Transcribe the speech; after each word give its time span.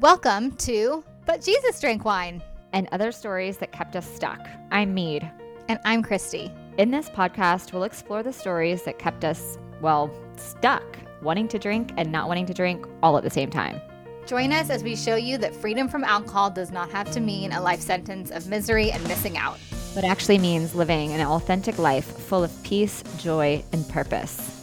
Welcome 0.00 0.52
to 0.58 1.02
But 1.24 1.40
Jesus 1.40 1.80
Drank 1.80 2.04
Wine. 2.04 2.42
and 2.72 2.86
other 2.92 3.10
stories 3.12 3.56
that 3.58 3.72
kept 3.72 3.96
us 3.96 4.06
stuck. 4.06 4.46
I'm 4.70 4.92
Meade. 4.92 5.30
And 5.68 5.78
I'm 5.84 6.02
Christy. 6.02 6.52
In 6.76 6.90
this 6.90 7.08
podcast, 7.08 7.72
we'll 7.72 7.84
explore 7.84 8.22
the 8.22 8.32
stories 8.32 8.82
that 8.82 8.98
kept 8.98 9.24
us, 9.24 9.56
well, 9.80 10.10
stuck, 10.36 10.84
wanting 11.22 11.48
to 11.48 11.58
drink 11.58 11.92
and 11.96 12.12
not 12.12 12.28
wanting 12.28 12.44
to 12.46 12.52
drink 12.54 12.84
all 13.02 13.16
at 13.16 13.24
the 13.24 13.30
same 13.30 13.48
time. 13.48 13.80
Join 14.26 14.52
us 14.52 14.68
as 14.68 14.82
we 14.82 14.94
show 14.96 15.14
you 15.16 15.38
that 15.38 15.54
freedom 15.54 15.88
from 15.88 16.04
alcohol 16.04 16.50
does 16.50 16.70
not 16.70 16.90
have 16.90 17.10
to 17.12 17.20
mean 17.20 17.52
a 17.52 17.62
life 17.62 17.80
sentence 17.80 18.30
of 18.30 18.48
misery 18.48 18.90
and 18.90 19.02
missing 19.04 19.38
out. 19.38 19.58
But 19.94 20.04
actually 20.04 20.38
means 20.38 20.74
living 20.74 21.12
an 21.12 21.26
authentic 21.26 21.78
life 21.78 22.04
full 22.04 22.44
of 22.44 22.62
peace, 22.62 23.02
joy, 23.16 23.64
and 23.72 23.88
purpose. 23.88 24.55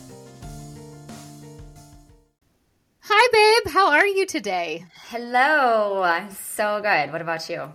Hi, 3.63 3.69
babe. 3.69 3.73
How 3.73 3.91
are 3.91 4.07
you 4.07 4.25
today? 4.25 4.85
Hello. 5.09 6.01
I'm 6.03 6.31
so 6.31 6.81
good. 6.81 7.11
What 7.11 7.21
about 7.21 7.49
you? 7.49 7.71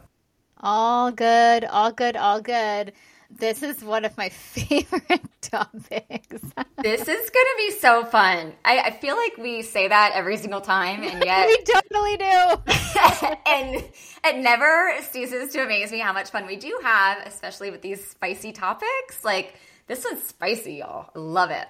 All 0.61 1.13
good, 1.13 1.65
all 1.65 1.93
good, 1.93 2.17
all 2.17 2.41
good. 2.41 2.93
This 3.31 3.63
is 3.63 3.85
one 3.85 4.05
of 4.05 4.17
my 4.17 4.29
favorite 4.31 5.23
topics. 5.41 6.43
This 6.79 7.01
is 7.01 7.07
going 7.07 7.47
to 7.47 7.55
be 7.59 7.71
so 7.79 8.05
fun. 8.05 8.55
I, 8.65 8.81
I 8.81 8.91
feel 8.91 9.17
like 9.17 9.37
we 9.39 9.63
say 9.63 9.89
that 9.89 10.13
every 10.15 10.37
single 10.37 10.61
time, 10.61 11.03
and 11.05 11.25
yet 11.25 11.47
we 11.47 11.63
totally 11.65 12.17
do. 12.17 12.25
and 13.47 13.85
it 14.25 14.43
never 14.43 14.95
ceases 15.11 15.53
to 15.53 15.63
amaze 15.63 15.93
me 15.93 16.01
how 16.01 16.13
much 16.13 16.31
fun 16.31 16.47
we 16.47 16.57
do 16.57 16.79
have, 16.83 17.27
especially 17.27 17.71
with 17.71 17.83
these 17.83 18.05
spicy 18.07 18.53
topics. 18.53 19.25
Like 19.25 19.55
this 19.87 20.05
one's 20.05 20.23
spicy, 20.23 20.75
y'all. 20.77 21.11
I 21.15 21.19
love 21.19 21.51
it. 21.51 21.69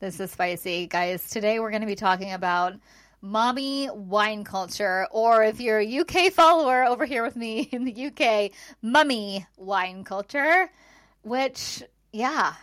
This 0.00 0.20
is 0.20 0.30
spicy, 0.30 0.86
guys. 0.86 1.28
Today 1.30 1.58
we're 1.58 1.70
going 1.70 1.82
to 1.82 1.86
be 1.86 1.96
talking 1.96 2.32
about 2.32 2.74
mommy 3.26 3.90
wine 3.90 4.44
culture, 4.44 5.06
or 5.10 5.44
if 5.44 5.60
you're 5.60 5.80
a 5.80 5.98
UK 5.98 6.32
follower 6.32 6.84
over 6.84 7.04
here 7.04 7.22
with 7.22 7.36
me 7.36 7.60
in 7.72 7.84
the 7.84 8.06
UK, 8.06 8.52
mummy 8.82 9.46
wine 9.56 10.04
culture, 10.04 10.70
which, 11.22 11.82
yeah. 12.12 12.54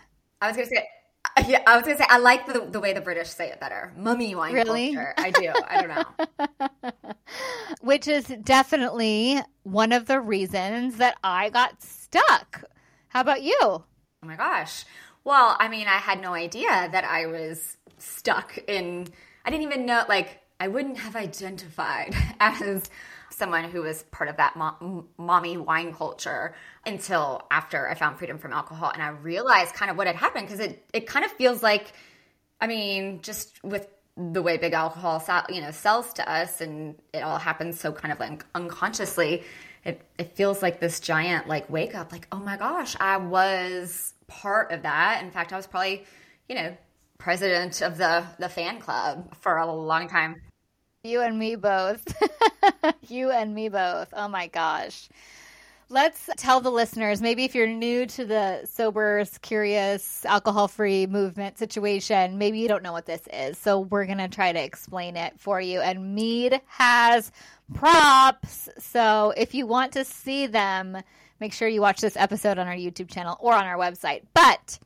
I 0.42 0.48
was 0.48 0.58
gonna 0.58 0.70
say, 0.70 0.88
yeah, 1.48 1.62
I 1.68 1.76
was 1.76 1.86
gonna 1.86 1.98
say 1.98 2.06
I 2.10 2.18
like 2.18 2.46
the, 2.46 2.68
the 2.70 2.80
way 2.80 2.94
the 2.94 3.02
British 3.02 3.30
say 3.30 3.50
it 3.50 3.60
better. 3.60 3.94
Mummy 3.98 4.36
wine 4.36 4.54
Really? 4.54 4.94
culture. 4.94 5.14
I 5.18 5.32
do. 5.32 5.52
I 5.68 5.82
don't 5.82 5.90
know. 5.90 7.14
which 7.82 8.08
is 8.08 8.26
definitely 8.44 9.42
one 9.64 9.92
of 9.92 10.06
the 10.06 10.20
reasons 10.20 10.98
that 10.98 11.18
I 11.24 11.50
got 11.50 11.82
stuck. 11.82 12.64
How 13.09 13.22
about 13.22 13.44
you? 13.44 13.58
Oh 13.62 13.86
my 14.22 14.36
gosh. 14.36 14.86
Well, 15.24 15.56
I 15.59 15.68
mean, 15.70 15.88
I 15.88 15.98
had 15.98 16.22
no 16.22 16.34
idea 16.34 16.68
that 16.92 17.04
I 17.06 17.26
was 17.28 17.78
stuck 17.98 18.58
in. 18.68 19.08
I 19.46 19.50
didn't 19.50 19.64
even 19.64 19.86
know. 19.86 20.04
Like, 20.08 20.40
I 20.64 20.69
wouldn't 20.69 20.97
have 21.00 21.17
identified 21.17 22.16
as 22.39 22.89
someone 23.30 23.66
who 23.66 23.81
was 23.81 24.03
part 24.03 24.30
of 24.30 24.38
that 24.38 24.56
mo- 24.56 25.06
mommy 25.17 25.58
wine 25.58 25.94
culture 25.94 26.56
until 26.86 27.45
after 27.52 27.89
I 27.89 27.95
found 27.95 28.17
freedom 28.17 28.38
from 28.38 28.53
alcohol, 28.53 28.89
and 28.94 29.03
I 29.03 29.09
realized 29.09 29.75
kind 29.75 29.91
of 29.91 29.97
what 29.97 30.08
had 30.08 30.16
happened 30.16 30.47
because 30.47 30.61
it 30.61 30.86
it 30.94 31.06
kind 31.06 31.25
of 31.25 31.31
feels 31.31 31.61
like, 31.61 31.91
I 32.61 32.67
mean, 32.67 33.19
just 33.22 33.61
with 33.61 33.89
the 34.16 34.41
way 34.41 34.56
big 34.56 34.72
alcohol, 34.72 35.22
you 35.50 35.59
know, 35.59 35.72
sells 35.72 36.14
to 36.14 36.31
us, 36.31 36.61
and 36.61 36.95
it 37.14 37.23
all 37.23 37.39
happens 37.39 37.78
so 37.78 37.91
kind 37.91 38.14
of 38.14 38.19
like 38.22 38.45
unconsciously. 38.56 39.44
It 39.84 40.02
it 40.17 40.38
feels 40.38 40.61
like 40.61 40.80
this 40.80 41.02
giant 41.02 41.50
like 41.50 41.69
wake 41.69 41.94
up, 41.94 42.14
like 42.14 42.30
oh 42.31 42.39
my 42.39 42.56
gosh, 42.56 42.95
I 43.02 43.17
was 43.17 44.14
part 44.28 44.72
of 44.72 44.84
that. 44.84 45.22
In 45.23 45.30
fact, 45.30 45.52
I 45.52 45.58
was 45.58 45.67
probably, 45.67 46.06
you 46.47 46.56
know, 46.56 46.78
president 47.17 47.81
of 47.81 47.97
the 47.97 48.23
the 48.39 48.47
fan 48.47 48.80
club 48.80 49.36
for 49.41 49.58
a 49.58 49.69
long 49.69 50.08
time. 50.08 50.41
You 51.06 51.20
and 51.20 51.38
me 51.38 51.58
both. 51.58 52.02
you 53.09 53.30
and 53.30 53.54
me 53.54 53.68
both. 53.68 54.14
Oh 54.14 54.30
my 54.30 54.48
gosh. 54.48 55.09
Let's 55.90 56.30
tell 56.38 56.62
the 56.62 56.72
listeners, 56.72 57.22
maybe 57.22 57.44
if 57.44 57.54
you're 57.54 57.68
new 57.68 58.06
to 58.06 58.23
the 58.23 58.66
sober, 58.66 59.25
curious, 59.41 60.24
alcohol 60.24 60.69
free 60.69 61.06
movement 61.06 61.58
situation, 61.58 62.38
maybe 62.38 62.59
you 62.59 62.69
don't 62.69 62.84
know 62.84 62.94
what 62.94 63.06
this 63.06 63.28
is. 63.34 63.58
So 63.58 63.81
we're 63.81 64.06
going 64.06 64.19
to 64.19 64.30
try 64.30 64.53
to 64.53 64.64
explain 64.64 65.18
it 65.18 65.38
for 65.38 65.59
you. 65.59 65.81
And 65.81 66.16
Meade 66.16 66.62
has 66.68 67.34
props. 67.74 68.70
So 68.80 69.34
if 69.35 69.53
you 69.53 69.68
want 69.68 69.91
to 69.94 70.06
see 70.06 70.47
them, 70.47 70.97
make 71.41 71.52
sure 71.52 71.68
you 71.68 71.81
watch 71.81 72.00
this 72.00 72.16
episode 72.16 72.58
on 72.58 72.68
our 72.68 72.78
YouTube 72.78 73.09
channel 73.09 73.38
or 73.41 73.53
on 73.53 73.66
our 73.66 73.78
website. 73.78 74.22
But 74.34 74.80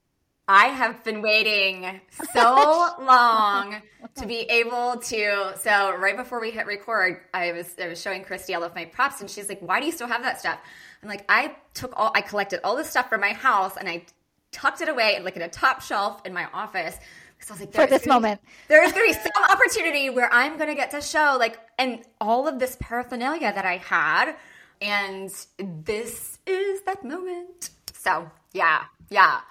I 0.47 0.68
have 0.68 1.03
been 1.03 1.22
waiting 1.22 2.00
so 2.34 2.90
long 3.02 3.81
to 4.16 4.25
be 4.25 4.40
able 4.41 4.97
to. 4.97 5.53
So 5.58 5.96
right 5.97 6.16
before 6.16 6.40
we 6.40 6.52
hit 6.52 6.66
record, 6.66 7.19
I 7.34 7.52
was 7.52 7.75
I 7.81 7.88
was 7.90 8.02
showing 8.02 8.24
Christy 8.24 8.56
all 8.56 8.63
of 8.63 8.74
my 8.74 8.85
props, 8.85 9.19
and 9.19 9.30
she's 9.30 9.50
like, 9.50 9.59
"Why 9.59 9.80
do 9.80 9.85
you 9.85 9.91
still 9.91 10.08
have 10.08 10.24
that 10.24 10.40
stuff?" 10.40 10.59
I'm 11.03 11.09
like, 11.09 11.25
"I 11.28 11.56
took 11.74 11.94
all, 11.97 12.12
I 12.16 12.22
collected 12.22 12.62
all 12.63 12.78
this 12.78 12.90
stuff 12.90 13.09
from 13.09 13.22
my 13.22 13.34
house, 13.34 13.75
and 13.78 13.90
I 13.90 14.06
tucked 14.52 14.81
it 14.81 14.88
away 14.88 15.19
like 15.22 15.35
in 15.35 15.41
a 15.41 15.50
top 15.50 15.81
shelf 15.81 16.25
in 16.25 16.34
my 16.34 16.47
office." 16.53 16.97
Because 17.38 17.52
I 17.52 17.53
was 17.53 17.59
like, 17.62 17.74
for 17.74 17.85
this 17.85 18.06
gonna 18.06 18.19
be- 18.19 18.24
moment, 18.24 18.41
there's 18.68 18.91
going 18.94 19.14
to 19.14 19.19
be 19.19 19.29
some 19.35 19.44
opportunity 19.52 20.09
where 20.09 20.31
I'm 20.34 20.58
going 20.58 20.69
to 20.69 20.75
get 20.75 20.90
to 20.91 21.02
show 21.02 21.35
like 21.38 21.59
and 21.78 22.00
all 22.19 22.47
of 22.47 22.58
this 22.58 22.75
paraphernalia 22.79 23.53
that 23.53 23.66
I 23.66 23.78
had, 23.78 24.35
and 24.81 25.29
this 25.59 26.40
is 26.46 26.84
that 26.84 27.03
moment." 27.03 27.72
So 27.94 28.31
yeah, 28.53 28.85
yeah. 29.09 29.41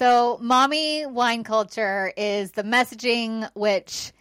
So, 0.00 0.38
mommy 0.40 1.04
wine 1.04 1.44
culture 1.44 2.10
is 2.16 2.52
the 2.52 2.62
messaging 2.62 3.50
which 3.52 4.12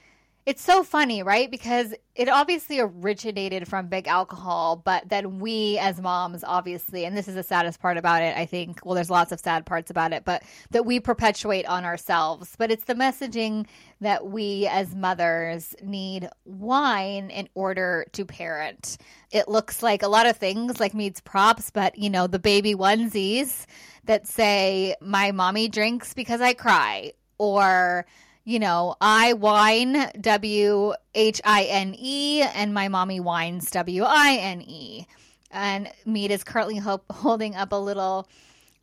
it's 0.50 0.64
so 0.64 0.84
funny, 0.84 1.22
right? 1.22 1.52
Because 1.52 1.94
it 2.16 2.28
obviously 2.28 2.80
originated 2.80 3.68
from 3.68 3.86
big 3.86 4.08
alcohol, 4.08 4.82
but 4.84 5.08
then 5.08 5.38
we 5.38 5.78
as 5.78 6.02
moms, 6.02 6.44
obviously, 6.44 7.06
and 7.06 7.16
this 7.16 7.28
is 7.28 7.36
the 7.36 7.44
saddest 7.44 7.80
part 7.80 7.98
about 7.98 8.24
it, 8.24 8.36
I 8.36 8.48
think. 8.48 8.84
Well, 8.84 8.96
there's 8.96 9.12
lots 9.12 9.32
of 9.32 9.40
sad 9.40 9.68
parts 9.68 9.92
about 9.92 10.12
it, 10.12 10.26
but 10.26 10.42
that 10.72 10.88
we 10.88 11.00
perpetuate 11.00 11.68
on 11.68 11.86
ourselves. 11.86 12.56
But 12.58 12.72
it's 12.72 12.86
the 12.86 12.96
messaging 12.96 13.68
that 14.02 14.26
we 14.26 14.66
as 14.66 14.96
mothers 14.96 15.76
need 15.84 16.28
wine 16.46 17.30
in 17.30 17.48
order 17.54 18.08
to 18.14 18.26
parent. 18.26 18.98
It 19.30 19.50
looks 19.50 19.84
like 19.84 20.02
a 20.02 20.08
lot 20.08 20.26
of 20.26 20.38
things, 20.38 20.80
like 20.80 20.96
Meade's 20.96 21.22
props, 21.22 21.70
but 21.70 21.96
you 21.96 22.10
know, 22.10 22.26
the 22.26 22.40
baby 22.40 22.74
onesies 22.74 23.68
that 24.06 24.26
say, 24.26 24.96
My 25.00 25.32
mommy 25.32 25.68
drinks 25.68 26.16
because 26.16 26.42
I 26.42 26.56
cry, 26.56 27.14
or 27.38 28.08
you 28.50 28.58
know, 28.58 28.96
I 29.00 29.34
wine 29.34 30.10
W 30.20 30.94
H 31.14 31.40
I 31.46 31.66
N 31.66 31.96
E 31.96 32.42
and 32.42 32.74
my 32.74 32.88
mommy 32.88 33.20
wines 33.20 33.70
W 33.70 34.04
I 34.04 34.38
N 34.42 34.64
E. 34.64 35.06
And 35.52 35.88
Meade 36.04 36.32
is 36.32 36.44
currently 36.44 36.78
ho- 36.78 37.04
holding 37.12 37.54
up 37.54 37.72
a 37.72 37.76
little 37.76 38.28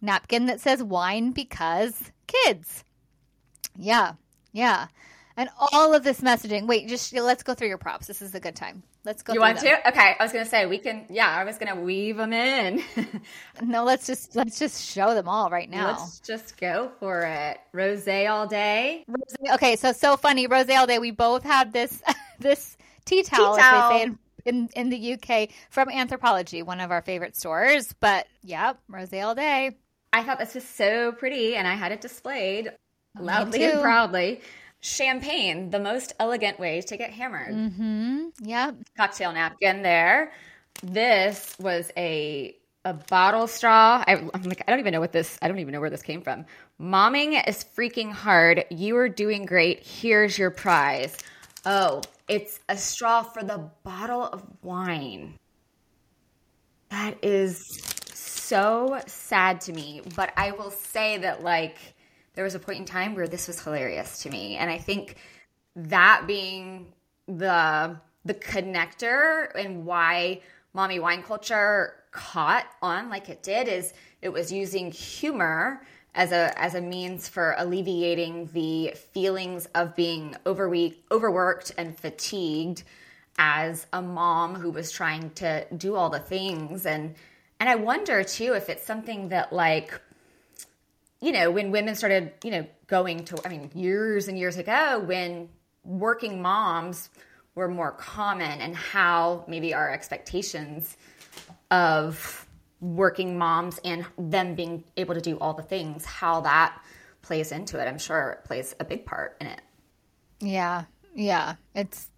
napkin 0.00 0.47
that 0.47 0.60
says 0.60 0.84
wine 0.84 1.32
because 1.32 2.12
kids. 2.28 2.84
Yeah, 3.76 4.12
yeah. 4.53 4.87
And 5.37 5.49
all 5.72 5.94
of 5.94 6.05
this 6.05 6.21
messaging. 6.21 6.69
Wait, 6.69 6.87
just 6.87 7.12
let's 7.12 7.43
go 7.43 7.53
through 7.53 7.69
your 7.69 7.76
props. 7.76 8.06
This 8.06 8.22
is 8.22 8.37
a 8.37 8.41
good 8.41 8.55
time. 8.55 8.84
Let's 9.06 9.22
go. 9.22 9.34
You 9.34 9.41
want 9.41 9.61
them. 9.61 9.77
to? 9.83 9.89
Okay, 9.91 10.17
I 10.19 10.22
was 10.22 10.33
gonna 10.33 10.44
say 10.44 10.67
we 10.67 10.78
can. 10.78 11.06
Yeah, 11.09 11.31
I 11.31 11.44
was 11.44 11.59
gonna 11.59 11.81
weave 11.81 12.17
them 12.17 12.33
in. 12.33 12.83
No, 13.62 13.84
let's 13.84 14.06
just 14.06 14.34
let's 14.34 14.59
just 14.59 14.84
show 14.84 15.15
them 15.15 15.28
all 15.28 15.49
right 15.49 15.71
now. 15.71 15.87
Let's 15.93 16.19
just 16.21 16.61
go 16.61 16.91
for 17.00 17.22
it. 17.22 17.59
Rose 17.72 18.06
all 18.09 18.47
day. 18.49 19.05
Rosé- 19.09 19.55
Okay, 19.55 19.77
so 19.77 19.93
so 19.93 20.17
funny, 20.17 20.47
Rose 20.49 20.69
all 20.69 20.87
day. 20.89 20.99
We 20.99 21.12
both 21.12 21.44
have 21.44 21.72
this 21.72 22.03
this 22.41 22.77
tea 23.05 23.22
towel, 23.22 23.55
Tea 23.55 23.61
as 23.62 23.65
towel. 23.71 23.91
they 23.91 23.99
say 23.99 24.03
in, 24.03 24.19
in 24.44 24.69
in 24.75 24.91
the 24.91 25.12
UK 25.15 25.50
from 25.71 25.88
Anthropologie, 25.88 26.65
one 26.65 26.81
of 26.81 26.91
our 26.91 27.00
favorite 27.00 27.37
stores. 27.37 27.94
But 28.00 28.27
yeah, 28.43 28.73
Rose 28.88 29.12
all 29.15 29.34
day. 29.37 29.77
I 30.12 30.25
thought 30.25 30.38
this 30.41 30.55
was 30.55 30.65
so 30.65 31.12
pretty, 31.12 31.55
and 31.55 31.67
I 31.69 31.75
had 31.75 31.93
it 31.93 32.00
displayed 32.00 32.73
loudly 33.19 33.65
and 33.65 33.81
proudly. 33.81 34.41
Champagne, 34.81 35.70
the 35.70 35.81
most 35.81 36.14
elegant 36.19 36.59
way 36.59 36.81
to 36.82 36.97
get 36.97 37.10
hammered. 37.10 37.54
Mm-hmm. 37.54 38.28
Yeah. 38.40 38.73
Cocktail 38.96 39.32
napkin 39.32 39.82
there. 39.82 40.32
This 40.82 41.56
was 41.58 41.90
a 41.96 42.56
a 42.87 42.94
bottle 42.94 43.49
straw. 43.49 44.05
I, 44.06 44.14
I'm 44.32 44.43
like, 44.44 44.62
I 44.67 44.70
don't 44.70 44.78
even 44.78 44.93
know 44.93 45.00
what 45.00 45.11
this. 45.11 45.38
I 45.43 45.49
don't 45.49 45.58
even 45.58 45.73
know 45.73 45.81
where 45.81 45.90
this 45.90 46.02
came 46.02 46.23
from. 46.23 46.46
Momming 46.81 47.43
is 47.49 47.64
freaking 47.64 48.12
hard. 48.12 48.64
You 48.70 48.96
are 48.96 49.08
doing 49.08 49.44
great. 49.44 49.81
Here's 49.84 50.38
your 50.38 50.50
prize. 50.50 51.17
Oh, 51.64 52.02
it's 52.28 52.61
a 52.69 52.76
straw 52.76 53.25
for 53.25 53.43
the 53.43 53.69
bottle 53.82 54.23
of 54.23 54.44
wine. 54.62 55.37
That 56.90 57.17
is 57.25 57.67
so 58.14 59.00
sad 59.06 59.61
to 59.62 59.73
me. 59.73 60.02
But 60.14 60.32
I 60.37 60.52
will 60.52 60.70
say 60.70 61.19
that, 61.19 61.43
like, 61.43 61.78
there 62.37 62.44
was 62.44 62.55
a 62.55 62.61
point 62.61 62.79
in 62.79 62.85
time 62.85 63.17
where 63.17 63.27
this 63.27 63.49
was 63.49 63.61
hilarious 63.61 64.23
to 64.23 64.31
me. 64.31 64.56
And 64.56 64.71
I 64.71 64.79
think 64.79 65.17
that 65.75 66.25
being 66.27 66.93
the 67.27 67.97
the 68.25 68.35
connector 68.35 69.55
and 69.55 69.85
why 69.85 70.41
mommy 70.75 70.99
wine 70.99 71.23
culture 71.23 71.94
caught 72.11 72.67
on 72.83 73.09
like 73.09 73.29
it 73.29 73.43
did 73.43 73.69
is 73.69 73.93
it 74.23 74.29
was 74.29 74.53
using 74.53 74.91
humor 74.91 75.83
as 76.15 76.33
a 76.33 76.53
as 76.61 76.75
a 76.75 76.81
means 76.81 77.29
for 77.29 77.55
alleviating 77.59 78.49
the 78.53 78.93
feelings 79.12 79.67
of 79.75 79.97
being 79.97 80.37
overweak, 80.44 81.05
overworked 81.11 81.73
and 81.79 81.99
fatigued 81.99 82.83
as 83.38 83.87
a 83.93 84.00
mom 84.00 84.55
who 84.55 84.71
was 84.71 84.91
trying 84.91 85.31
to 85.31 85.67
do 85.77 85.94
all 85.94 86.11
the 86.11 86.19
things 86.19 86.85
and 86.87 87.15
and 87.59 87.69
I 87.69 87.77
wonder 87.77 88.23
too 88.23 88.53
if 88.55 88.69
it's 88.69 88.85
something 88.85 89.29
that 89.29 89.53
like 89.53 90.00
you 91.20 91.32
know 91.32 91.50
when 91.50 91.70
women 91.70 91.94
started 91.94 92.32
you 92.44 92.50
know 92.50 92.66
going 92.86 93.24
to 93.24 93.38
I 93.44 93.48
mean 93.48 93.70
years 93.74 94.28
and 94.28 94.38
years 94.38 94.56
ago 94.56 95.02
when 95.04 95.48
working 95.84 96.42
moms 96.42 97.10
were 97.54 97.68
more 97.68 97.92
common 97.92 98.60
and 98.60 98.76
how 98.76 99.44
maybe 99.48 99.74
our 99.74 99.90
expectations 99.90 100.96
of 101.70 102.46
working 102.80 103.38
moms 103.38 103.80
and 103.84 104.04
them 104.18 104.54
being 104.54 104.84
able 104.96 105.14
to 105.14 105.20
do 105.20 105.38
all 105.38 105.54
the 105.54 105.62
things 105.62 106.04
how 106.04 106.42
that 106.42 106.80
plays 107.22 107.52
into 107.52 107.80
it 107.80 107.88
I'm 107.88 107.98
sure 107.98 108.30
it 108.30 108.44
plays 108.44 108.74
a 108.78 108.84
big 108.84 109.06
part 109.06 109.36
in 109.40 109.46
it. 109.46 109.60
Yeah. 110.40 110.84
Yeah. 111.14 111.54
It's 111.74 112.10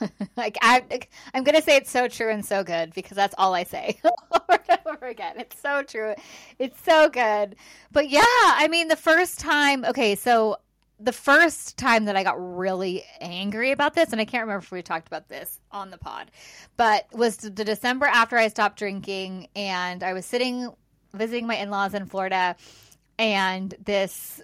like 0.36 0.58
I, 0.62 0.82
I'm 1.32 1.44
gonna 1.44 1.62
say 1.62 1.76
it's 1.76 1.90
so 1.90 2.08
true 2.08 2.30
and 2.30 2.44
so 2.44 2.62
good 2.64 2.94
because 2.94 3.16
that's 3.16 3.34
all 3.38 3.54
I 3.54 3.64
say 3.64 3.98
over 4.04 4.60
and 4.68 4.78
over 4.86 5.06
again. 5.06 5.38
It's 5.38 5.60
so 5.60 5.82
true. 5.82 6.14
It's 6.58 6.82
so 6.82 7.08
good. 7.08 7.56
But 7.92 8.08
yeah, 8.08 8.22
I 8.24 8.68
mean, 8.70 8.88
the 8.88 8.96
first 8.96 9.38
time. 9.38 9.84
Okay, 9.84 10.14
so 10.14 10.56
the 11.00 11.12
first 11.12 11.76
time 11.76 12.04
that 12.04 12.16
I 12.16 12.22
got 12.22 12.36
really 12.38 13.04
angry 13.20 13.72
about 13.72 13.94
this, 13.94 14.12
and 14.12 14.20
I 14.20 14.24
can't 14.24 14.42
remember 14.42 14.64
if 14.64 14.70
we 14.70 14.82
talked 14.82 15.08
about 15.08 15.28
this 15.28 15.60
on 15.70 15.90
the 15.90 15.98
pod, 15.98 16.30
but 16.76 17.06
was 17.12 17.36
the 17.36 17.50
December 17.50 18.06
after 18.06 18.36
I 18.36 18.48
stopped 18.48 18.78
drinking, 18.78 19.48
and 19.56 20.02
I 20.02 20.12
was 20.12 20.24
sitting 20.24 20.70
visiting 21.12 21.46
my 21.46 21.56
in 21.56 21.70
laws 21.70 21.94
in 21.94 22.06
Florida, 22.06 22.56
and 23.18 23.74
this 23.84 24.40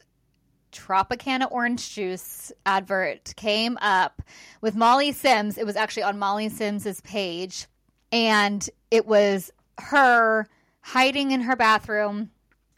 Tropicana 0.72 1.50
orange 1.50 1.94
juice 1.94 2.52
advert 2.66 3.34
came 3.36 3.78
up 3.80 4.22
with 4.60 4.76
Molly 4.76 5.12
Sims. 5.12 5.58
It 5.58 5.66
was 5.66 5.76
actually 5.76 6.04
on 6.04 6.18
Molly 6.18 6.48
Sims's 6.48 7.00
page, 7.00 7.66
and 8.12 8.68
it 8.90 9.06
was 9.06 9.50
her 9.78 10.46
hiding 10.80 11.30
in 11.32 11.42
her 11.42 11.56
bathroom 11.56 12.30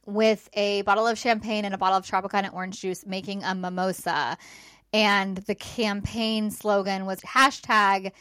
with 0.06 0.48
a 0.54 0.82
bottle 0.82 1.06
of 1.06 1.18
champagne 1.18 1.64
and 1.64 1.74
a 1.74 1.78
bottle 1.78 1.98
of 1.98 2.06
Tropicana 2.06 2.52
orange 2.52 2.80
juice 2.80 3.06
making 3.06 3.42
a 3.44 3.54
mimosa. 3.54 4.36
And 4.92 5.38
the 5.38 5.54
campaign 5.54 6.50
slogan 6.50 7.06
was 7.06 7.20
hashtag 7.20 8.12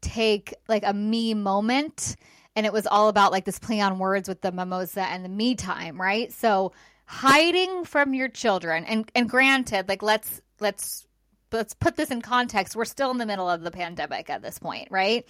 take 0.00 0.54
like 0.68 0.84
a 0.84 0.92
me 0.92 1.34
moment. 1.34 2.16
And 2.54 2.66
it 2.66 2.72
was 2.72 2.86
all 2.86 3.08
about 3.08 3.32
like 3.32 3.44
this 3.44 3.58
play 3.58 3.80
on 3.80 3.98
words 3.98 4.28
with 4.28 4.40
the 4.42 4.52
mimosa 4.52 5.02
and 5.02 5.24
the 5.24 5.28
me 5.28 5.54
time, 5.54 6.00
right? 6.00 6.32
So 6.32 6.72
hiding 7.06 7.84
from 7.84 8.14
your 8.14 8.28
children. 8.28 8.84
And 8.84 9.10
and 9.14 9.28
granted 9.28 9.88
like 9.88 10.02
let's 10.02 10.40
let's 10.60 11.06
let's 11.52 11.74
put 11.74 11.96
this 11.96 12.10
in 12.10 12.22
context. 12.22 12.74
We're 12.76 12.84
still 12.84 13.10
in 13.10 13.18
the 13.18 13.26
middle 13.26 13.48
of 13.48 13.62
the 13.62 13.70
pandemic 13.70 14.30
at 14.30 14.42
this 14.42 14.58
point 14.58 14.88
right? 14.90 15.26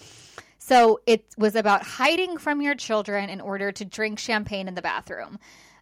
So 0.59 1.01
it 1.07 1.27
was 1.37 1.57
about 1.57 1.83
hiding 1.83 2.39
from 2.39 2.63
your 2.63 2.75
children 2.75 3.29
in 3.29 3.41
order 3.41 3.71
to 3.73 3.85
drink 3.85 4.19
champagne 4.19 4.69
in 4.69 4.75
the 4.75 4.83
bathroom. 4.83 5.39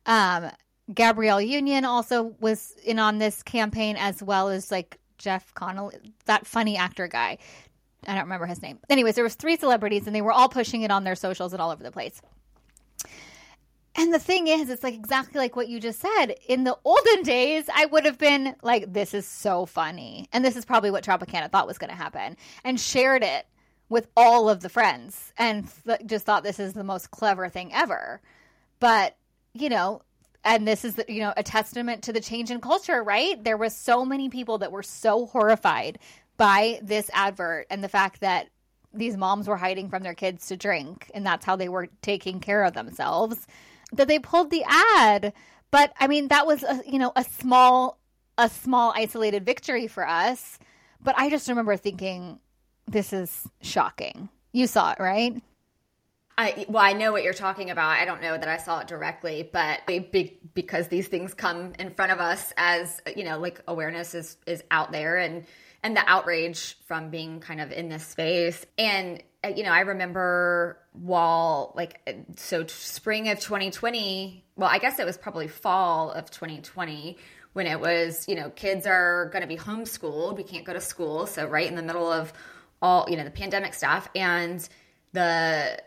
Um, 0.07 0.51
gabrielle 0.93 1.41
union 1.41 1.85
also 1.85 2.35
was 2.41 2.75
in 2.85 2.99
on 2.99 3.19
this 3.19 3.45
campaign 3.45 3.97
as 3.97 4.21
well 4.21 4.49
as 4.49 4.73
like 4.73 4.99
jeff 5.17 5.55
connolly 5.55 5.97
that 6.25 6.47
funny 6.47 6.77
actor 6.77 7.07
guy. 7.07 7.39
I 8.05 8.15
don't 8.15 8.25
remember 8.25 8.47
his 8.47 8.61
name. 8.61 8.81
Anyways 8.91 9.15
there 9.15 9.25
was 9.25 9.37
three 9.37 9.57
celebrities 9.57 10.07
and 10.07 10.17
they 10.17 10.23
were 10.23 10.33
all 10.33 10.49
pushing 10.49 10.83
it 10.83 10.91
on 10.91 11.05
their 11.05 11.15
socials 11.15 11.53
and 11.53 11.63
all 11.63 11.71
over 11.71 11.85
the 11.85 11.93
place 11.93 12.21
and 13.95 14.13
the 14.13 14.19
thing 14.19 14.49
is, 14.49 14.71
it's 14.71 14.83
like 14.83 14.95
exactly 14.95 15.39
like 15.39 15.55
what 15.55 15.69
you 15.69 15.79
just 15.79 16.01
said. 16.01 16.35
In 16.49 16.65
the 16.65 16.79
olden 16.85 17.23
days, 17.23 17.65
I 17.75 17.87
would 17.87 18.07
have 18.07 18.17
been 18.17 18.57
like, 18.63 18.93
this 18.93 19.13
is 19.13 19.27
so 19.27 19.67
funny. 19.67 20.29
And 20.33 20.45
this 20.45 20.57
is 20.57 20.65
probably 20.65 20.91
what 20.91 21.05
Tropicana 21.05 21.51
thought 21.51 21.67
was 21.67 21.79
going 21.79 21.91
to 21.91 21.97
happen 21.97 22.37
and 22.65 22.81
shared 22.81 23.23
it 23.23 23.47
with 23.91 24.09
all 24.17 24.49
of 24.49 24.61
the 24.61 24.71
friends 24.71 25.35
and 25.37 25.69
th- 25.85 26.01
just 26.07 26.25
thought 26.25 26.43
this 26.43 26.59
is 26.59 26.73
the 26.73 26.85
most 26.85 27.11
clever 27.11 27.51
thing 27.51 27.71
ever. 27.75 28.23
But, 28.81 29.17
you 29.53 29.69
know, 29.69 30.01
and 30.43 30.67
this 30.67 30.87
is, 30.87 30.95
the, 30.95 31.05
you 31.07 31.21
know, 31.21 31.35
a 31.37 31.43
testament 31.43 32.03
to 32.05 32.15
the 32.15 32.21
change 32.21 32.51
in 32.51 32.63
culture, 32.63 33.03
right? 33.03 33.43
There 33.45 33.59
was 33.59 33.77
so 33.77 34.07
many 34.07 34.31
people 34.31 34.57
that 34.59 34.73
were 34.73 34.83
so 34.83 35.27
horrified 35.27 35.99
by 36.39 36.81
this 36.83 37.11
advert 37.13 37.67
and 37.69 37.85
the 37.85 37.91
fact 37.91 38.21
that 38.21 38.49
these 38.95 39.19
moms 39.19 39.49
were 39.49 39.57
hiding 39.57 39.91
from 39.91 40.03
their 40.03 40.15
kids 40.15 40.47
to 40.47 40.57
drink 40.57 41.11
and 41.15 41.25
that's 41.25 41.45
how 41.45 41.57
they 41.57 41.69
were 41.69 41.89
taking 42.01 42.41
care 42.41 42.65
of 42.65 42.73
themselves 42.73 43.47
that 43.93 44.09
they 44.09 44.19
pulled 44.19 44.51
the 44.51 44.65
ad. 44.69 45.33
But 45.71 45.93
I 45.99 46.07
mean, 46.07 46.29
that 46.29 46.47
was 46.47 46.63
a, 46.63 46.83
you 46.87 46.99
know 46.99 47.13
a 47.17 47.25
small 47.25 47.99
a 48.39 48.49
small 48.49 48.93
isolated 48.97 49.45
victory 49.45 49.87
for 49.87 50.07
us. 50.07 50.59
But 51.03 51.19
I 51.19 51.31
just 51.31 51.49
remember 51.49 51.77
thinking, 51.77 52.39
this 52.87 53.13
is 53.13 53.49
shocking. 53.61 54.29
You 54.53 54.67
saw 54.67 54.93
it, 54.93 54.99
right? 55.01 55.43
I 56.39 56.65
well, 56.69 56.83
I 56.83 56.93
know 56.93 57.13
what 57.13 57.23
you're 57.23 57.35
talking 57.35 57.71
about. 57.71 57.91
I 57.91 58.05
don't 58.05 58.23
know 58.23 58.37
that 58.37 58.49
I 58.49 58.57
saw 58.57 58.81
it 58.81 58.87
directly, 58.87 59.49
but 59.53 59.87
be, 59.87 60.41
because 60.55 60.89
these 60.89 61.09
things 61.09 61.35
come 61.35 61.73
in 61.79 61.91
front 61.91 62.13
of 62.13 62.21
us 62.21 62.53
as 62.57 63.01
you 63.15 63.25
know, 63.25 63.39
like 63.39 63.61
awareness 63.69 64.15
is 64.15 64.37
is 64.47 64.63
out 64.71 64.93
there 64.93 65.19
and 65.19 65.45
and 65.83 65.97
the 65.97 66.03
outrage 66.07 66.77
from 66.87 67.11
being 67.11 67.41
kind 67.41 67.61
of 67.61 67.73
in 67.73 67.89
this 67.89 68.07
space. 68.07 68.65
And 68.79 69.23
uh, 69.45 69.49
you 69.49 69.65
know, 69.65 69.73
I 69.73 69.81
remember 69.81 70.79
while 70.93 71.73
like 71.77 72.01
so 72.37 72.67
spring 72.67 73.29
of 73.29 73.41
2020, 73.41 74.45
well, 74.57 74.69
I 74.71 74.79
guess 74.79 74.99
it 74.99 75.07
was 75.07 75.17
probably 75.17 75.49
fall 75.49 76.13
of 76.13 76.31
2020 76.31 77.17
when 77.53 77.67
it 77.67 77.81
was, 77.81 78.27
you 78.29 78.35
know, 78.35 78.51
kids 78.51 78.87
are 78.87 79.29
going 79.33 79.43
to 79.43 79.49
be 79.49 79.57
homeschooled. 79.57 80.37
We 80.37 80.45
can't 80.45 80.65
go 80.65 80.73
to 80.73 80.81
school, 80.81 81.27
so 81.27 81.47
right 81.47 81.67
in 81.67 81.75
the 81.75 81.83
middle 81.83 82.11
of 82.11 82.33
all, 82.81 83.07
you 83.09 83.17
know, 83.17 83.25
the 83.25 83.31
pandemic 83.31 83.75
stuff 83.75 84.09
and 84.15 84.67
the 85.13 85.79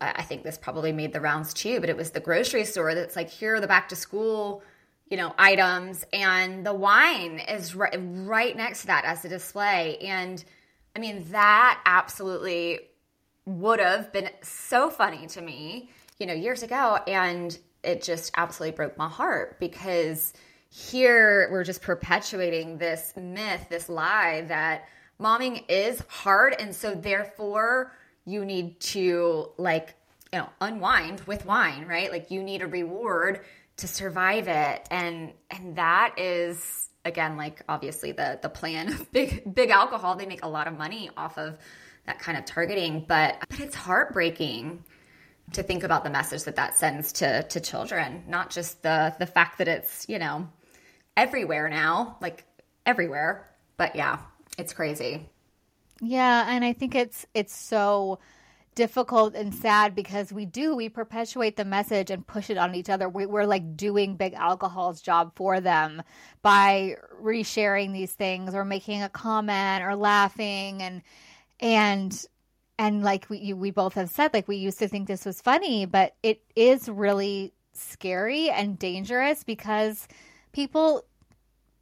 I 0.00 0.22
think 0.22 0.44
this 0.44 0.56
probably 0.58 0.92
made 0.92 1.12
the 1.12 1.20
rounds 1.20 1.52
too, 1.52 1.80
but 1.80 1.88
it 1.88 1.96
was 1.96 2.10
the 2.10 2.20
grocery 2.20 2.64
store 2.64 2.94
that's 2.94 3.16
like 3.16 3.28
here 3.28 3.54
are 3.54 3.60
the 3.60 3.66
back 3.66 3.88
to 3.88 3.96
school 3.96 4.62
you 5.10 5.16
know 5.16 5.34
items 5.38 6.04
and 6.12 6.64
the 6.64 6.74
wine 6.74 7.40
is 7.48 7.74
right, 7.74 7.96
right 7.98 8.56
next 8.56 8.82
to 8.82 8.86
that 8.88 9.04
as 9.04 9.24
a 9.24 9.28
display 9.28 9.98
and 9.98 10.44
i 10.94 10.98
mean 10.98 11.24
that 11.30 11.80
absolutely 11.86 12.80
would 13.48 13.80
have 13.80 14.12
been 14.12 14.28
so 14.42 14.90
funny 14.90 15.26
to 15.26 15.40
me, 15.40 15.90
you 16.18 16.26
know, 16.26 16.34
years 16.34 16.62
ago. 16.62 16.98
And 17.06 17.58
it 17.82 18.02
just 18.02 18.32
absolutely 18.36 18.76
broke 18.76 18.98
my 18.98 19.08
heart 19.08 19.58
because 19.58 20.34
here 20.68 21.48
we're 21.50 21.64
just 21.64 21.80
perpetuating 21.80 22.76
this 22.76 23.14
myth, 23.16 23.66
this 23.70 23.88
lie 23.88 24.44
that 24.48 24.88
momming 25.18 25.64
is 25.68 26.02
hard. 26.08 26.54
And 26.58 26.74
so 26.74 26.94
therefore 26.94 27.92
you 28.26 28.44
need 28.44 28.78
to 28.80 29.50
like, 29.56 29.94
you 30.32 30.40
know, 30.40 30.48
unwind 30.60 31.20
with 31.22 31.46
wine, 31.46 31.86
right? 31.86 32.12
Like 32.12 32.30
you 32.30 32.42
need 32.42 32.60
a 32.60 32.66
reward 32.66 33.40
to 33.78 33.88
survive 33.88 34.48
it. 34.48 34.86
And, 34.90 35.32
and 35.50 35.76
that 35.76 36.14
is 36.18 36.88
again, 37.04 37.36
like 37.36 37.62
obviously 37.68 38.12
the, 38.12 38.38
the 38.40 38.48
plan 38.48 38.88
of 38.88 39.10
big, 39.12 39.54
big 39.54 39.70
alcohol. 39.70 40.14
They 40.14 40.26
make 40.26 40.44
a 40.44 40.48
lot 40.48 40.68
of 40.68 40.78
money 40.78 41.10
off 41.16 41.38
of 41.38 41.58
that 42.06 42.18
kind 42.18 42.38
of 42.38 42.44
targeting. 42.44 43.04
But 43.06 43.38
but 43.48 43.60
it's 43.60 43.74
heartbreaking 43.74 44.84
to 45.52 45.62
think 45.62 45.82
about 45.82 46.04
the 46.04 46.10
message 46.10 46.44
that 46.44 46.56
that 46.56 46.76
sends 46.76 47.12
to 47.14 47.42
to 47.44 47.60
children, 47.60 48.24
not 48.28 48.50
just 48.50 48.82
the 48.82 49.14
the 49.18 49.26
fact 49.26 49.58
that 49.58 49.68
it's 49.68 50.06
you 50.08 50.18
know 50.18 50.48
everywhere 51.16 51.68
now, 51.68 52.16
like 52.20 52.44
everywhere. 52.86 53.48
But 53.76 53.96
yeah, 53.96 54.20
it's 54.56 54.72
crazy. 54.72 55.28
Yeah, 56.00 56.46
and 56.48 56.64
I 56.64 56.72
think 56.72 56.94
it's 56.94 57.26
it's 57.34 57.56
so 57.56 58.18
difficult 58.78 59.34
and 59.34 59.52
sad 59.52 59.92
because 59.92 60.32
we 60.32 60.46
do 60.46 60.76
we 60.76 60.88
perpetuate 60.88 61.56
the 61.56 61.64
message 61.64 62.12
and 62.12 62.24
push 62.24 62.48
it 62.48 62.56
on 62.56 62.76
each 62.76 62.88
other. 62.88 63.08
We, 63.08 63.24
are 63.24 63.44
like 63.44 63.76
doing 63.76 64.14
big 64.14 64.34
alcohol's 64.34 65.02
job 65.02 65.32
for 65.34 65.60
them 65.60 66.00
by 66.42 66.94
resharing 67.20 67.92
these 67.92 68.12
things 68.12 68.54
or 68.54 68.64
making 68.64 69.02
a 69.02 69.08
comment 69.08 69.82
or 69.82 69.96
laughing 69.96 70.80
and 70.80 71.02
and 71.58 72.24
and 72.78 73.02
like 73.02 73.28
we 73.28 73.52
we 73.52 73.72
both 73.72 73.94
have 73.94 74.10
said 74.10 74.32
like 74.32 74.46
we 74.46 74.58
used 74.58 74.78
to 74.78 74.86
think 74.86 75.08
this 75.08 75.24
was 75.24 75.40
funny 75.40 75.84
but 75.84 76.14
it 76.22 76.40
is 76.54 76.88
really 76.88 77.52
scary 77.72 78.48
and 78.48 78.78
dangerous 78.78 79.42
because 79.42 80.06
people 80.52 81.04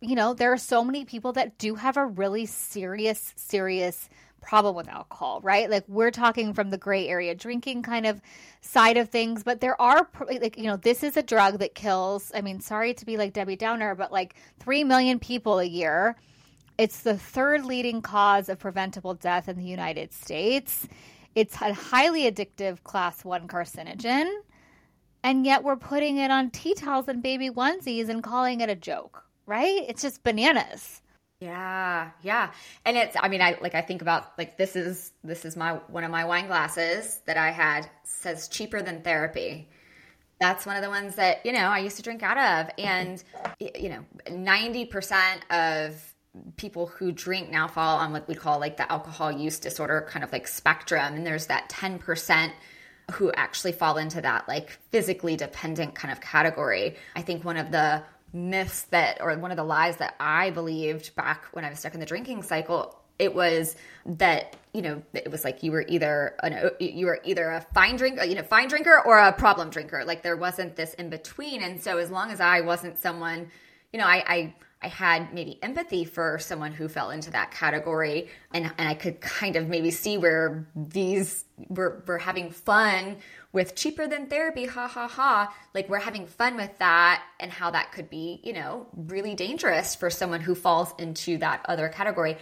you 0.01 0.15
know 0.15 0.33
there 0.33 0.51
are 0.51 0.57
so 0.57 0.83
many 0.83 1.05
people 1.05 1.35
that 1.35 1.59
do 1.59 1.75
have 1.75 1.99
a 1.99 2.07
really 2.07 2.47
serious 2.47 3.35
serious 3.37 4.09
problem 4.41 4.77
with 4.77 4.89
alcohol 4.89 5.41
right 5.43 5.69
like 5.71 5.85
we're 5.89 6.11
talking 6.11 6.55
from 6.55 6.71
the 6.71 6.79
gray 6.79 7.09
area 7.09 7.35
drinking 7.35 7.83
kind 7.83 8.07
of 8.07 8.21
side 8.61 8.97
of 8.97 9.09
things 9.09 9.43
but 9.43 9.61
there 9.61 9.81
are 9.81 10.09
like 10.41 10.57
you 10.57 10.65
know 10.65 10.77
this 10.77 11.03
is 11.03 11.17
a 11.17 11.23
drug 11.23 11.59
that 11.59 11.75
kills 11.75 12.31
i 12.35 12.41
mean 12.41 12.61
sorry 12.61 12.95
to 12.95 13.05
be 13.05 13.17
like 13.17 13.33
debbie 13.33 13.57
downer 13.57 13.95
but 13.95 14.13
like 14.13 14.37
3 14.61 14.85
million 14.85 15.19
people 15.19 15.59
a 15.59 15.65
year 15.65 16.17
it's 16.79 17.01
the 17.01 17.17
third 17.17 17.65
leading 17.65 18.03
cause 18.03 18.49
of 18.49 18.59
preventable 18.59 19.15
death 19.15 19.49
in 19.49 19.57
the 19.57 19.65
United 19.65 20.13
States. 20.13 20.87
It's 21.35 21.55
a 21.61 21.73
highly 21.73 22.31
addictive 22.31 22.83
class 22.83 23.25
one 23.25 23.49
carcinogen. 23.49 24.31
And 25.23 25.47
yet 25.47 25.65
we're 25.65 25.77
putting 25.77 26.19
it 26.19 26.31
on 26.31 26.51
tea 26.51 26.75
towels 26.75 27.09
and 27.09 27.23
baby 27.23 27.49
onesies 27.51 28.09
and 28.09 28.23
calling 28.23 28.61
it 28.61 28.69
a 28.69 28.77
joke, 28.77 29.25
right? 29.47 29.85
It's 29.89 30.03
just 30.03 30.23
bananas. 30.23 31.03
Yeah, 31.41 32.11
yeah. 32.23 32.53
And 32.85 32.97
it's 32.97 33.15
I 33.21 33.29
mean 33.29 33.43
I 33.43 33.59
like 33.61 33.75
I 33.75 33.83
think 33.83 34.01
about 34.01 34.39
like 34.39 34.57
this 34.57 34.75
is 34.75 35.13
this 35.23 35.45
is 35.45 35.57
my 35.57 35.73
one 35.89 36.05
of 36.05 36.11
my 36.11 36.25
wine 36.25 36.47
glasses 36.47 37.21
that 37.27 37.37
I 37.37 37.51
had 37.51 37.89
says 38.05 38.49
cheaper 38.49 38.81
than 38.81 39.03
therapy. 39.03 39.69
That's 40.41 40.67
one 40.67 40.77
of 40.77 40.83
the 40.83 40.91
ones 40.91 41.15
that, 41.17 41.45
you 41.47 41.53
know, 41.53 41.69
I 41.69 41.79
used 41.79 41.97
to 41.97 42.03
drink 42.03 42.23
out 42.23 42.37
of 42.37 42.75
and 42.79 43.23
you 43.59 43.89
know, 43.89 44.05
90% 44.29 45.41
of 45.51 46.15
people 46.59 46.87
who 46.87 47.11
drink 47.11 47.51
now 47.51 47.67
fall 47.67 47.97
on 47.97 48.13
what 48.13 48.29
we 48.29 48.35
call 48.35 48.61
like 48.61 48.77
the 48.77 48.91
alcohol 48.93 49.33
use 49.33 49.59
disorder 49.59 50.07
kind 50.11 50.23
of 50.23 50.33
like 50.33 50.47
spectrum 50.47 51.15
and 51.15 51.27
there's 51.27 51.47
that 51.47 51.71
10% 51.71 52.53
who 53.13 53.33
actually 53.33 53.73
fall 53.73 53.97
into 53.97 54.21
that 54.21 54.47
like 54.47 54.71
physically 54.91 55.37
dependent 55.37 55.95
kind 55.95 56.13
of 56.13 56.21
category. 56.21 56.97
I 57.15 57.23
think 57.23 57.45
one 57.45 57.57
of 57.57 57.71
the 57.71 58.03
myths 58.37 58.83
that, 58.91 59.19
or 59.21 59.37
one 59.39 59.51
of 59.51 59.57
the 59.57 59.65
lies 59.65 59.97
that 59.97 60.15
I 60.21 60.51
believed 60.51 61.15
back 61.17 61.45
when 61.53 61.65
I 61.65 61.71
was 61.71 61.79
stuck 61.79 61.95
in 61.95 62.01
the 62.01 62.07
drinking 62.07 62.43
cycle, 62.43 63.01
it 63.19 63.35
was 63.35 63.77
that 64.05 64.57
you 64.75 64.83
know 64.83 65.03
it 65.15 65.31
was 65.31 65.43
like 65.43 65.63
you 65.63 65.73
were 65.73 65.85
either 65.89 66.37
an 66.43 66.71
you 66.79 67.07
were 67.07 67.19
either 67.25 67.49
a 67.51 67.67
fine 67.73 67.97
drink 67.97 68.21
you 68.27 68.35
know 68.35 68.43
fine 68.43 68.69
drinker 68.69 69.01
or 69.07 69.19
a 69.19 69.33
problem 69.33 69.71
drinker. 69.71 70.05
Like 70.05 70.23
there 70.23 70.37
wasn't 70.37 70.77
this 70.77 70.93
in 70.95 71.09
between. 71.09 71.63
And 71.63 71.83
so 71.83 71.99
as 71.99 72.11
long 72.11 72.31
as 72.31 72.41
I 72.41 72.61
wasn't 72.61 72.99
someone, 72.99 73.51
you 73.93 73.99
know, 73.99 74.07
I, 74.07 74.25
I 74.27 74.55
I 74.83 74.89
had 74.89 75.33
maybe 75.33 75.59
empathy 75.63 76.05
for 76.05 76.39
someone 76.39 76.73
who 76.73 76.87
fell 76.87 77.11
into 77.11 77.31
that 77.31 77.51
category 77.51 78.29
and, 78.53 78.71
and 78.77 78.89
I 78.89 78.95
could 78.95 79.21
kind 79.21 79.57
of 79.57 79.69
maybe 79.69 79.91
see 79.91 80.19
where 80.19 80.69
these 80.77 81.47
were, 81.69 82.05
were 82.07 82.19
having 82.19 82.51
fun 82.51 83.17
with 83.57 83.75
cheaper 83.75 84.07
than 84.07 84.27
therapy, 84.27 84.67
ha 84.67 84.87
ha 84.87 85.09
ha. 85.09 85.57
Like 85.73 85.89
we're 85.89 85.99
having 85.99 86.27
fun 86.27 86.57
with 86.57 86.77
that 86.79 87.25
and 87.41 87.51
how 87.51 87.71
that 87.71 87.91
could 87.91 88.11
be, 88.11 88.39
you 88.45 88.53
know, 88.53 88.87
really 88.95 89.35
dangerous 89.35 89.95
for 89.95 90.11
someone 90.11 90.43
who 90.43 90.55
falls 90.55 90.93
into 90.99 91.39
that 91.39 91.65
other 91.67 91.89
category. 91.89 92.37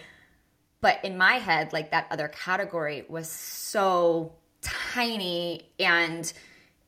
But 0.81 1.05
in 1.05 1.17
my 1.17 1.35
head, 1.35 1.71
like 1.71 1.91
that 1.91 2.07
other 2.11 2.27
category 2.27 3.05
was 3.07 3.29
so 3.29 4.33
tiny 4.59 5.61
and 5.79 6.33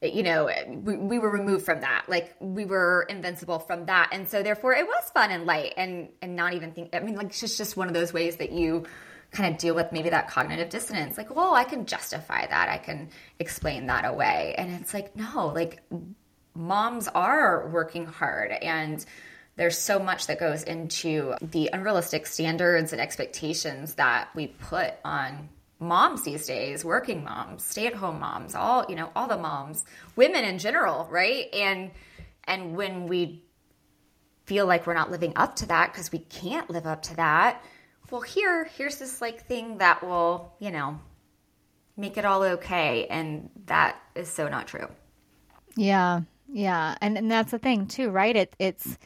you 0.01 0.23
know 0.23 0.49
we, 0.67 0.97
we 0.97 1.19
were 1.19 1.29
removed 1.29 1.63
from 1.63 1.81
that 1.81 2.05
like 2.07 2.35
we 2.39 2.65
were 2.65 3.05
invincible 3.09 3.59
from 3.59 3.85
that 3.85 4.09
and 4.11 4.27
so 4.27 4.43
therefore 4.43 4.73
it 4.73 4.85
was 4.85 5.09
fun 5.11 5.31
and 5.31 5.45
light 5.45 5.73
and 5.77 6.09
and 6.21 6.35
not 6.35 6.53
even 6.53 6.71
think 6.71 6.93
i 6.95 6.99
mean 6.99 7.15
like 7.15 7.27
it's 7.27 7.39
just, 7.39 7.57
just 7.57 7.75
one 7.75 7.87
of 7.87 7.93
those 7.93 8.13
ways 8.13 8.37
that 8.37 8.51
you 8.51 8.85
kind 9.31 9.53
of 9.53 9.59
deal 9.59 9.75
with 9.75 9.91
maybe 9.91 10.09
that 10.09 10.27
cognitive 10.29 10.69
dissonance 10.69 11.17
like 11.17 11.33
well 11.35 11.53
i 11.53 11.63
can 11.63 11.85
justify 11.85 12.45
that 12.47 12.69
i 12.69 12.77
can 12.77 13.09
explain 13.39 13.87
that 13.87 14.05
away 14.05 14.55
and 14.57 14.71
it's 14.71 14.93
like 14.93 15.15
no 15.15 15.47
like 15.53 15.81
moms 16.55 17.07
are 17.09 17.67
working 17.69 18.05
hard 18.05 18.51
and 18.51 19.05
there's 19.57 19.77
so 19.77 19.99
much 19.99 20.27
that 20.27 20.39
goes 20.39 20.63
into 20.63 21.33
the 21.41 21.69
unrealistic 21.73 22.27
standards 22.27 22.93
and 22.93 23.01
expectations 23.01 23.95
that 23.95 24.29
we 24.35 24.47
put 24.47 24.93
on 25.03 25.49
moms 25.79 26.23
these 26.23 26.45
days, 26.45 26.83
working 26.85 27.23
moms, 27.23 27.63
stay-at-home 27.63 28.19
moms, 28.19 28.55
all, 28.55 28.85
you 28.87 28.95
know, 28.95 29.09
all 29.15 29.27
the 29.27 29.37
moms, 29.37 29.83
women 30.15 30.43
in 30.43 30.59
general, 30.59 31.07
right? 31.11 31.53
And 31.53 31.91
and 32.45 32.75
when 32.75 33.07
we 33.07 33.43
feel 34.45 34.65
like 34.65 34.87
we're 34.87 34.93
not 34.93 35.11
living 35.11 35.33
up 35.35 35.57
to 35.57 35.65
that 35.67 35.91
because 35.91 36.11
we 36.11 36.19
can't 36.19 36.69
live 36.69 36.87
up 36.87 37.01
to 37.03 37.15
that, 37.17 37.61
well 38.11 38.21
here 38.21 38.65
here's 38.77 38.97
this 38.97 39.21
like 39.21 39.45
thing 39.47 39.77
that 39.79 40.03
will, 40.03 40.53
you 40.59 40.71
know, 40.71 40.99
make 41.95 42.17
it 42.17 42.25
all 42.25 42.43
okay 42.43 43.07
and 43.07 43.49
that 43.65 43.97
is 44.15 44.29
so 44.29 44.47
not 44.47 44.67
true. 44.67 44.87
Yeah. 45.75 46.21
Yeah. 46.47 46.95
And 47.01 47.17
and 47.17 47.29
that's 47.29 47.51
the 47.51 47.59
thing 47.59 47.87
too, 47.87 48.09
right? 48.09 48.35
It 48.35 48.55
it's 48.59 48.97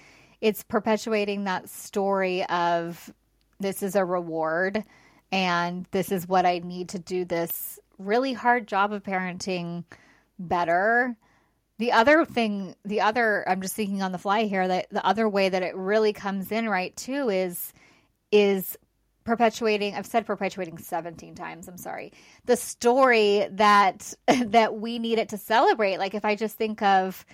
it's 0.42 0.64
perpetuating 0.64 1.44
that 1.46 1.70
story 1.70 2.46
of 2.46 3.14
this 3.60 3.84
is 3.84 3.96
a 3.96 4.06
reward 4.06 4.84
and 5.32 5.88
this 5.92 6.12
is 6.12 6.28
what 6.28 6.46
I 6.46 6.60
need 6.60 6.90
to 6.90 7.00
do 7.00 7.26
this 7.26 7.80
really 7.98 8.34
hard 8.34 8.68
job 8.68 8.92
of 8.92 9.04
parenting 9.04 9.84
better. 10.40 11.16
The 11.78 11.92
other 11.94 12.26
thing, 12.26 12.76
the 12.86 13.02
other, 13.02 13.48
I'm 13.48 13.62
just 13.62 13.76
thinking 13.76 14.02
on 14.02 14.12
the 14.12 14.18
fly 14.18 14.44
here 14.44 14.68
that 14.68 14.88
the 14.92 15.06
other 15.06 15.28
way 15.28 15.50
that 15.50 15.64
it 15.64 15.76
really 15.76 16.14
comes 16.14 16.52
in 16.52 16.70
right 16.70 16.96
too 16.96 17.30
is 17.30 17.74
is 18.32 18.78
perpetuating 19.24 19.96
I've 19.96 20.06
said 20.06 20.26
perpetuating 20.26 20.78
17 20.78 21.36
times, 21.36 21.68
I'm 21.68 21.78
sorry. 21.78 22.14
The 22.46 22.56
story 22.56 23.48
that 23.52 24.14
that 24.46 24.76
we 24.76 25.00
need 25.00 25.20
it 25.20 25.30
to 25.30 25.38
celebrate. 25.38 25.98
Like 25.98 26.14
if 26.14 26.26
I 26.26 26.36
just 26.36 26.56
think 26.56 26.82
of 26.82 27.26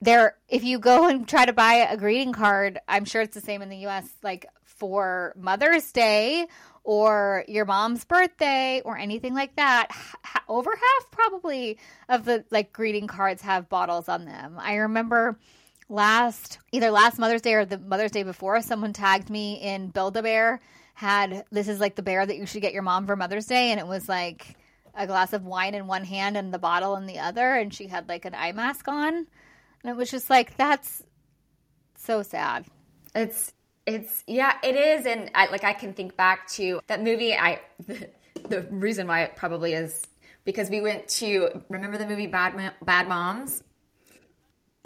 there 0.00 0.36
if 0.48 0.62
you 0.62 0.78
go 0.78 1.08
and 1.08 1.26
try 1.26 1.46
to 1.46 1.52
buy 1.52 1.74
a 1.74 1.96
greeting 1.96 2.32
card, 2.32 2.78
I'm 2.86 3.04
sure 3.04 3.22
it's 3.22 3.34
the 3.34 3.40
same 3.40 3.62
in 3.62 3.68
the 3.68 3.86
US 3.86 4.08
like 4.22 4.46
for 4.64 5.32
Mother's 5.36 5.90
Day 5.92 6.46
or 6.86 7.44
your 7.48 7.64
mom's 7.64 8.04
birthday 8.04 8.80
or 8.84 8.96
anything 8.96 9.34
like 9.34 9.56
that 9.56 9.88
ha- 9.90 10.42
over 10.48 10.70
half 10.70 11.10
probably 11.10 11.78
of 12.08 12.24
the 12.24 12.44
like 12.50 12.72
greeting 12.72 13.08
cards 13.08 13.42
have 13.42 13.68
bottles 13.68 14.08
on 14.08 14.24
them 14.24 14.56
i 14.58 14.76
remember 14.76 15.36
last 15.88 16.58
either 16.70 16.90
last 16.90 17.18
mother's 17.18 17.42
day 17.42 17.54
or 17.54 17.64
the 17.64 17.78
mother's 17.78 18.12
day 18.12 18.22
before 18.22 18.60
someone 18.62 18.92
tagged 18.92 19.28
me 19.28 19.54
in 19.54 19.88
build 19.88 20.16
a 20.16 20.22
bear 20.22 20.60
had 20.96 21.44
this 21.50 21.68
is 21.68 21.78
like 21.78 21.94
the 21.94 22.02
bear 22.02 22.26
that 22.26 22.36
you 22.36 22.46
should 22.46 22.62
get 22.62 22.72
your 22.72 22.82
mom 22.82 23.06
for 23.06 23.16
mother's 23.16 23.46
day 23.46 23.70
and 23.70 23.78
it 23.78 23.86
was 23.86 24.08
like 24.08 24.56
a 24.94 25.06
glass 25.06 25.32
of 25.32 25.44
wine 25.44 25.74
in 25.74 25.86
one 25.86 26.04
hand 26.04 26.36
and 26.36 26.52
the 26.52 26.58
bottle 26.58 26.96
in 26.96 27.06
the 27.06 27.18
other 27.18 27.54
and 27.54 27.72
she 27.72 27.86
had 27.86 28.08
like 28.08 28.24
an 28.24 28.34
eye 28.34 28.52
mask 28.52 28.88
on 28.88 29.14
and 29.14 29.26
it 29.84 29.96
was 29.96 30.10
just 30.10 30.30
like 30.30 30.56
that's 30.56 31.02
so 31.96 32.22
sad 32.22 32.66
it's 33.14 33.52
it's 33.86 34.24
yeah, 34.26 34.54
it 34.62 34.74
is, 34.74 35.06
and 35.06 35.30
I, 35.34 35.46
like 35.46 35.64
I 35.64 35.72
can 35.72 35.94
think 35.94 36.16
back 36.16 36.48
to 36.50 36.80
that 36.88 37.02
movie. 37.02 37.34
I 37.34 37.60
the, 37.86 38.10
the 38.48 38.62
reason 38.62 39.06
why 39.06 39.22
it 39.22 39.36
probably 39.36 39.72
is 39.72 40.04
because 40.44 40.68
we 40.68 40.80
went 40.80 41.08
to 41.08 41.62
remember 41.68 41.96
the 41.96 42.06
movie 42.06 42.26
Bad 42.26 42.72
Bad 42.82 43.08
Moms. 43.08 43.62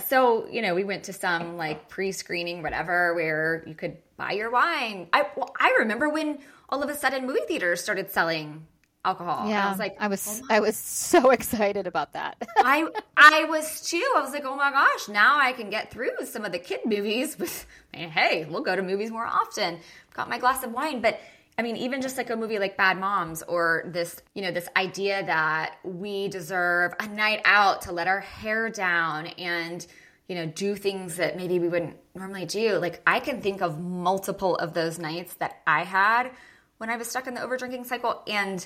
So 0.07 0.47
you 0.49 0.63
know 0.63 0.75
we 0.75 0.85
went 0.85 1.05
to 1.05 1.13
some 1.13 1.57
like 1.57 1.89
pre-screening 1.89 2.63
whatever 2.63 3.15
where 3.15 3.65
you 3.67 3.75
could 3.75 3.97
buy 4.21 4.33
your 4.33 4.51
wine. 4.51 5.09
I 5.15 5.27
well, 5.35 5.51
I 5.59 5.77
remember 5.79 6.11
when 6.11 6.39
all 6.69 6.83
of 6.83 6.91
a 6.91 6.95
sudden 6.95 7.27
movie 7.27 7.41
theaters 7.49 7.83
started 7.83 8.11
selling 8.11 8.67
alcohol. 9.03 9.49
Yeah, 9.49 9.67
I 9.67 9.71
was 9.71 9.79
like, 9.79 9.97
I 9.99 10.09
was, 10.09 10.43
oh 10.45 10.47
I 10.55 10.61
was 10.61 10.77
so 10.77 11.31
excited 11.39 11.87
about 11.87 12.13
that. 12.13 12.37
I, 12.59 12.87
I 13.17 13.45
was 13.45 13.81
too. 13.81 14.13
I 14.15 14.21
was 14.21 14.33
like, 14.33 14.45
oh 14.45 14.57
my 14.57 14.71
gosh, 14.71 15.09
now 15.09 15.39
I 15.41 15.53
can 15.53 15.71
get 15.71 15.91
through 15.91 16.11
some 16.27 16.45
of 16.45 16.53
the 16.53 16.59
kid 16.59 16.81
movies. 16.85 17.39
With, 17.39 17.67
hey, 17.95 18.47
we'll 18.49 18.63
go 18.63 18.77
to 18.77 18.83
movies 18.83 19.11
more 19.11 19.27
often. 19.27 19.81
Got 20.13 20.29
my 20.29 20.39
glass 20.39 20.63
of 20.63 20.73
wine, 20.73 21.01
but 21.01 21.19
I 21.57 21.63
mean, 21.63 21.77
even 21.77 22.03
just 22.03 22.19
like 22.19 22.29
a 22.29 22.37
movie 22.37 22.59
like 22.59 22.77
Bad 22.77 22.99
Moms 22.99 23.43
or 23.43 23.85
this, 23.87 24.21
you 24.35 24.43
know, 24.43 24.51
this 24.51 24.69
idea 24.77 25.25
that 25.25 25.77
we 25.83 26.29
deserve 26.29 26.93
a 27.01 27.09
night 27.09 27.41
out 27.47 27.83
to 27.83 27.93
let 27.93 28.07
our 28.07 28.21
hair 28.21 28.69
down 28.69 29.29
and, 29.39 29.87
you 30.31 30.37
know, 30.37 30.47
do 30.47 30.77
things 30.77 31.17
that 31.17 31.37
maybe 31.37 31.59
we 31.59 31.69
wouldn't 31.69 31.97
normally 32.15 32.47
do. 32.47 32.79
Like, 32.79 33.03
I 33.07 33.21
can 33.21 33.43
think 33.43 33.61
of 33.61 33.81
multiple 33.81 34.57
of 34.57 34.73
those 34.73 34.99
nights 34.99 35.35
that 35.35 35.61
I 35.67 35.83
had 35.83 36.31
when 36.79 36.89
I 36.89 36.97
was 36.97 37.11
stuck 37.11 37.27
in 37.27 37.35
the 37.35 37.41
overdrinking 37.41 37.85
cycle. 37.85 38.23
And 38.27 38.65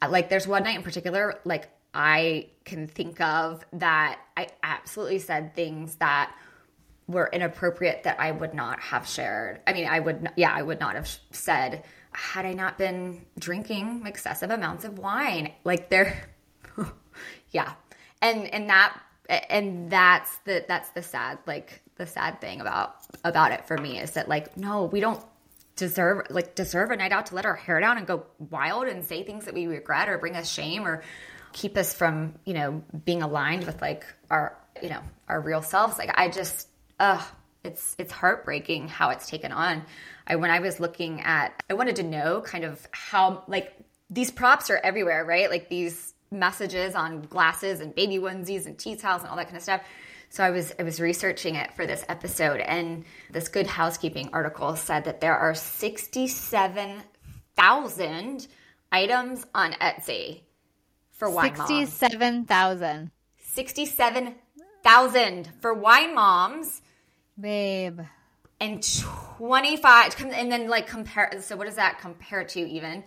uh, 0.00 0.08
like 0.10 0.28
there's 0.28 0.46
one 0.46 0.62
night 0.62 0.76
in 0.76 0.82
particular 0.82 1.40
like 1.44 1.68
i 1.92 2.46
can 2.64 2.86
think 2.86 3.20
of 3.20 3.64
that 3.72 4.20
i 4.36 4.48
absolutely 4.62 5.18
said 5.18 5.54
things 5.54 5.96
that 5.96 6.32
were 7.06 7.28
inappropriate 7.32 8.04
that 8.04 8.20
i 8.20 8.30
would 8.30 8.54
not 8.54 8.78
have 8.80 9.08
shared 9.08 9.60
i 9.66 9.72
mean 9.72 9.86
i 9.86 9.98
would 9.98 10.28
yeah 10.36 10.52
i 10.52 10.62
would 10.62 10.78
not 10.78 10.94
have 10.94 11.08
said 11.30 11.82
had 12.12 12.46
i 12.46 12.52
not 12.52 12.78
been 12.78 13.24
drinking 13.38 14.02
excessive 14.06 14.50
amounts 14.50 14.84
of 14.84 14.98
wine 14.98 15.50
like 15.64 15.88
there 15.88 16.28
yeah 17.50 17.72
and 18.22 18.46
and 18.54 18.70
that 18.70 18.96
and 19.28 19.90
that's 19.90 20.36
the 20.38 20.64
that's 20.68 20.88
the 20.90 21.02
sad 21.02 21.38
like 21.46 21.82
the 21.96 22.06
sad 22.06 22.40
thing 22.40 22.60
about 22.60 22.96
about 23.24 23.52
it 23.52 23.66
for 23.66 23.76
me 23.76 23.98
is 23.98 24.12
that 24.12 24.28
like 24.28 24.56
no 24.56 24.84
we 24.84 25.00
don't 25.00 25.22
deserve 25.76 26.26
like 26.30 26.54
deserve 26.54 26.90
a 26.90 26.96
night 26.96 27.12
out 27.12 27.26
to 27.26 27.34
let 27.34 27.46
our 27.46 27.54
hair 27.54 27.78
down 27.80 27.98
and 27.98 28.06
go 28.06 28.24
wild 28.50 28.86
and 28.86 29.04
say 29.04 29.22
things 29.22 29.44
that 29.44 29.54
we 29.54 29.66
regret 29.66 30.08
or 30.08 30.18
bring 30.18 30.34
us 30.34 30.50
shame 30.50 30.86
or 30.86 31.02
keep 31.52 31.76
us 31.76 31.94
from 31.94 32.34
you 32.44 32.54
know 32.54 32.82
being 33.04 33.22
aligned 33.22 33.64
with 33.64 33.80
like 33.80 34.04
our 34.30 34.56
you 34.82 34.88
know 34.88 35.00
our 35.28 35.40
real 35.40 35.62
selves. 35.62 35.98
Like 35.98 36.10
i 36.14 36.28
just 36.28 36.68
uh 36.98 37.22
it's 37.64 37.94
it's 37.98 38.12
heartbreaking 38.12 38.88
how 38.88 39.10
it's 39.10 39.28
taken 39.28 39.52
on. 39.52 39.84
I 40.26 40.36
when 40.36 40.50
i 40.50 40.58
was 40.60 40.80
looking 40.80 41.20
at 41.20 41.62
i 41.70 41.74
wanted 41.74 41.96
to 41.96 42.02
know 42.02 42.40
kind 42.40 42.64
of 42.64 42.86
how 42.90 43.44
like 43.46 43.74
these 44.10 44.30
props 44.30 44.70
are 44.70 44.80
everywhere 44.82 45.24
right? 45.24 45.50
Like 45.50 45.68
these 45.68 46.07
messages 46.30 46.94
on 46.94 47.22
glasses 47.22 47.80
and 47.80 47.94
baby 47.94 48.18
onesies 48.18 48.66
and 48.66 48.78
tea 48.78 48.96
towels 48.96 49.22
and 49.22 49.30
all 49.30 49.36
that 49.36 49.46
kind 49.46 49.56
of 49.56 49.62
stuff 49.62 49.80
so 50.30 50.44
I 50.44 50.50
was 50.50 50.72
I 50.78 50.82
was 50.82 51.00
researching 51.00 51.54
it 51.54 51.72
for 51.74 51.86
this 51.86 52.04
episode, 52.08 52.60
and 52.60 53.04
this 53.30 53.48
Good 53.48 53.66
Housekeeping 53.66 54.30
article 54.32 54.76
said 54.76 55.04
that 55.04 55.20
there 55.20 55.36
are 55.36 55.54
sixty 55.54 56.26
seven 56.26 57.02
thousand 57.56 58.46
items 58.92 59.46
on 59.54 59.72
Etsy 59.72 60.42
for 61.12 61.30
wine 61.30 61.54
moms. 61.56 61.68
Sixty 61.70 61.86
seven 61.86 62.44
thousand. 62.44 63.10
Sixty 63.38 63.86
seven 63.86 64.34
thousand 64.84 65.48
for 65.60 65.72
wine 65.72 66.14
moms. 66.14 66.82
Babe. 67.40 68.00
and 68.60 68.82
25 69.38 70.16
and 70.32 70.50
then 70.50 70.68
like 70.68 70.88
compare 70.88 71.40
so 71.40 71.56
what 71.56 71.66
does 71.66 71.76
that 71.76 72.00
compare 72.00 72.42
to 72.42 72.58
even 72.58 73.04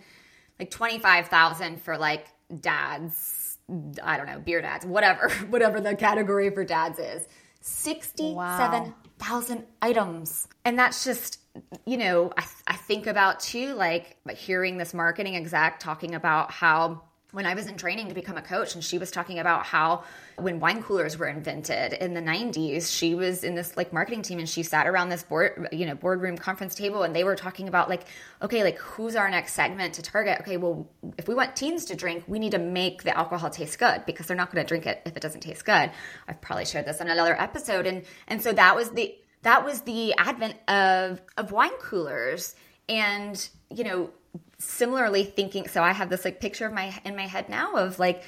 like 0.58 0.70
25,000 0.70 1.82
for 1.82 1.98
like 1.98 2.26
dads 2.60 3.58
I 4.02 4.16
don't 4.16 4.26
know 4.26 4.38
beer 4.38 4.60
dads 4.60 4.84
whatever 4.84 5.28
whatever 5.50 5.80
the 5.80 5.94
category 5.94 6.50
for 6.50 6.64
dads 6.64 6.98
is 6.98 7.26
67,000 7.60 9.56
wow. 9.58 9.64
items 9.80 10.48
and 10.64 10.78
that's 10.78 11.04
just 11.04 11.38
you 11.86 11.96
know 11.96 12.32
I, 12.36 12.44
I 12.66 12.76
think 12.76 13.06
about 13.06 13.40
too 13.40 13.74
like 13.74 14.16
hearing 14.36 14.78
this 14.78 14.92
marketing 14.92 15.36
exec 15.36 15.78
talking 15.80 16.14
about 16.14 16.50
how 16.50 17.02
when 17.32 17.46
I 17.46 17.54
was 17.54 17.66
in 17.66 17.76
training 17.76 18.08
to 18.08 18.14
become 18.14 18.36
a 18.36 18.42
coach, 18.42 18.74
and 18.74 18.84
she 18.84 18.98
was 18.98 19.10
talking 19.10 19.38
about 19.38 19.64
how 19.64 20.04
when 20.36 20.60
wine 20.60 20.82
coolers 20.82 21.16
were 21.16 21.26
invented 21.26 21.94
in 21.94 22.12
the 22.12 22.20
90s, 22.20 22.94
she 22.94 23.14
was 23.14 23.42
in 23.42 23.54
this 23.54 23.76
like 23.76 23.92
marketing 23.92 24.22
team 24.22 24.38
and 24.38 24.48
she 24.48 24.62
sat 24.62 24.86
around 24.86 25.08
this 25.08 25.22
board, 25.22 25.68
you 25.72 25.86
know, 25.86 25.94
boardroom 25.94 26.36
conference 26.36 26.74
table 26.74 27.02
and 27.02 27.16
they 27.16 27.24
were 27.24 27.34
talking 27.34 27.68
about 27.68 27.88
like, 27.88 28.04
okay, 28.42 28.62
like 28.62 28.78
who's 28.78 29.16
our 29.16 29.30
next 29.30 29.54
segment 29.54 29.94
to 29.94 30.02
target? 30.02 30.40
Okay, 30.40 30.58
well, 30.58 30.88
if 31.16 31.26
we 31.26 31.34
want 31.34 31.56
teens 31.56 31.86
to 31.86 31.96
drink, 31.96 32.24
we 32.26 32.38
need 32.38 32.52
to 32.52 32.58
make 32.58 33.02
the 33.02 33.16
alcohol 33.16 33.48
taste 33.48 33.78
good 33.78 34.04
because 34.06 34.26
they're 34.26 34.36
not 34.36 34.52
going 34.52 34.62
to 34.64 34.68
drink 34.68 34.86
it 34.86 35.00
if 35.06 35.16
it 35.16 35.20
doesn't 35.20 35.40
taste 35.40 35.64
good. 35.64 35.90
I've 36.28 36.40
probably 36.42 36.66
shared 36.66 36.86
this 36.86 37.00
on 37.00 37.08
another 37.08 37.40
episode. 37.40 37.86
And 37.86 38.04
and 38.28 38.42
so 38.42 38.52
that 38.52 38.76
was 38.76 38.90
the 38.90 39.14
that 39.42 39.64
was 39.64 39.80
the 39.82 40.14
advent 40.18 40.56
of 40.68 41.22
of 41.36 41.50
wine 41.50 41.76
coolers. 41.80 42.54
And, 42.88 43.48
you 43.70 43.84
know, 43.84 44.10
similarly 44.58 45.24
thinking 45.24 45.66
so 45.68 45.82
i 45.82 45.92
have 45.92 46.08
this 46.08 46.24
like 46.24 46.40
picture 46.40 46.66
of 46.66 46.72
my 46.72 46.92
in 47.04 47.16
my 47.16 47.26
head 47.26 47.48
now 47.48 47.74
of 47.74 47.98
like 47.98 48.22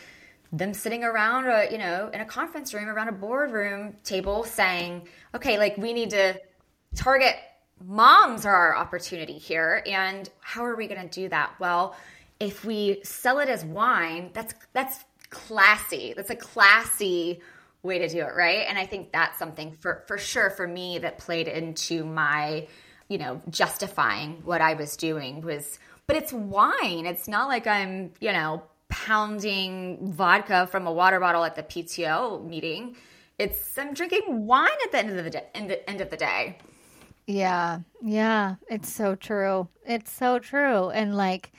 them 0.53 0.73
sitting 0.73 1.03
around 1.03 1.47
a, 1.47 1.69
you 1.71 1.79
know 1.79 2.11
in 2.13 2.21
a 2.21 2.25
conference 2.25 2.73
room 2.75 2.89
around 2.89 3.09
a 3.09 3.13
boardroom 3.13 3.95
table 4.05 4.45
saying 4.45 5.07
okay 5.35 5.59
like 5.59 5.77
we 5.77 5.93
need 5.93 6.11
to 6.11 6.39
target 6.95 7.37
moms 7.85 8.47
are 8.47 8.55
our 8.55 8.77
opportunity 8.77 9.39
here 9.39 9.83
and 9.87 10.31
how 10.41 10.65
are 10.65 10.77
we 10.77 10.87
going 10.87 11.09
to 11.09 11.21
do 11.21 11.29
that? 11.29 11.53
Well 11.59 11.97
if 12.41 12.65
we 12.65 13.01
sell 13.05 13.39
it 13.39 13.49
as 13.49 13.65
wine 13.65 14.31
that's 14.33 14.55
that's 14.73 15.05
classy. 15.31 16.13
That's 16.15 16.31
a 16.31 16.37
classy 16.37 17.41
way 17.83 17.99
to 17.99 18.09
do 18.09 18.21
it 18.21 18.35
right? 18.37 18.67
And 18.69 18.79
i 18.79 18.87
think 18.87 19.13
that's 19.13 19.39
something 19.39 19.73
for 19.73 20.05
for 20.07 20.19
sure 20.19 20.51
for 20.51 20.67
me 20.67 20.99
that 20.99 21.19
played 21.19 21.49
into 21.49 22.05
my 22.05 22.69
you 23.09 23.19
know 23.19 23.43
justifying 23.51 24.41
what 24.45 24.63
i 24.63 24.73
was 24.73 24.97
doing 24.97 25.43
was 25.43 25.79
but 26.07 26.17
it's 26.17 26.33
wine. 26.33 27.07
It's 27.07 27.29
not 27.29 27.49
like 27.49 27.67
I'm, 27.67 28.13
you 28.21 28.33
know, 28.33 28.63
pounding 28.89 30.13
vodka 30.13 30.67
from 30.67 30.87
a 30.87 30.93
water 30.93 31.19
bottle 31.21 31.45
at 31.45 31.57
the 31.57 31.63
PTO 31.63 32.47
meeting. 32.47 32.97
It's 33.39 33.77
I'm 33.79 33.95
drinking 33.95 34.47
wine 34.47 34.69
at 34.85 34.93
the 34.93 34.99
end 34.99 35.11
of 35.11 35.25
the 35.25 35.31
day. 35.31 35.45
End, 35.55 36.01
of 36.01 36.11
the 36.11 36.17
day. 36.17 36.59
Yeah, 37.27 37.81
yeah, 38.03 38.57
it's 38.69 38.93
so 38.93 39.15
true. 39.15 39.69
It's 39.87 40.13
so 40.13 40.39
true, 40.39 40.91
and 40.91 41.17
like, 41.17 41.53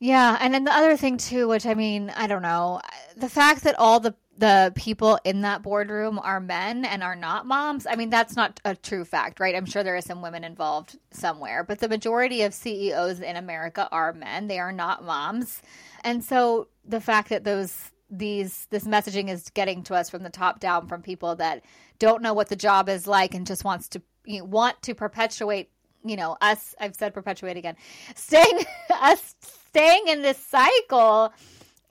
yeah, 0.00 0.36
and 0.40 0.52
then 0.52 0.64
the 0.64 0.74
other 0.74 0.96
thing 0.96 1.16
too, 1.16 1.46
which 1.48 1.64
I 1.64 1.74
mean, 1.74 2.10
I 2.10 2.26
don't 2.26 2.42
know, 2.42 2.80
the 3.16 3.28
fact 3.28 3.62
that 3.62 3.78
all 3.78 4.00
the 4.00 4.14
the 4.38 4.72
people 4.74 5.18
in 5.24 5.42
that 5.42 5.62
boardroom 5.62 6.18
are 6.18 6.40
men 6.40 6.84
and 6.84 7.02
are 7.02 7.14
not 7.14 7.46
moms. 7.46 7.86
I 7.86 7.96
mean, 7.96 8.10
that's 8.10 8.34
not 8.34 8.60
a 8.64 8.74
true 8.74 9.04
fact, 9.04 9.40
right? 9.40 9.54
I'm 9.54 9.66
sure 9.66 9.84
there 9.84 9.96
are 9.96 10.00
some 10.00 10.22
women 10.22 10.42
involved 10.42 10.98
somewhere, 11.10 11.62
but 11.62 11.80
the 11.80 11.88
majority 11.88 12.42
of 12.42 12.54
CEOs 12.54 13.20
in 13.20 13.36
America 13.36 13.88
are 13.92 14.12
men. 14.12 14.48
They 14.48 14.58
are 14.58 14.72
not 14.72 15.04
moms. 15.04 15.60
And 16.02 16.24
so 16.24 16.68
the 16.84 17.00
fact 17.00 17.28
that 17.28 17.44
those 17.44 17.90
these 18.14 18.66
this 18.70 18.84
messaging 18.84 19.30
is 19.30 19.48
getting 19.54 19.82
to 19.82 19.94
us 19.94 20.10
from 20.10 20.22
the 20.22 20.30
top 20.30 20.60
down 20.60 20.86
from 20.86 21.00
people 21.00 21.34
that 21.36 21.64
don't 21.98 22.22
know 22.22 22.34
what 22.34 22.48
the 22.48 22.56
job 22.56 22.88
is 22.88 23.06
like 23.06 23.34
and 23.34 23.46
just 23.46 23.64
wants 23.64 23.88
to 23.88 24.02
you 24.26 24.40
know, 24.40 24.44
want 24.44 24.80
to 24.82 24.94
perpetuate, 24.94 25.70
you 26.04 26.16
know, 26.16 26.36
us 26.40 26.74
I've 26.78 26.94
said 26.94 27.14
perpetuate 27.14 27.56
again. 27.56 27.76
Staying 28.14 28.64
us 28.90 29.34
staying 29.68 30.08
in 30.08 30.20
this 30.20 30.36
cycle 30.36 31.32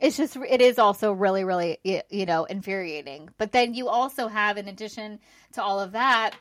it's 0.02 0.18
just 0.18 0.36
it 0.36 0.62
is 0.62 0.80
also 0.80 1.14
really 1.14 1.44
really 1.44 1.78
you 2.10 2.26
know 2.26 2.46
infuriating. 2.46 3.30
But 3.38 3.52
then 3.52 3.74
you 3.74 3.88
also 3.88 4.28
have 4.28 4.58
in 4.58 4.68
addition 4.68 5.20
to 5.54 5.64
all 5.64 5.80
of 5.80 5.94
that 5.94 6.36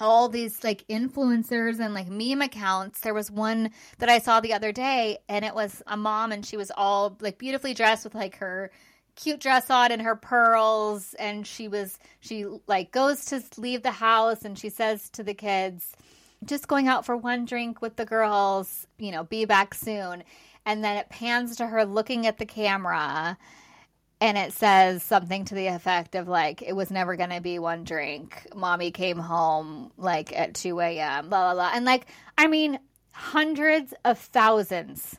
all 0.00 0.28
these 0.28 0.64
like 0.64 0.86
influencers 0.88 1.78
and 1.78 1.92
like 1.92 2.08
meme 2.08 2.40
accounts. 2.40 3.00
There 3.00 3.12
was 3.12 3.30
one 3.30 3.70
that 3.98 4.08
i 4.08 4.18
saw 4.18 4.40
the 4.40 4.54
other 4.54 4.72
day 4.72 5.18
and 5.28 5.44
it 5.44 5.54
was 5.54 5.82
a 5.86 5.96
mom 5.96 6.32
and 6.32 6.46
she 6.46 6.56
was 6.56 6.72
all 6.76 7.16
like 7.20 7.38
beautifully 7.38 7.74
dressed 7.74 8.04
with 8.04 8.14
like 8.14 8.36
her 8.36 8.70
cute 9.16 9.40
dress 9.40 9.68
on 9.68 9.92
and 9.92 10.00
her 10.00 10.16
pearls. 10.16 11.14
And 11.14 11.46
she 11.46 11.68
was 11.68 11.98
she 12.20 12.46
like 12.66 12.92
goes 12.92 13.26
to 13.26 13.42
leave 13.58 13.82
the 13.82 13.90
house 13.90 14.44
and 14.44 14.58
she 14.58 14.70
says 14.70 15.10
to 15.10 15.22
the 15.22 15.34
kids 15.34 15.92
just 16.44 16.68
going 16.68 16.88
out 16.88 17.06
for 17.06 17.16
one 17.16 17.44
drink 17.44 17.80
with 17.80 17.96
the 17.96 18.04
girls 18.04 18.86
you 18.98 19.12
know 19.12 19.22
be 19.24 19.44
back 19.44 19.74
soon 19.74 20.24
and 20.66 20.84
then 20.84 20.96
it 20.96 21.08
pans 21.08 21.56
to 21.56 21.66
her 21.66 21.84
looking 21.84 22.26
at 22.26 22.38
the 22.38 22.46
camera 22.46 23.36
and 24.20 24.38
it 24.38 24.52
says 24.52 25.02
something 25.02 25.44
to 25.44 25.54
the 25.54 25.66
effect 25.66 26.14
of 26.14 26.28
like 26.28 26.62
it 26.62 26.74
was 26.74 26.90
never 26.90 27.16
going 27.16 27.30
to 27.30 27.40
be 27.40 27.58
one 27.58 27.84
drink. 27.84 28.46
Mommy 28.54 28.90
came 28.90 29.18
home 29.18 29.90
like 29.96 30.32
at 30.38 30.54
2 30.54 30.80
a.m 30.80 31.28
blah 31.28 31.52
blah 31.52 31.54
blah. 31.54 31.70
And 31.74 31.84
like 31.84 32.06
i 32.38 32.46
mean 32.46 32.78
hundreds 33.12 33.92
of 34.04 34.18
thousands 34.18 35.18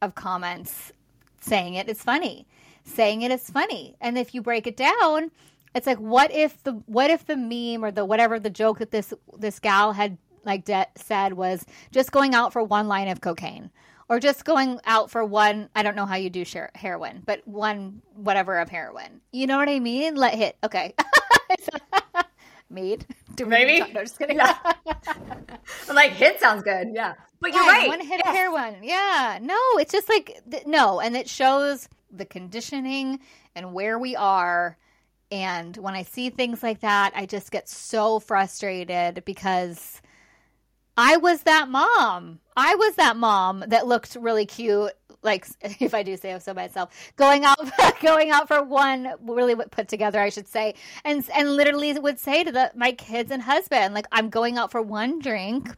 of 0.00 0.14
comments 0.14 0.92
saying 1.40 1.74
it. 1.74 1.88
Is 1.88 2.02
funny. 2.02 2.46
Saying 2.84 3.22
it 3.22 3.30
is 3.30 3.50
funny. 3.50 3.96
And 4.00 4.16
if 4.16 4.34
you 4.34 4.42
break 4.42 4.66
it 4.66 4.76
down 4.76 5.30
it's 5.74 5.86
like 5.86 5.98
what 5.98 6.30
if 6.32 6.62
the 6.64 6.72
what 6.86 7.10
if 7.10 7.26
the 7.26 7.36
meme 7.36 7.84
or 7.84 7.90
the 7.90 8.04
whatever 8.04 8.38
the 8.38 8.50
joke 8.50 8.78
that 8.78 8.90
this 8.90 9.12
this 9.38 9.58
gal 9.58 9.92
had 9.92 10.18
like 10.44 10.64
de- 10.64 10.86
said 10.96 11.34
was 11.34 11.64
just 11.90 12.12
going 12.12 12.34
out 12.34 12.52
for 12.52 12.62
one 12.62 12.88
line 12.88 13.08
of 13.08 13.20
cocaine 13.20 13.70
or 14.12 14.20
just 14.20 14.44
going 14.44 14.78
out 14.84 15.10
for 15.10 15.24
one 15.24 15.70
i 15.74 15.82
don't 15.82 15.96
know 15.96 16.04
how 16.04 16.16
you 16.16 16.28
do 16.28 16.44
share 16.44 16.70
heroin 16.74 17.22
but 17.24 17.40
one 17.48 18.02
whatever 18.14 18.58
of 18.58 18.68
heroin. 18.68 19.22
You 19.32 19.46
know 19.46 19.56
what 19.56 19.70
i 19.70 19.78
mean? 19.78 20.16
Let 20.16 20.34
hit. 20.34 20.56
Okay. 20.62 20.94
Meade 22.70 23.06
do 23.34 23.46
maybe. 23.46 23.80
no 23.92 24.02
just 24.02 24.18
kidding. 24.18 24.36
Yeah. 24.36 24.54
i'm 25.88 25.94
like 25.94 26.12
hit 26.12 26.38
sounds 26.40 26.62
good. 26.62 26.88
Yeah. 26.92 27.14
But 27.40 27.54
you're 27.54 27.64
yeah, 27.64 27.70
right. 27.70 27.88
one 27.88 28.00
hit 28.00 28.20
yes. 28.22 28.28
of 28.28 28.34
heroin. 28.34 28.76
Yeah. 28.82 29.38
No 29.40 29.58
it's 29.76 29.92
just 29.92 30.10
like 30.10 30.42
no 30.66 31.00
and 31.00 31.16
it 31.16 31.26
shows 31.26 31.88
the 32.10 32.26
conditioning 32.26 33.18
and 33.56 33.72
where 33.72 33.98
we 33.98 34.14
are. 34.14 34.76
And 35.30 35.74
when 35.78 35.94
i 35.94 36.02
see 36.02 36.28
things 36.28 36.62
like 36.62 36.80
that 36.80 37.12
i 37.16 37.24
just 37.24 37.50
get 37.50 37.66
so 37.66 38.20
frustrated 38.20 39.24
because 39.24 40.02
I 40.96 41.16
was 41.16 41.44
that 41.44 41.70
mom. 41.70 42.40
I 42.56 42.74
was 42.74 42.94
that 42.96 43.16
mom 43.16 43.64
that 43.68 43.86
looked 43.86 44.16
really 44.16 44.46
cute. 44.46 44.92
Like 45.22 45.46
if 45.60 45.94
I 45.94 46.02
do 46.02 46.16
say 46.16 46.38
so 46.38 46.54
myself, 46.54 47.12
going 47.16 47.44
out, 47.44 47.58
going 48.02 48.30
out 48.30 48.48
for 48.48 48.62
one 48.62 49.12
really 49.20 49.54
put 49.54 49.88
together, 49.88 50.20
I 50.20 50.28
should 50.28 50.48
say, 50.48 50.74
and 51.04 51.24
and 51.34 51.56
literally 51.56 51.92
would 51.98 52.18
say 52.18 52.44
to 52.44 52.52
the 52.52 52.72
my 52.74 52.92
kids 52.92 53.30
and 53.30 53.42
husband, 53.42 53.94
like 53.94 54.06
I'm 54.12 54.30
going 54.30 54.58
out 54.58 54.70
for 54.70 54.82
one 54.82 55.18
drink, 55.18 55.74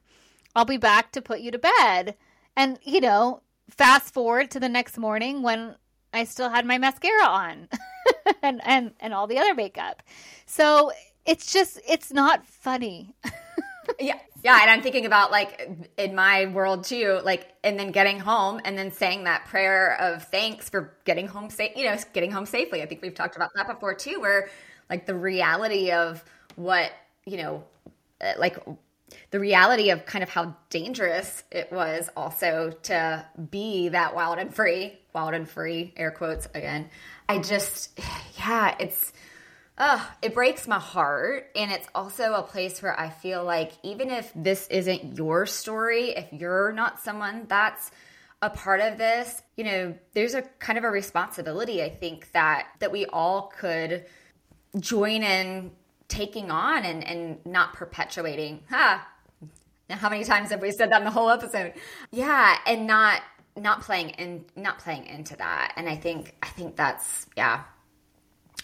I'll 0.56 0.64
be 0.64 0.76
back 0.76 1.12
to 1.12 1.22
put 1.22 1.40
you 1.40 1.50
to 1.50 1.58
bed, 1.58 2.16
and 2.56 2.78
you 2.82 3.00
know, 3.00 3.42
fast 3.70 4.14
forward 4.14 4.50
to 4.52 4.60
the 4.60 4.68
next 4.68 4.98
morning 4.98 5.42
when 5.42 5.76
I 6.12 6.24
still 6.24 6.48
had 6.48 6.64
my 6.64 6.78
mascara 6.78 7.26
on, 7.26 7.68
and 8.42 8.60
and 8.64 8.92
and 9.00 9.14
all 9.14 9.26
the 9.26 9.38
other 9.38 9.54
makeup, 9.54 10.02
so 10.46 10.90
it's 11.26 11.52
just 11.52 11.80
it's 11.88 12.12
not 12.12 12.46
funny. 12.46 13.14
yeah 14.00 14.18
yeah, 14.44 14.58
and 14.60 14.70
I'm 14.70 14.82
thinking 14.82 15.06
about 15.06 15.30
like 15.30 15.90
in 15.96 16.14
my 16.14 16.44
world 16.46 16.84
too, 16.84 17.18
like 17.24 17.54
and 17.64 17.78
then 17.80 17.92
getting 17.92 18.20
home 18.20 18.60
and 18.62 18.76
then 18.76 18.92
saying 18.92 19.24
that 19.24 19.46
prayer 19.46 19.98
of 19.98 20.24
thanks 20.24 20.68
for 20.68 20.94
getting 21.06 21.26
home 21.26 21.48
safe, 21.48 21.72
you 21.74 21.84
know, 21.84 21.96
getting 22.12 22.30
home 22.30 22.44
safely. 22.44 22.82
I 22.82 22.86
think 22.86 23.00
we've 23.00 23.14
talked 23.14 23.36
about 23.36 23.52
that 23.56 23.66
before 23.66 23.94
too, 23.94 24.20
where 24.20 24.50
like 24.90 25.06
the 25.06 25.14
reality 25.14 25.92
of 25.92 26.22
what, 26.56 26.92
you 27.24 27.38
know, 27.38 27.64
uh, 28.20 28.34
like 28.38 28.58
the 29.30 29.40
reality 29.40 29.88
of 29.88 30.04
kind 30.04 30.22
of 30.22 30.28
how 30.28 30.54
dangerous 30.68 31.42
it 31.50 31.72
was 31.72 32.10
also 32.14 32.70
to 32.82 33.24
be 33.50 33.88
that 33.88 34.14
wild 34.14 34.38
and 34.38 34.54
free, 34.54 34.98
wild 35.14 35.32
and 35.32 35.48
free, 35.48 35.94
air 35.96 36.10
quotes 36.10 36.48
again. 36.54 36.90
I 37.30 37.38
just, 37.38 37.98
yeah, 38.38 38.76
it's 38.78 39.14
Oh, 39.76 40.08
it 40.22 40.34
breaks 40.34 40.68
my 40.68 40.78
heart. 40.78 41.50
And 41.56 41.72
it's 41.72 41.88
also 41.94 42.34
a 42.34 42.42
place 42.42 42.80
where 42.80 42.98
I 42.98 43.10
feel 43.10 43.44
like 43.44 43.72
even 43.82 44.10
if 44.10 44.30
this 44.34 44.66
isn't 44.68 45.16
your 45.16 45.46
story, 45.46 46.10
if 46.10 46.32
you're 46.32 46.72
not 46.72 47.00
someone 47.00 47.46
that's 47.48 47.90
a 48.40 48.50
part 48.50 48.80
of 48.80 48.98
this, 48.98 49.42
you 49.56 49.64
know, 49.64 49.94
there's 50.12 50.34
a 50.34 50.42
kind 50.58 50.78
of 50.78 50.84
a 50.84 50.90
responsibility 50.90 51.82
I 51.82 51.90
think 51.90 52.30
that 52.32 52.68
that 52.78 52.92
we 52.92 53.06
all 53.06 53.52
could 53.58 54.04
join 54.78 55.22
in 55.22 55.70
taking 56.08 56.50
on 56.50 56.84
and, 56.84 57.06
and 57.06 57.44
not 57.46 57.72
perpetuating. 57.72 58.62
Ha. 58.70 59.08
Now, 59.88 59.96
how 59.96 60.08
many 60.08 60.24
times 60.24 60.50
have 60.50 60.62
we 60.62 60.70
said 60.70 60.90
that 60.92 60.98
in 60.98 61.04
the 61.04 61.10
whole 61.10 61.30
episode? 61.30 61.74
Yeah, 62.10 62.56
and 62.66 62.86
not 62.86 63.22
not 63.56 63.82
playing 63.82 64.12
and 64.12 64.44
not 64.56 64.78
playing 64.78 65.06
into 65.06 65.36
that. 65.36 65.72
And 65.76 65.88
I 65.88 65.96
think 65.96 66.34
I 66.42 66.48
think 66.48 66.76
that's 66.76 67.26
yeah, 67.36 67.62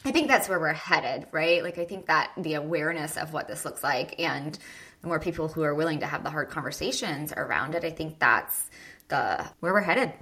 I 0.04 0.12
think 0.12 0.28
that's 0.28 0.48
where 0.48 0.58
we're 0.58 0.72
headed, 0.72 1.26
right? 1.30 1.62
Like, 1.62 1.78
I 1.78 1.84
think 1.84 2.06
that 2.06 2.30
the 2.38 2.54
awareness 2.54 3.16
of 3.16 3.32
what 3.32 3.48
this 3.48 3.64
looks 3.64 3.82
like 3.82 4.18
and 4.18 4.58
the 5.02 5.08
more 5.08 5.20
people 5.20 5.48
who 5.48 5.62
are 5.62 5.74
willing 5.74 6.00
to 6.00 6.06
have 6.06 6.24
the 6.24 6.30
hard 6.30 6.48
conversations 6.48 7.32
around 7.32 7.74
it, 7.74 7.84
I 7.84 7.90
think 7.90 8.18
that's 8.18 8.70
the 9.08 9.46
where 9.60 9.72
we're 9.72 9.80
headed. 9.82 10.12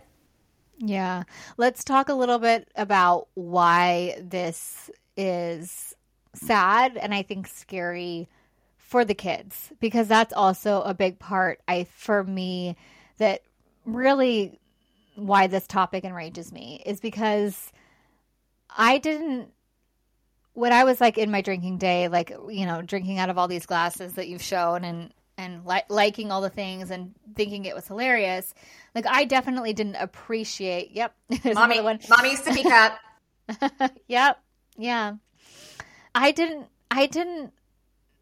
Yeah. 0.79 1.25
Let's 1.57 1.85
talk 1.85 2.09
a 2.09 2.15
little 2.15 2.39
bit 2.39 2.69
about 2.77 3.29
why 3.35 4.21
this 4.23 4.91
is 5.17 5.95
sad 6.35 6.97
and 6.97 7.13
I 7.13 7.23
think 7.23 7.49
scary 7.49 8.29
for 8.77 9.05
the 9.05 9.15
kids 9.15 9.73
because 9.81 10.09
that's 10.09 10.33
also 10.33 10.83
a 10.83 10.95
big 10.95 11.19
part 11.19 11.61
I 11.67 11.85
for 11.85 12.23
me 12.23 12.77
that 13.19 13.43
really 13.85 14.61
why 15.17 15.49
this 15.49 15.67
topic 15.67 16.05
enrages 16.05 16.53
me 16.53 16.83
is 16.87 17.01
because 17.01 17.73
I 18.75 18.99
didn't 18.99 19.49
when 20.59 20.73
I 20.73 20.83
was 20.83 21.01
like 21.01 21.19
in 21.19 21.31
my 21.31 21.41
drinking 21.41 21.79
day, 21.79 22.09
like 22.09 22.31
you 22.49 22.67
know, 22.67 22.83
drinking 22.83 23.19
out 23.19 23.31
of 23.31 23.39
all 23.39 23.47
these 23.47 23.65
glasses 23.65 24.15
that 24.15 24.27
you've 24.29 24.43
shown 24.43 24.85
and 24.85 25.15
and 25.37 25.65
li- 25.65 25.85
liking 25.89 26.33
all 26.33 26.41
the 26.41 26.51
things 26.51 26.91
and 26.91 27.15
thinking 27.37 27.65
it 27.65 27.77
was 27.77 27.87
hilarious, 27.87 28.53
like 28.95 29.07
I 29.07 29.25
definitely 29.25 29.73
didn't 29.73 29.95
appreciate. 29.95 30.91
Yep, 30.91 31.15
mommy, 31.55 31.81
one. 31.81 32.01
mommy's 32.09 32.43
sippy 32.43 32.65
cup. 32.69 32.99
yep, 34.09 34.43
yeah. 34.77 35.15
I 36.15 36.33
didn't. 36.33 36.67
I 36.91 37.07
didn't 37.07 37.53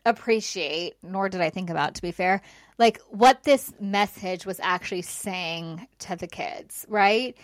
appreciate, 0.05 0.97
nor 1.03 1.29
did 1.29 1.41
I 1.41 1.51
think 1.51 1.71
about, 1.71 1.95
to 1.95 2.03
be 2.03 2.13
fair, 2.13 2.43
like 2.79 3.01
what 3.09 3.45
this 3.45 3.73
message 3.81 4.45
was 4.45 4.61
actually 4.63 5.03
saying 5.03 5.89
to 6.01 6.17
the 6.17 6.27
kids, 6.27 6.85
right? 6.89 7.35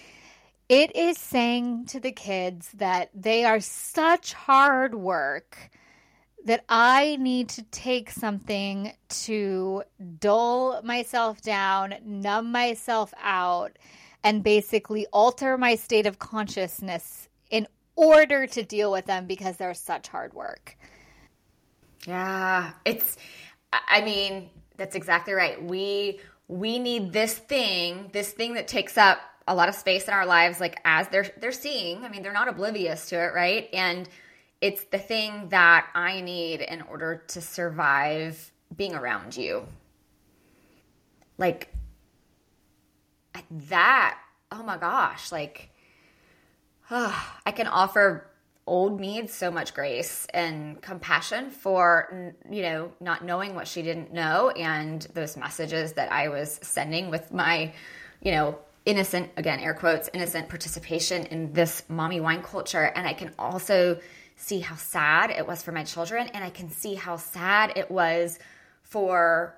It 0.73 0.97
is 0.97 1.19
saying 1.19 1.85
to 1.89 2.01
the 2.01 2.13
kids 2.13 2.71
that 2.73 3.11
they 3.15 3.45
are 3.45 3.61
such 3.61 4.33
hard 4.33 4.95
work 4.95 5.69
that 6.47 6.65
I 6.67 7.17
need 7.17 7.51
to 7.51 7.63
take 7.65 8.09
something 8.09 8.95
to 9.27 9.83
dull 10.19 10.81
myself 10.83 11.43
down, 11.43 11.97
numb 12.03 12.53
myself 12.53 13.13
out, 13.23 13.77
and 14.25 14.43
basically 14.43 15.07
alter 15.13 15.59
my 15.59 15.75
state 15.75 16.07
of 16.07 16.19
consciousness 16.19 17.29
in 17.51 17.69
order 17.95 18.47
to 18.47 18.63
deal 18.63 18.91
with 18.91 19.05
them 19.05 19.27
because 19.27 19.59
they're 19.59 19.75
such 19.75 20.09
hard 20.09 20.33
work. 20.33 20.79
Yeah, 22.07 22.71
it's 22.87 23.19
I 23.75 24.01
mean, 24.01 24.49
that's 24.79 24.97
exactly 24.97 25.35
right. 25.35 25.63
We 25.63 26.21
we 26.49 26.79
need 26.79 27.13
this 27.13 27.35
thing, 27.37 28.09
this 28.15 28.33
thing 28.33 28.55
that 28.55 28.69
takes 28.69 28.97
up 28.97 29.19
a 29.47 29.55
lot 29.55 29.69
of 29.69 29.75
space 29.75 30.07
in 30.07 30.15
our 30.15 30.27
lives 30.27 30.61
like 30.61 30.81
as 30.85 31.09
they're 31.09 31.27
they're 31.41 31.53
seeing 31.53 32.05
i 32.05 32.09
mean 32.09 32.23
they're 32.23 32.33
not 32.33 32.49
oblivious 32.49 33.09
to 33.09 33.17
it 33.17 33.33
right? 33.35 33.69
And 33.73 34.09
it's 34.61 34.85
the 34.85 34.99
thing 34.99 35.49
that 35.49 35.89
i 35.95 36.21
need 36.21 36.61
in 36.61 36.83
order 36.83 37.23
to 37.29 37.41
survive 37.41 38.51
being 38.77 38.95
around 38.95 39.37
you. 39.37 39.67
Like 41.39 41.73
that 43.51 44.19
oh 44.51 44.63
my 44.63 44.77
gosh 44.77 45.33
like 45.33 45.71
oh, 46.91 47.33
i 47.47 47.51
can 47.51 47.67
offer 47.67 48.27
old 48.67 49.01
me 49.01 49.27
so 49.27 49.51
much 49.51 49.75
grace 49.75 50.27
and 50.33 50.81
compassion 50.83 51.51
for 51.51 52.35
you 52.51 52.63
know 52.63 52.93
not 53.01 53.25
knowing 53.25 53.55
what 53.55 53.67
she 53.67 53.83
didn't 53.83 54.13
know 54.13 54.51
and 54.51 55.03
those 55.15 55.37
messages 55.37 55.95
that 55.95 56.13
i 56.13 56.29
was 56.29 56.61
sending 56.63 57.11
with 57.11 57.33
my 57.33 57.73
you 58.21 58.31
know 58.31 58.57
innocent, 58.85 59.31
again, 59.37 59.61
air 59.61 59.75
quotes, 59.75 60.09
innocent 60.13 60.49
participation 60.49 61.27
in 61.27 61.53
this 61.53 61.83
mommy 61.89 62.21
wine 62.21 62.43
culture. 62.43 62.85
And 62.95 63.07
I 63.07 63.13
can 63.13 63.33
also 63.39 64.01
see 64.37 64.61
how 64.61 64.77
sad 64.77 65.31
it 65.31 65.47
was 65.47 65.63
for 65.63 65.73
my 65.73 65.85
children. 65.85 66.29
And 66.29 66.43
I 66.43 66.51
can 66.51 66.71
see 66.71 66.95
how 66.95 67.17
sad 67.17 67.73
it 67.77 67.91
was 67.91 68.39
for 68.83 69.55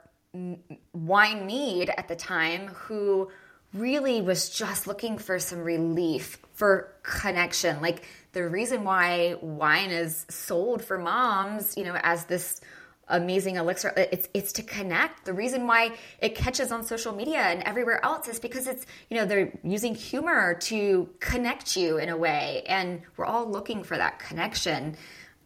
Wine 0.92 1.46
Meade 1.46 1.90
at 1.96 2.08
the 2.08 2.16
time, 2.16 2.68
who 2.68 3.30
really 3.72 4.20
was 4.20 4.50
just 4.50 4.87
looking 4.87 5.18
for 5.18 5.38
some 5.38 5.60
relief, 5.60 6.38
for 6.52 6.92
connection. 7.02 7.80
Like 7.80 8.06
the 8.32 8.48
reason 8.48 8.84
why 8.84 9.37
wine 9.40 9.90
is 9.90 10.26
sold 10.28 10.84
for 10.84 10.98
moms, 10.98 11.76
you 11.76 11.84
know, 11.84 11.96
as 12.02 12.26
this 12.26 12.60
amazing 13.08 13.56
elixir. 13.56 13.92
It's 13.96 14.28
it's 14.34 14.52
to 14.54 14.62
connect. 14.62 15.24
The 15.24 15.32
reason 15.32 15.66
why 15.66 15.92
it 16.20 16.34
catches 16.34 16.72
on 16.72 16.84
social 16.84 17.14
media 17.14 17.40
and 17.40 17.62
everywhere 17.62 18.04
else 18.04 18.28
is 18.28 18.38
because 18.38 18.66
it's 18.66 18.86
you 19.10 19.16
know 19.16 19.24
they're 19.24 19.52
using 19.62 19.94
humor 19.94 20.54
to 20.62 21.08
connect 21.20 21.76
you 21.76 21.98
in 21.98 22.08
a 22.08 22.16
way. 22.16 22.62
And 22.66 23.02
we're 23.16 23.26
all 23.26 23.48
looking 23.48 23.84
for 23.84 23.96
that 23.96 24.18
connection 24.18 24.96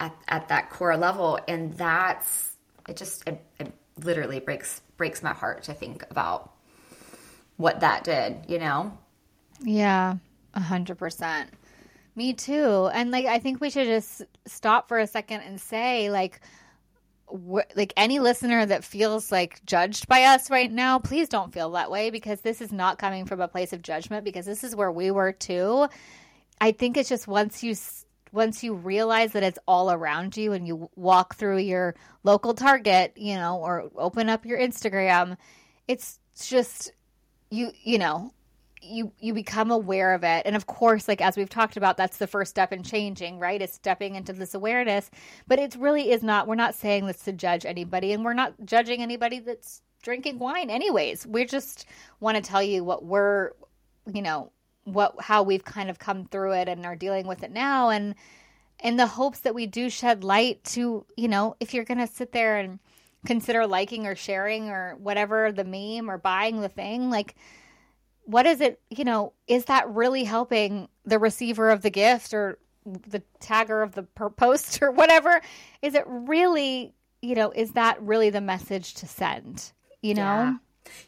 at, 0.00 0.14
at 0.28 0.48
that 0.48 0.70
core 0.70 0.96
level. 0.96 1.38
And 1.48 1.74
that's 1.74 2.52
it 2.88 2.96
just 2.96 3.26
it, 3.28 3.44
it 3.58 3.72
literally 4.02 4.40
breaks 4.40 4.80
breaks 4.96 5.22
my 5.22 5.32
heart 5.32 5.64
to 5.64 5.74
think 5.74 6.04
about 6.10 6.52
what 7.56 7.80
that 7.80 8.04
did 8.04 8.36
you 8.48 8.58
know? 8.58 8.96
Yeah 9.62 10.16
a 10.54 10.60
hundred 10.60 10.98
percent. 10.98 11.50
Me 12.14 12.32
too. 12.32 12.88
And 12.92 13.10
like 13.10 13.26
i 13.26 13.38
think 13.38 13.60
we 13.60 13.70
should 13.70 13.86
just 13.86 14.22
stop 14.46 14.88
for 14.88 14.98
a 14.98 15.06
second 15.06 15.40
and 15.42 15.60
say 15.60 16.10
like 16.10 16.40
like 17.30 17.92
any 17.96 18.18
listener 18.18 18.64
that 18.64 18.84
feels 18.84 19.30
like 19.30 19.64
judged 19.64 20.08
by 20.08 20.24
us 20.24 20.50
right 20.50 20.70
now, 20.70 20.98
please 20.98 21.28
don't 21.28 21.52
feel 21.52 21.70
that 21.72 21.90
way 21.90 22.10
because 22.10 22.40
this 22.40 22.60
is 22.60 22.72
not 22.72 22.98
coming 22.98 23.26
from 23.26 23.40
a 23.40 23.48
place 23.48 23.72
of 23.72 23.82
judgment 23.82 24.24
because 24.24 24.46
this 24.46 24.64
is 24.64 24.74
where 24.74 24.90
we 24.90 25.10
were 25.10 25.32
too. 25.32 25.88
I 26.60 26.72
think 26.72 26.96
it's 26.96 27.08
just 27.08 27.28
once 27.28 27.62
you 27.62 27.74
once 28.32 28.62
you 28.62 28.74
realize 28.74 29.32
that 29.32 29.42
it's 29.42 29.58
all 29.66 29.90
around 29.90 30.36
you 30.36 30.52
and 30.52 30.66
you 30.66 30.90
walk 30.96 31.36
through 31.36 31.58
your 31.58 31.94
local 32.24 32.54
Target, 32.54 33.12
you 33.16 33.36
know, 33.36 33.58
or 33.58 33.90
open 33.96 34.28
up 34.28 34.44
your 34.44 34.58
Instagram, 34.58 35.36
it's 35.86 36.18
just 36.42 36.92
you 37.50 37.70
you 37.82 37.98
know, 37.98 38.32
you 38.82 39.12
you 39.18 39.34
become 39.34 39.70
aware 39.70 40.14
of 40.14 40.24
it. 40.24 40.42
And 40.46 40.56
of 40.56 40.66
course 40.66 41.08
like 41.08 41.20
as 41.20 41.36
we've 41.36 41.48
talked 41.48 41.76
about 41.76 41.96
that's 41.96 42.18
the 42.18 42.26
first 42.26 42.50
step 42.50 42.72
in 42.72 42.82
changing 42.82 43.38
right? 43.38 43.60
Is 43.60 43.72
stepping 43.72 44.14
into 44.14 44.32
this 44.32 44.54
awareness. 44.54 45.10
But 45.46 45.58
it 45.58 45.76
really 45.78 46.10
is 46.10 46.22
not 46.22 46.46
we're 46.46 46.54
not 46.54 46.74
saying 46.74 47.06
this 47.06 47.22
to 47.24 47.32
judge 47.32 47.64
anybody 47.66 48.12
and 48.12 48.24
we're 48.24 48.34
not 48.34 48.54
judging 48.64 49.02
anybody 49.02 49.40
that's 49.40 49.82
drinking 50.02 50.38
wine 50.38 50.70
anyways. 50.70 51.26
We 51.26 51.44
just 51.44 51.86
want 52.20 52.36
to 52.36 52.42
tell 52.42 52.62
you 52.62 52.84
what 52.84 53.04
we're 53.04 53.52
you 54.12 54.22
know 54.22 54.52
what 54.84 55.14
how 55.20 55.42
we've 55.42 55.64
kind 55.64 55.90
of 55.90 55.98
come 55.98 56.26
through 56.26 56.52
it 56.52 56.68
and 56.68 56.86
are 56.86 56.96
dealing 56.96 57.26
with 57.26 57.42
it 57.42 57.50
now. 57.50 57.90
And 57.90 58.14
in 58.82 58.96
the 58.96 59.06
hopes 59.06 59.40
that 59.40 59.54
we 59.54 59.66
do 59.66 59.90
shed 59.90 60.24
light 60.24 60.62
to 60.64 61.04
you 61.16 61.28
know 61.28 61.56
if 61.60 61.74
you're 61.74 61.84
going 61.84 61.98
to 61.98 62.06
sit 62.06 62.32
there 62.32 62.58
and 62.58 62.78
consider 63.26 63.66
liking 63.66 64.06
or 64.06 64.14
sharing 64.14 64.70
or 64.70 64.94
whatever 64.96 65.50
the 65.50 65.64
meme 65.64 66.08
or 66.08 66.18
buying 66.18 66.60
the 66.60 66.68
thing 66.68 67.10
like 67.10 67.34
what 68.28 68.44
is 68.44 68.60
it, 68.60 68.78
you 68.90 69.04
know, 69.04 69.32
is 69.46 69.64
that 69.64 69.88
really 69.88 70.22
helping 70.24 70.86
the 71.06 71.18
receiver 71.18 71.70
of 71.70 71.80
the 71.80 71.88
gift 71.88 72.34
or 72.34 72.58
the 72.84 73.22
tagger 73.40 73.82
of 73.82 73.94
the 73.94 74.02
post 74.36 74.82
or 74.82 74.90
whatever? 74.90 75.40
Is 75.80 75.94
it 75.94 76.04
really, 76.06 76.92
you 77.22 77.34
know, 77.34 77.50
is 77.50 77.72
that 77.72 78.00
really 78.02 78.28
the 78.28 78.42
message 78.42 78.92
to 78.96 79.06
send, 79.06 79.72
you 80.02 80.12
know? 80.12 80.22
Yeah. 80.22 80.54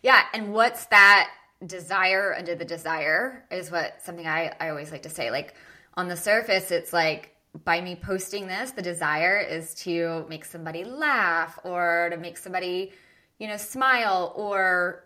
yeah. 0.03 0.23
And 0.33 0.55
what's 0.55 0.87
that 0.87 1.31
desire 1.67 2.35
under 2.39 2.55
the 2.55 2.65
desire 2.65 3.45
is 3.51 3.71
what 3.71 4.01
something 4.01 4.27
I, 4.27 4.55
I 4.59 4.71
always 4.71 4.91
like 4.91 5.03
to 5.03 5.11
say. 5.11 5.31
Like 5.31 5.55
on 5.99 6.09
the 6.09 6.17
surface, 6.17 6.71
it's 6.71 6.95
like, 6.95 7.37
by 7.65 7.83
me 7.83 7.97
posting 7.97 8.47
this, 8.47 8.71
the 8.71 8.81
desire 8.81 9.37
is 9.37 9.75
to 9.75 10.25
make 10.29 10.45
somebody 10.47 10.85
laugh 10.85 11.59
or 11.65 12.09
to 12.11 12.17
make 12.17 12.39
somebody, 12.39 12.93
you 13.39 13.49
know, 13.49 13.59
smile 13.59 14.33
or, 14.37 15.05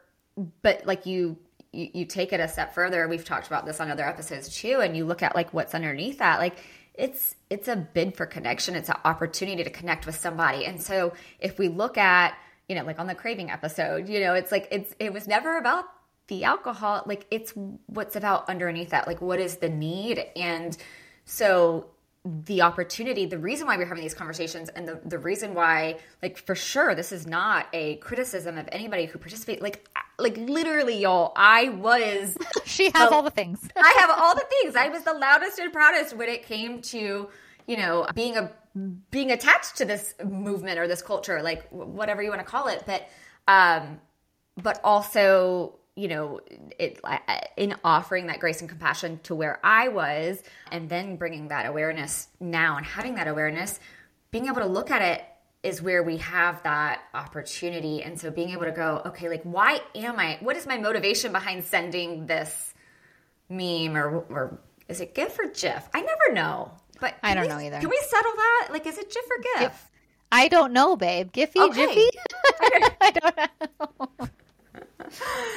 but 0.62 0.86
like 0.86 1.06
you 1.06 1.38
you, 1.74 1.90
you 1.92 2.04
take 2.04 2.32
it 2.32 2.40
a 2.40 2.48
step 2.48 2.74
further 2.74 3.08
we've 3.08 3.24
talked 3.24 3.46
about 3.46 3.66
this 3.66 3.80
on 3.80 3.90
other 3.90 4.06
episodes 4.06 4.54
too 4.54 4.80
and 4.80 4.96
you 4.96 5.04
look 5.04 5.22
at 5.22 5.34
like 5.34 5.52
what's 5.52 5.74
underneath 5.74 6.18
that 6.18 6.38
like 6.38 6.56
it's 6.94 7.34
it's 7.50 7.68
a 7.68 7.76
bid 7.76 8.16
for 8.16 8.24
connection. 8.24 8.76
It's 8.76 8.88
an 8.88 8.96
opportunity 9.04 9.64
to 9.64 9.70
connect 9.70 10.06
with 10.06 10.14
somebody. 10.14 10.64
And 10.64 10.80
so 10.80 11.12
if 11.40 11.58
we 11.58 11.68
look 11.68 11.98
at 11.98 12.36
you 12.68 12.76
know 12.76 12.84
like 12.84 12.98
on 12.98 13.06
the 13.06 13.14
craving 13.14 13.50
episode 13.50 14.08
you 14.08 14.20
know 14.20 14.34
it's 14.34 14.50
like 14.50 14.68
it's 14.70 14.94
it 14.98 15.12
was 15.12 15.26
never 15.26 15.58
about 15.58 15.84
the 16.28 16.44
alcohol. 16.44 17.02
Like 17.04 17.26
it's 17.30 17.52
what's 17.86 18.16
about 18.16 18.48
underneath 18.48 18.90
that. 18.90 19.06
Like 19.06 19.20
what 19.20 19.40
is 19.40 19.56
the 19.56 19.68
need? 19.68 20.24
And 20.36 20.76
so 21.24 21.90
the 22.24 22.62
opportunity 22.62 23.26
the 23.26 23.38
reason 23.38 23.66
why 23.66 23.76
we're 23.76 23.84
having 23.84 24.02
these 24.02 24.14
conversations 24.14 24.70
and 24.70 24.88
the, 24.88 24.98
the 25.04 25.18
reason 25.18 25.52
why 25.52 25.98
like 26.22 26.38
for 26.38 26.54
sure 26.54 26.94
this 26.94 27.12
is 27.12 27.26
not 27.26 27.66
a 27.74 27.96
criticism 27.96 28.56
of 28.56 28.66
anybody 28.72 29.04
who 29.04 29.18
participate 29.18 29.60
like 29.60 29.86
like 30.18 30.34
literally 30.38 30.96
y'all 30.96 31.34
i 31.36 31.68
was 31.68 32.38
she 32.64 32.84
has 32.94 33.10
the, 33.10 33.14
all 33.14 33.22
the 33.22 33.30
things. 33.30 33.68
I 33.76 33.96
have 34.00 34.10
all 34.10 34.34
the 34.34 34.44
things. 34.60 34.76
I 34.76 34.88
was 34.88 35.02
the 35.02 35.14
loudest 35.14 35.58
and 35.58 35.72
proudest 35.72 36.16
when 36.16 36.28
it 36.28 36.44
came 36.44 36.80
to 36.82 37.28
you 37.66 37.76
know 37.76 38.06
being 38.14 38.36
a 38.36 38.50
being 39.10 39.30
attached 39.30 39.76
to 39.76 39.84
this 39.84 40.14
movement 40.24 40.78
or 40.78 40.88
this 40.88 41.02
culture 41.02 41.42
like 41.42 41.68
whatever 41.70 42.22
you 42.22 42.28
want 42.28 42.40
to 42.40 42.46
call 42.46 42.68
it 42.68 42.82
but 42.86 43.08
um 43.46 44.00
but 44.62 44.80
also 44.82 45.74
you 45.96 46.08
know, 46.08 46.40
it 46.78 47.00
in 47.56 47.74
offering 47.84 48.26
that 48.26 48.40
grace 48.40 48.60
and 48.60 48.68
compassion 48.68 49.20
to 49.24 49.34
where 49.34 49.60
I 49.62 49.88
was, 49.88 50.42
and 50.72 50.88
then 50.88 51.16
bringing 51.16 51.48
that 51.48 51.66
awareness 51.66 52.28
now 52.40 52.76
and 52.76 52.84
having 52.84 53.14
that 53.14 53.28
awareness, 53.28 53.78
being 54.30 54.46
able 54.46 54.60
to 54.60 54.66
look 54.66 54.90
at 54.90 55.02
it 55.02 55.24
is 55.62 55.80
where 55.80 56.02
we 56.02 56.18
have 56.18 56.62
that 56.64 57.00
opportunity. 57.14 58.02
And 58.02 58.20
so 58.20 58.30
being 58.30 58.50
able 58.50 58.64
to 58.64 58.72
go, 58.72 59.02
okay, 59.06 59.28
like, 59.28 59.42
why 59.44 59.80
am 59.94 60.18
I, 60.18 60.36
what 60.40 60.56
is 60.56 60.66
my 60.66 60.76
motivation 60.76 61.32
behind 61.32 61.64
sending 61.64 62.26
this 62.26 62.74
meme 63.48 63.96
or, 63.96 64.24
or 64.28 64.60
is 64.88 65.00
it 65.00 65.14
GIF 65.14 65.38
or 65.38 65.46
GIF? 65.46 65.88
I 65.94 66.02
never 66.02 66.34
know. 66.34 66.72
But 67.00 67.14
I 67.22 67.34
don't 67.34 67.44
we, 67.44 67.48
know 67.48 67.58
either. 67.58 67.80
Can 67.80 67.88
we 67.88 68.00
settle 68.08 68.32
that? 68.36 68.68
Like, 68.72 68.86
is 68.86 68.98
it 68.98 69.10
GIF 69.10 69.24
or 69.24 69.42
GIF? 69.42 69.70
GIF. 69.70 69.90
I 70.30 70.48
don't 70.48 70.72
know, 70.72 70.96
babe. 70.96 71.32
Giphy, 71.32 71.56
Okay. 71.56 71.86
Jiffy. 71.86 72.08
I 73.00 73.10
don't 73.10 73.36
know. 73.38 74.28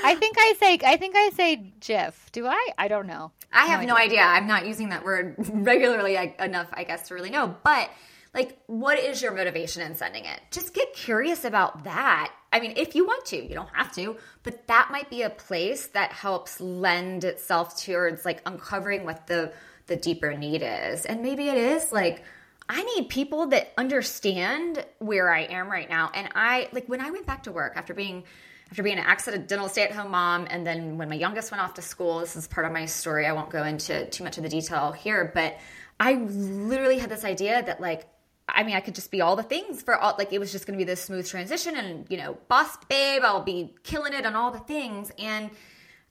I 0.03 0.15
think 0.15 0.35
I 0.39 0.53
say 0.59 0.79
I 0.83 0.97
think 0.97 1.15
I 1.15 1.29
say 1.29 1.73
GIF. 1.79 2.31
Do 2.31 2.47
I? 2.47 2.69
I 2.77 2.87
don't 2.87 3.07
know. 3.07 3.31
I 3.51 3.67
have 3.67 3.85
no 3.85 3.95
idea. 3.95 4.21
I'm 4.21 4.47
not 4.47 4.65
using 4.65 4.89
that 4.89 5.03
word 5.03 5.35
regularly 5.53 6.17
I- 6.17 6.35
enough, 6.39 6.67
I 6.73 6.83
guess, 6.83 7.07
to 7.07 7.13
really 7.13 7.29
know. 7.29 7.55
But 7.63 7.89
like, 8.33 8.59
what 8.67 8.99
is 8.99 9.21
your 9.21 9.33
motivation 9.33 9.81
in 9.81 9.95
sending 9.95 10.25
it? 10.25 10.39
Just 10.51 10.73
get 10.73 10.93
curious 10.93 11.45
about 11.45 11.85
that. 11.85 12.31
I 12.51 12.59
mean, 12.59 12.73
if 12.75 12.93
you 12.95 13.05
want 13.05 13.25
to, 13.27 13.37
you 13.37 13.55
don't 13.55 13.73
have 13.73 13.93
to, 13.95 14.17
but 14.43 14.67
that 14.67 14.89
might 14.91 15.09
be 15.09 15.21
a 15.21 15.29
place 15.29 15.87
that 15.87 16.11
helps 16.11 16.59
lend 16.59 17.23
itself 17.23 17.81
towards 17.81 18.25
like 18.25 18.41
uncovering 18.45 19.05
what 19.05 19.27
the 19.27 19.53
the 19.87 19.95
deeper 19.95 20.33
need 20.33 20.61
is. 20.63 21.05
And 21.05 21.21
maybe 21.21 21.47
it 21.47 21.57
is 21.57 21.91
like 21.91 22.23
I 22.69 22.83
need 22.83 23.09
people 23.09 23.47
that 23.47 23.71
understand 23.77 24.85
where 24.99 25.31
I 25.33 25.43
am 25.43 25.69
right 25.69 25.89
now. 25.89 26.11
And 26.13 26.27
I 26.35 26.67
like 26.73 26.87
when 26.87 26.99
I 27.01 27.11
went 27.11 27.25
back 27.25 27.43
to 27.43 27.51
work 27.51 27.73
after 27.77 27.93
being 27.93 28.25
after 28.69 28.83
being 28.83 28.97
an 28.97 29.05
accidental 29.05 29.69
stay-at-home 29.69 30.11
mom 30.11 30.47
and 30.49 30.65
then 30.65 30.97
when 30.97 31.09
my 31.09 31.15
youngest 31.15 31.51
went 31.51 31.63
off 31.63 31.73
to 31.75 31.81
school 31.81 32.19
this 32.19 32.35
is 32.35 32.47
part 32.47 32.65
of 32.65 32.71
my 32.71 32.85
story 32.85 33.25
i 33.25 33.31
won't 33.31 33.49
go 33.49 33.63
into 33.63 34.05
too 34.09 34.23
much 34.23 34.37
of 34.37 34.43
the 34.43 34.49
detail 34.49 34.91
here 34.91 35.31
but 35.33 35.57
i 35.99 36.13
literally 36.13 36.97
had 36.97 37.09
this 37.09 37.23
idea 37.23 37.63
that 37.63 37.79
like 37.79 38.07
i 38.47 38.63
mean 38.63 38.75
i 38.75 38.79
could 38.79 38.95
just 38.95 39.11
be 39.11 39.21
all 39.21 39.35
the 39.35 39.43
things 39.43 39.81
for 39.81 39.95
all 39.95 40.15
like 40.17 40.33
it 40.33 40.39
was 40.39 40.51
just 40.51 40.65
to 40.65 40.71
be 40.73 40.83
this 40.83 41.01
smooth 41.03 41.27
transition 41.27 41.75
and 41.75 42.05
you 42.09 42.17
know 42.17 42.37
boss 42.47 42.77
babe 42.89 43.21
i'll 43.23 43.43
be 43.43 43.73
killing 43.83 44.13
it 44.13 44.25
on 44.25 44.35
all 44.35 44.51
the 44.51 44.59
things 44.59 45.11
and 45.17 45.49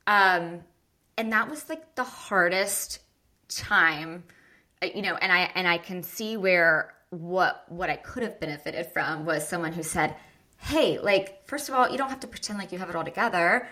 um 0.07 0.61
and 1.19 1.33
that 1.33 1.49
was 1.49 1.69
like 1.69 1.95
the 1.95 2.05
hardest 2.05 3.01
time 3.49 4.25
uh, 4.83 4.89
you 4.95 5.03
know 5.03 5.15
and 5.17 5.33
i 5.33 5.51
and 5.55 5.69
i 5.69 5.79
can 5.79 6.03
see 6.03 6.37
where 6.37 6.95
what 7.11 7.65
what 7.69 7.91
i 7.91 7.97
could 7.97 8.23
have 8.23 8.41
benefited 8.41 8.87
from 8.87 9.25
was 9.25 9.47
someone 9.47 9.73
who 9.73 9.83
said 9.83 10.17
hey 10.67 10.99
like 10.99 11.47
first 11.47 11.69
of 11.69 11.75
all 11.75 11.89
you 11.89 11.97
don't 11.97 12.09
have 12.11 12.21
to 12.21 12.27
pretend 12.27 12.59
like 12.59 12.73
you 12.73 12.79
have 12.79 12.91
it 12.91 12.97
all 12.97 13.05
together 13.05 13.69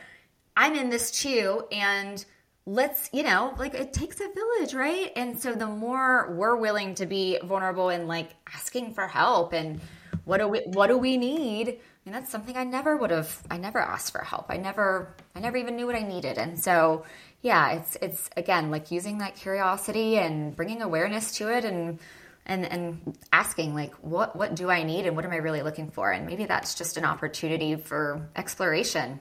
i'm 0.57 0.74
in 0.74 0.90
this 0.90 1.11
too 1.11 1.64
and 1.72 2.24
let's 2.66 3.11
you 3.12 3.22
know 3.22 3.52
like 3.59 3.74
it 3.74 3.92
takes 3.92 4.20
a 4.20 4.28
village 4.33 4.74
right 4.74 5.12
and 5.16 5.38
so 5.38 5.54
the 5.54 5.66
more 5.66 6.33
we're 6.35 6.57
willing 6.57 6.94
to 6.94 7.04
be 7.04 7.38
vulnerable 7.44 7.88
and 7.88 8.07
like 8.07 8.30
asking 8.54 8.94
for 8.94 9.07
help 9.09 9.52
and 9.52 9.80
what 10.24 10.38
do 10.38 10.48
we 10.48 10.61
what 10.61 10.87
do 10.87 10.96
we 10.96 11.16
need 11.16 11.80
I 12.04 12.11
mean, 12.11 12.20
that's 12.20 12.30
something 12.30 12.54
I 12.54 12.64
never 12.64 12.98
would 12.98 13.11
have. 13.11 13.42
I 13.50 13.57
never 13.57 13.78
asked 13.78 14.12
for 14.12 14.22
help. 14.22 14.46
I 14.50 14.59
never, 14.59 15.16
I 15.35 15.40
never 15.40 15.57
even 15.57 15.74
knew 15.74 15.87
what 15.87 15.96
I 15.96 16.02
needed. 16.02 16.37
And 16.37 16.61
so, 16.61 17.07
yeah, 17.40 17.72
it's 17.72 17.96
it's 18.02 18.28
again 18.37 18.70
like 18.70 18.90
using 18.90 19.18
that 19.18 19.37
curiosity 19.37 20.18
and 20.18 20.54
bringing 20.54 20.83
awareness 20.83 21.33
to 21.38 21.48
it, 21.48 21.64
and 21.64 21.98
and 22.46 22.64
and 22.64 23.18
asking 23.33 23.74
like, 23.74 23.94
what 23.96 24.37
what 24.37 24.54
do 24.54 24.70
I 24.70 24.83
need, 24.83 25.07
and 25.07 25.16
what 25.16 25.24
am 25.24 25.33
I 25.33 25.37
really 25.37 25.62
looking 25.62 25.90
for, 25.90 26.11
and 26.11 26.26
maybe 26.26 26.44
that's 26.44 26.74
just 26.74 26.96
an 26.96 27.04
opportunity 27.04 27.76
for 27.76 28.28
exploration 28.37 29.20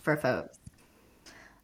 for 0.00 0.16
folks. 0.16 0.58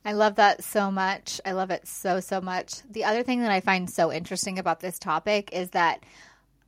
I 0.04 0.12
love 0.12 0.36
that 0.36 0.64
so 0.64 0.90
much. 0.90 1.40
I 1.44 1.52
love 1.52 1.70
it 1.70 1.86
so, 1.86 2.20
so 2.20 2.40
much. 2.40 2.80
The 2.88 3.04
other 3.04 3.22
thing 3.22 3.40
that 3.40 3.50
I 3.50 3.60
find 3.60 3.90
so 3.90 4.12
interesting 4.12 4.58
about 4.58 4.80
this 4.80 4.98
topic 4.98 5.50
is 5.52 5.70
that, 5.70 6.02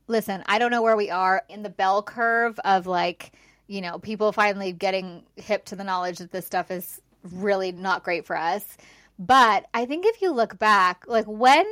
listen, 0.07 0.43
I 0.45 0.59
don't 0.59 0.69
know 0.69 0.81
where 0.81 0.97
we 0.97 1.09
are 1.09 1.41
in 1.49 1.63
the 1.63 1.69
bell 1.69 2.03
curve 2.03 2.59
of 2.59 2.85
like, 2.85 3.31
you 3.67 3.81
know, 3.81 3.97
people 3.97 4.31
finally 4.31 4.73
getting 4.73 5.23
hip 5.37 5.65
to 5.65 5.75
the 5.75 5.83
knowledge 5.83 6.19
that 6.19 6.31
this 6.31 6.45
stuff 6.45 6.69
is 6.69 7.01
really 7.31 7.71
not 7.71 8.03
great 8.03 8.25
for 8.25 8.37
us. 8.37 8.77
But 9.17 9.65
I 9.73 9.85
think 9.85 10.05
if 10.05 10.21
you 10.21 10.31
look 10.33 10.59
back, 10.59 11.05
like 11.07 11.25
when 11.25 11.65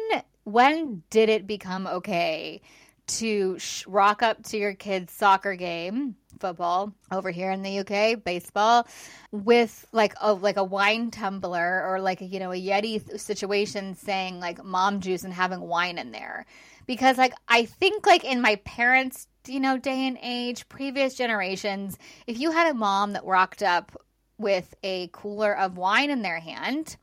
when 0.52 1.04
did 1.10 1.30
it 1.30 1.48
become 1.48 1.88
okay 1.88 2.62
to 3.08 3.58
sh- 3.58 3.86
rock 3.88 4.22
up 4.22 4.44
to 4.44 4.58
your 4.58 4.74
kid's 4.74 5.12
soccer 5.12 5.56
game, 5.56 6.16
football 6.40 6.94
over 7.12 7.32
here 7.32 7.52
in 7.52 7.64
the 7.64 7.80
UK, 7.80 8.24
baseball, 8.24 8.88
with 9.32 9.86
like 9.92 10.14
a 10.22 10.34
like 10.34 10.58
a 10.58 10.64
wine 10.64 11.12
tumbler 11.12 11.84
or 11.88 12.00
like 12.00 12.22
you 12.22 12.40
know 12.40 12.52
a 12.52 12.62
Yeti 12.62 13.20
situation, 13.20 13.96
saying 13.96 14.40
like 14.40 14.64
mom 14.64 15.02
juice 15.02 15.24
and 15.24 15.34
having 15.34 15.62
wine 15.62 15.98
in 15.98 16.12
there, 16.12 16.46
because 16.86 17.18
like 17.18 17.34
I 17.48 17.66
think 17.66 18.06
like 18.06 18.24
in 18.24 18.42
my 18.42 18.58
parents 18.58 19.28
you 19.48 19.60
know 19.60 19.78
day 19.78 20.08
and 20.08 20.20
age, 20.22 20.70
previous 20.70 21.16
generations, 21.16 21.98
if 22.28 22.40
you 22.40 22.52
had 22.52 22.70
a 22.70 22.76
mom 22.76 23.14
that 23.14 23.26
rocked 23.26 23.64
up 23.64 23.92
with 24.38 24.74
a 24.84 25.10
cooler 25.12 25.58
of 25.58 25.78
wine 25.78 26.10
in 26.10 26.22
their 26.22 26.40
hand 26.40 26.96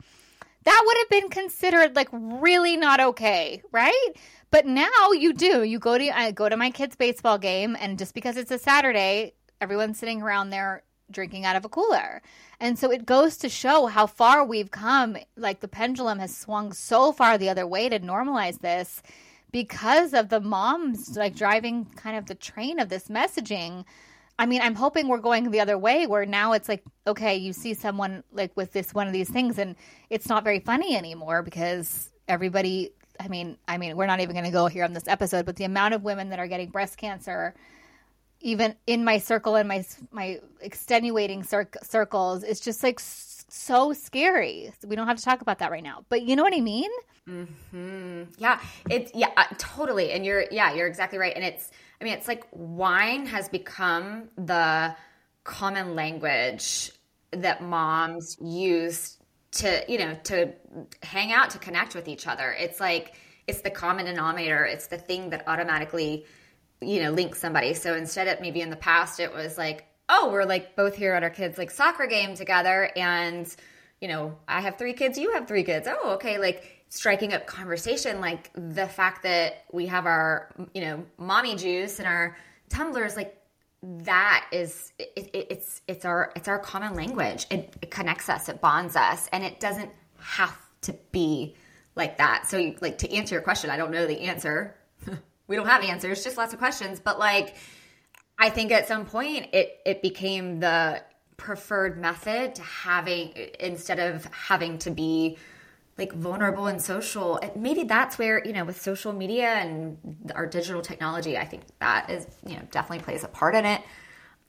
that 0.67 0.83
would 0.85 0.97
have 0.97 1.09
been 1.09 1.29
considered 1.29 1.95
like 1.95 2.09
really 2.11 2.75
not 2.75 2.99
okay, 2.99 3.61
right? 3.71 4.11
But 4.51 4.65
now 4.65 5.13
you 5.13 5.33
do. 5.33 5.63
You 5.63 5.79
go 5.79 5.97
to 5.97 6.09
I 6.09 6.31
go 6.31 6.49
to 6.49 6.57
my 6.57 6.71
kid's 6.71 6.97
baseball 6.97 7.37
game, 7.37 7.77
and 7.79 7.97
just 7.97 8.13
because 8.13 8.35
it's 8.35 8.51
a 8.51 8.59
Saturday, 8.59 9.33
everyone's 9.61 9.97
sitting 9.97 10.21
around 10.21 10.49
there 10.49 10.83
drinking 11.09 11.45
out 11.45 11.55
of 11.55 11.63
a 11.63 11.69
cooler. 11.69 12.21
And 12.59 12.77
so 12.77 12.91
it 12.91 13.05
goes 13.05 13.37
to 13.37 13.47
show 13.47 13.85
how 13.85 14.07
far 14.07 14.43
we've 14.43 14.69
come. 14.69 15.15
Like 15.37 15.61
the 15.61 15.69
pendulum 15.69 16.19
has 16.19 16.35
swung 16.35 16.73
so 16.73 17.13
far 17.13 17.37
the 17.37 17.47
other 17.47 17.65
way 17.65 17.87
to 17.87 18.01
normalize 18.01 18.59
this 18.59 19.01
because 19.53 20.13
of 20.13 20.27
the 20.27 20.41
moms 20.41 21.15
like 21.15 21.33
driving 21.33 21.85
kind 21.95 22.17
of 22.17 22.25
the 22.25 22.35
train 22.35 22.77
of 22.81 22.89
this 22.89 23.07
messaging. 23.07 23.85
I 24.39 24.45
mean, 24.45 24.61
I'm 24.61 24.75
hoping 24.75 25.07
we're 25.07 25.17
going 25.17 25.49
the 25.49 25.59
other 25.59 25.77
way 25.77 26.05
where 26.05 26.25
now 26.25 26.53
it's 26.53 26.69
like, 26.69 26.83
okay, 27.07 27.37
you 27.37 27.53
see 27.53 27.73
someone 27.73 28.23
like 28.31 28.55
with 28.55 28.71
this 28.71 28.93
one 28.93 29.07
of 29.07 29.13
these 29.13 29.29
things 29.29 29.57
and 29.57 29.75
it's 30.09 30.29
not 30.29 30.43
very 30.43 30.59
funny 30.59 30.95
anymore 30.95 31.41
because 31.41 32.11
everybody 32.27 32.91
I 33.19 33.29
mean, 33.29 33.57
I 33.67 33.79
mean, 33.79 33.97
we're 33.97 34.05
not 34.05 34.19
even 34.19 34.35
going 34.35 34.45
to 34.45 34.51
go 34.51 34.67
here 34.67 34.83
on 34.83 34.93
this 34.93 35.07
episode, 35.07 35.47
but 35.47 35.55
the 35.55 35.63
amount 35.63 35.95
of 35.95 36.03
women 36.03 36.29
that 36.29 36.37
are 36.37 36.45
getting 36.45 36.69
breast 36.69 36.97
cancer 36.97 37.55
even 38.39 38.75
in 38.85 39.03
my 39.03 39.17
circle 39.17 39.55
and 39.55 39.67
my 39.67 39.83
my 40.11 40.39
extenuating 40.61 41.43
cir- 41.43 41.69
circles 41.81 42.43
is 42.43 42.59
just 42.59 42.83
like 42.83 42.99
so 42.99 43.93
scary. 43.93 44.71
We 44.85 44.95
don't 44.95 45.07
have 45.07 45.17
to 45.17 45.23
talk 45.23 45.41
about 45.41 45.59
that 45.59 45.71
right 45.71 45.83
now. 45.83 46.05
But 46.09 46.21
you 46.23 46.35
know 46.35 46.43
what 46.43 46.53
I 46.55 46.61
mean? 46.61 46.91
Yeah, 48.37 48.59
it's 48.89 49.11
yeah, 49.15 49.31
uh, 49.35 49.45
totally. 49.57 50.11
And 50.11 50.25
you're 50.25 50.45
yeah, 50.51 50.73
you're 50.73 50.87
exactly 50.87 51.17
right. 51.17 51.33
And 51.35 51.43
it's 51.43 51.71
I 51.99 52.03
mean, 52.03 52.13
it's 52.13 52.27
like 52.27 52.45
wine 52.51 53.25
has 53.25 53.49
become 53.49 54.29
the 54.37 54.95
common 55.43 55.95
language 55.95 56.91
that 57.31 57.61
moms 57.61 58.37
use 58.41 59.17
to, 59.51 59.83
you 59.87 59.97
know, 59.97 60.15
to 60.25 60.53
hang 61.01 61.31
out, 61.31 61.49
to 61.51 61.59
connect 61.59 61.95
with 61.95 62.07
each 62.07 62.27
other. 62.27 62.51
It's 62.51 62.79
like 62.79 63.15
it's 63.47 63.61
the 63.61 63.71
common 63.71 64.05
denominator. 64.05 64.65
It's 64.65 64.87
the 64.87 64.97
thing 64.97 65.29
that 65.31 65.43
automatically, 65.47 66.25
you 66.81 67.01
know, 67.01 67.11
links 67.11 67.39
somebody. 67.39 67.73
So 67.73 67.95
instead 67.95 68.27
of 68.27 68.41
maybe 68.41 68.61
in 68.61 68.69
the 68.69 68.75
past 68.75 69.19
it 69.19 69.33
was 69.33 69.57
like, 69.57 69.85
oh, 70.09 70.29
we're 70.31 70.45
like 70.45 70.75
both 70.75 70.95
here 70.95 71.13
at 71.13 71.23
our 71.23 71.29
kids 71.29 71.57
like 71.57 71.71
soccer 71.71 72.05
game 72.05 72.35
together 72.35 72.91
and 72.95 73.53
you 74.01 74.07
know, 74.07 74.37
I 74.47 74.61
have 74.61 74.77
three 74.77 74.93
kids, 74.93 75.17
you 75.17 75.33
have 75.33 75.47
three 75.47 75.63
kids. 75.63 75.87
Oh, 75.89 76.13
okay. 76.15 76.37
Like 76.37 76.76
striking 76.89 77.33
up 77.33 77.45
conversation, 77.45 78.21
like 78.21 78.51
the 78.53 78.87
fact 78.87 79.23
that 79.23 79.65
we 79.71 79.87
have 79.87 80.05
our, 80.05 80.49
you 80.73 80.81
know, 80.81 81.05
mommy 81.17 81.55
juice 81.55 81.99
and 81.99 82.07
our 82.07 82.37
tumblers, 82.69 83.15
like 83.15 83.37
that 83.83 84.47
is, 84.51 84.93
it, 84.97 85.11
it, 85.33 85.47
it's, 85.49 85.81
it's 85.87 86.05
our, 86.05 86.31
it's 86.35 86.47
our 86.47 86.59
common 86.59 86.93
language. 86.93 87.45
It, 87.51 87.75
it 87.81 87.91
connects 87.91 88.29
us, 88.29 88.49
it 88.49 88.61
bonds 88.61 88.95
us, 88.95 89.27
and 89.31 89.43
it 89.43 89.59
doesn't 89.59 89.91
have 90.19 90.57
to 90.81 90.93
be 91.11 91.55
like 91.95 92.17
that. 92.17 92.47
So, 92.47 92.57
you, 92.57 92.75
like, 92.81 92.97
to 92.99 93.11
answer 93.13 93.35
your 93.35 93.41
question, 93.41 93.69
I 93.69 93.77
don't 93.77 93.91
know 93.91 94.07
the 94.07 94.21
answer. 94.21 94.75
we 95.47 95.55
don't 95.55 95.67
have 95.67 95.83
answers, 95.83 96.23
just 96.23 96.37
lots 96.37 96.53
of 96.53 96.59
questions. 96.59 96.99
But, 96.99 97.19
like, 97.19 97.55
I 98.37 98.49
think 98.49 98.71
at 98.71 98.87
some 98.87 99.05
point 99.05 99.47
it 99.53 99.79
it 99.85 100.01
became 100.01 100.59
the 100.59 101.01
preferred 101.37 101.99
method 101.99 102.55
to 102.55 102.61
having 102.61 103.33
instead 103.59 103.99
of 103.99 104.25
having 104.25 104.77
to 104.79 104.91
be 104.91 105.37
like 105.97 106.13
vulnerable 106.13 106.67
and 106.67 106.81
social. 106.81 107.39
Maybe 107.55 107.83
that's 107.83 108.17
where 108.17 108.43
you 108.45 108.53
know 108.53 108.65
with 108.65 108.81
social 108.81 109.13
media 109.13 109.47
and 109.47 109.97
our 110.35 110.45
digital 110.45 110.81
technology, 110.81 111.37
I 111.37 111.45
think 111.45 111.63
that 111.79 112.09
is 112.09 112.27
you 112.45 112.55
know 112.55 112.61
definitely 112.71 113.03
plays 113.03 113.23
a 113.23 113.27
part 113.27 113.55
in 113.55 113.65
it. 113.65 113.81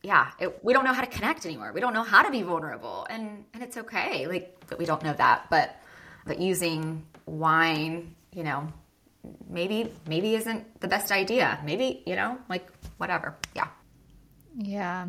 Yeah, 0.03 0.31
it, 0.39 0.63
we 0.63 0.73
don't 0.73 0.85
know 0.85 0.93
how 0.93 1.01
to 1.01 1.09
connect 1.09 1.45
anymore. 1.45 1.73
We 1.75 1.81
don't 1.81 1.95
know 1.95 2.05
how 2.05 2.23
to 2.23 2.31
be 2.31 2.43
vulnerable, 2.43 3.07
and 3.11 3.45
and 3.55 3.63
it's 3.63 3.77
okay. 3.77 4.27
Like 4.27 4.67
that 4.69 4.79
we 4.79 4.85
don't 4.85 5.03
know 5.03 5.15
that, 5.15 5.47
but 5.51 5.77
but 6.27 6.39
using 6.39 7.05
wine, 7.27 8.15
you 8.33 8.45
know, 8.45 8.69
maybe 9.49 9.93
maybe 10.07 10.35
isn't 10.35 10.81
the 10.81 10.89
best 10.89 11.11
idea. 11.11 11.59
Maybe 11.65 12.03
you 12.07 12.17
know, 12.17 12.39
like 12.49 12.69
whatever. 12.99 13.37
Yeah. 13.57 13.69
Yeah. 14.61 15.07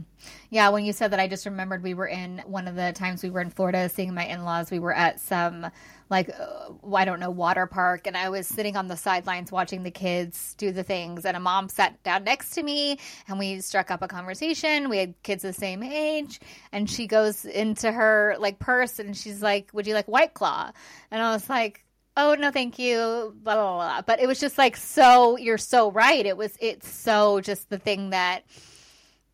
Yeah. 0.51 0.69
When 0.69 0.85
you 0.85 0.93
said 0.93 1.12
that, 1.12 1.19
I 1.19 1.27
just 1.27 1.47
remembered 1.47 1.81
we 1.81 1.95
were 1.95 2.05
in 2.05 2.38
one 2.45 2.67
of 2.67 2.75
the 2.75 2.93
times 2.93 3.23
we 3.23 3.31
were 3.31 3.41
in 3.41 3.49
Florida 3.49 3.89
seeing 3.89 4.13
my 4.13 4.23
in 4.25 4.43
laws. 4.43 4.69
We 4.69 4.77
were 4.77 4.93
at 4.93 5.19
some, 5.19 5.65
like, 6.07 6.29
uh, 6.29 6.69
I 6.93 7.03
don't 7.03 7.19
know, 7.19 7.31
water 7.31 7.65
park. 7.65 8.05
And 8.05 8.15
I 8.15 8.29
was 8.29 8.45
sitting 8.45 8.77
on 8.77 8.88
the 8.88 8.95
sidelines 8.95 9.51
watching 9.51 9.81
the 9.81 9.89
kids 9.89 10.53
do 10.59 10.71
the 10.71 10.83
things. 10.83 11.25
And 11.25 11.35
a 11.35 11.39
mom 11.39 11.67
sat 11.67 12.01
down 12.03 12.25
next 12.25 12.51
to 12.51 12.63
me 12.63 12.99
and 13.27 13.39
we 13.39 13.59
struck 13.62 13.89
up 13.89 14.03
a 14.03 14.07
conversation. 14.07 14.88
We 14.88 14.99
had 14.99 15.15
kids 15.23 15.41
the 15.41 15.51
same 15.51 15.81
age. 15.81 16.39
And 16.71 16.88
she 16.88 17.07
goes 17.07 17.43
into 17.43 17.91
her, 17.91 18.35
like, 18.38 18.59
purse 18.59 18.99
and 18.99 19.17
she's 19.17 19.41
like, 19.41 19.71
Would 19.73 19.88
you 19.88 19.95
like 19.95 20.07
White 20.07 20.35
Claw? 20.35 20.71
And 21.09 21.23
I 21.23 21.33
was 21.33 21.49
like, 21.49 21.83
oh 22.17 22.33
no 22.33 22.49
thank 22.49 22.79
you 22.79 23.33
blah, 23.43 23.53
blah 23.53 23.75
blah 23.75 24.01
but 24.01 24.19
it 24.19 24.27
was 24.27 24.39
just 24.39 24.57
like 24.57 24.75
so 24.75 25.38
you're 25.38 25.59
so 25.59 25.91
right 25.91 26.25
it 26.25 26.35
was 26.35 26.57
it's 26.59 26.89
so 26.91 27.39
just 27.39 27.69
the 27.69 27.77
thing 27.77 28.09
that 28.09 28.43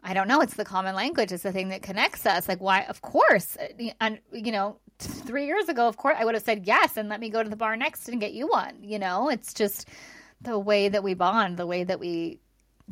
I 0.05 0.13
don't 0.13 0.27
know. 0.27 0.39
It's 0.39 0.53
the 0.53 0.63
common 0.63 0.93
language. 0.93 1.31
It's 1.31 1.41
the 1.41 1.51
thing 1.51 1.69
that 1.69 1.81
connects 1.81 2.27
us. 2.27 2.47
Like, 2.47 2.61
why? 2.61 2.83
Of 2.83 3.01
course. 3.01 3.57
Uh, 3.57 3.89
and, 3.99 4.19
you 4.31 4.51
know, 4.51 4.77
three 4.99 5.47
years 5.47 5.67
ago, 5.67 5.87
of 5.87 5.97
course, 5.97 6.15
I 6.19 6.23
would 6.23 6.35
have 6.35 6.43
said 6.43 6.67
yes 6.67 6.95
and 6.95 7.09
let 7.09 7.19
me 7.19 7.29
go 7.29 7.41
to 7.41 7.49
the 7.49 7.55
bar 7.55 7.75
next 7.75 8.07
and 8.07 8.21
get 8.21 8.33
you 8.33 8.47
one. 8.47 8.77
You 8.83 8.99
know, 8.99 9.29
it's 9.29 9.51
just 9.51 9.89
the 10.41 10.59
way 10.59 10.89
that 10.89 11.03
we 11.03 11.15
bond, 11.15 11.57
the 11.57 11.65
way 11.65 11.83
that 11.83 11.99
we 11.99 12.39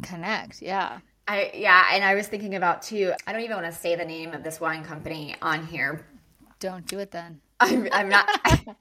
connect. 0.02 0.64
Yeah. 0.64 1.00
I, 1.28 1.52
yeah. 1.54 1.90
And 1.92 2.04
I 2.04 2.16
was 2.16 2.28
thinking 2.28 2.56
about 2.56 2.82
too, 2.82 3.14
I 3.28 3.32
don't 3.32 3.42
even 3.42 3.58
want 3.58 3.72
to 3.72 3.80
say 3.80 3.96
the 3.96 4.06
name 4.06 4.34
of 4.34 4.44
this 4.44 4.60
wine 4.60 4.84
company 4.84 5.36
on 5.40 5.68
here. 5.68 6.04
Don't 6.60 6.88
do 6.88 6.98
it 6.98 7.12
then. 7.12 7.42
I'm, 7.60 7.88
I'm 7.92 8.10
not. 8.10 8.28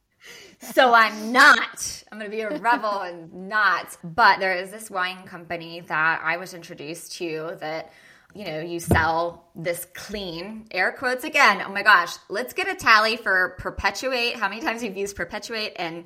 so 0.72 0.94
I'm 0.94 1.32
not. 1.32 2.02
I'm 2.10 2.18
going 2.18 2.30
to 2.30 2.34
be 2.34 2.42
a 2.42 2.58
rebel 2.58 3.02
and 3.02 3.48
not. 3.48 3.96
But 4.02 4.40
there 4.40 4.54
is 4.54 4.70
this 4.70 4.90
wine 4.90 5.24
company 5.24 5.80
that 5.80 6.20
I 6.24 6.38
was 6.38 6.54
introduced 6.54 7.12
to 7.18 7.58
that 7.60 7.92
you 8.34 8.44
know, 8.44 8.60
you 8.60 8.80
sell 8.80 9.48
this 9.54 9.86
clean 9.94 10.66
air 10.70 10.92
quotes 10.92 11.24
again. 11.24 11.62
Oh 11.66 11.70
my 11.70 11.82
gosh, 11.82 12.14
let's 12.28 12.52
get 12.52 12.68
a 12.68 12.74
tally 12.74 13.16
for 13.16 13.56
perpetuate. 13.58 14.36
How 14.36 14.48
many 14.48 14.60
times 14.60 14.82
you've 14.82 14.96
used 14.96 15.16
perpetuate 15.16 15.72
and 15.76 16.04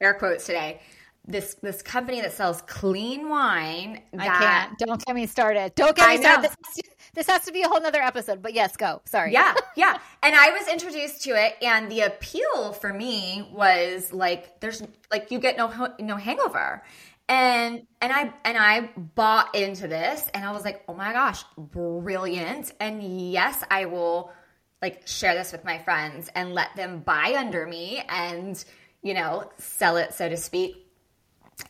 air 0.00 0.14
quotes 0.14 0.46
today? 0.46 0.80
This 1.26 1.56
this 1.62 1.82
company 1.82 2.22
that 2.22 2.32
sells 2.32 2.62
clean 2.62 3.28
wine. 3.28 4.00
That, 4.12 4.20
I 4.20 4.26
can't. 4.26 4.78
Don't 4.78 5.04
get 5.04 5.14
me 5.14 5.26
started. 5.26 5.74
Don't 5.74 5.94
get 5.94 6.08
me 6.08 6.16
started. 6.16 6.44
This 6.44 6.56
has, 6.64 6.74
to, 6.76 6.82
this 7.14 7.26
has 7.26 7.44
to 7.44 7.52
be 7.52 7.62
a 7.62 7.68
whole 7.68 7.82
nother 7.82 8.00
episode. 8.00 8.40
But 8.40 8.54
yes, 8.54 8.76
go. 8.78 9.02
Sorry. 9.04 9.34
Yeah, 9.34 9.54
yeah. 9.76 9.98
And 10.22 10.34
I 10.34 10.50
was 10.52 10.68
introduced 10.68 11.22
to 11.24 11.30
it, 11.30 11.56
and 11.60 11.90
the 11.90 12.00
appeal 12.00 12.72
for 12.72 12.94
me 12.94 13.46
was 13.52 14.10
like, 14.10 14.60
there's 14.60 14.82
like 15.12 15.30
you 15.30 15.38
get 15.38 15.58
no 15.58 15.94
no 16.00 16.16
hangover 16.16 16.82
and 17.28 17.86
and 18.00 18.12
i 18.12 18.32
and 18.44 18.56
i 18.56 18.88
bought 18.96 19.54
into 19.54 19.86
this 19.86 20.28
and 20.32 20.44
i 20.44 20.50
was 20.50 20.64
like 20.64 20.82
oh 20.88 20.94
my 20.94 21.12
gosh 21.12 21.44
brilliant. 21.56 22.72
And 22.80 23.02
yes 23.30 23.62
i 23.70 23.84
will 23.84 24.32
like 24.80 25.06
share 25.06 25.34
this 25.34 25.52
with 25.52 25.64
my 25.64 25.78
friends 25.78 26.30
and 26.34 26.54
let 26.54 26.74
them 26.76 27.00
buy 27.00 27.34
under 27.36 27.66
me 27.66 28.02
and 28.08 28.62
you 29.02 29.14
know 29.14 29.50
sell 29.58 29.96
it 29.96 30.14
so 30.14 30.28
to 30.28 30.36
speak. 30.36 30.86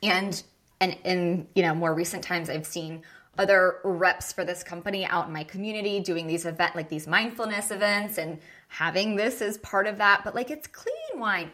And 0.03 0.41
and 0.81 0.97
in 1.05 1.49
you 1.55 1.63
know 1.63 1.75
more 1.75 1.95
recent 1.95 2.23
times 2.23 2.49
i've 2.49 2.67
seen 2.67 3.03
other 3.37 3.79
reps 3.85 4.33
for 4.33 4.45
this 4.45 4.63
company 4.63 5.07
out 5.07 5.29
in 5.29 5.33
my 5.33 5.45
community 5.45 6.01
doing 6.01 6.27
these 6.27 6.45
event 6.45 6.75
like 6.77 6.89
these 6.89 7.07
mindfulness 7.07 7.71
events 7.71 8.19
and 8.19 8.39
having 8.67 9.15
this 9.15 9.41
as 9.41 9.57
part 9.59 9.87
of 9.87 9.99
that. 9.99 10.23
But 10.25 10.35
like 10.35 10.51
it's 10.51 10.67
clean 10.67 11.21
wine. 11.21 11.51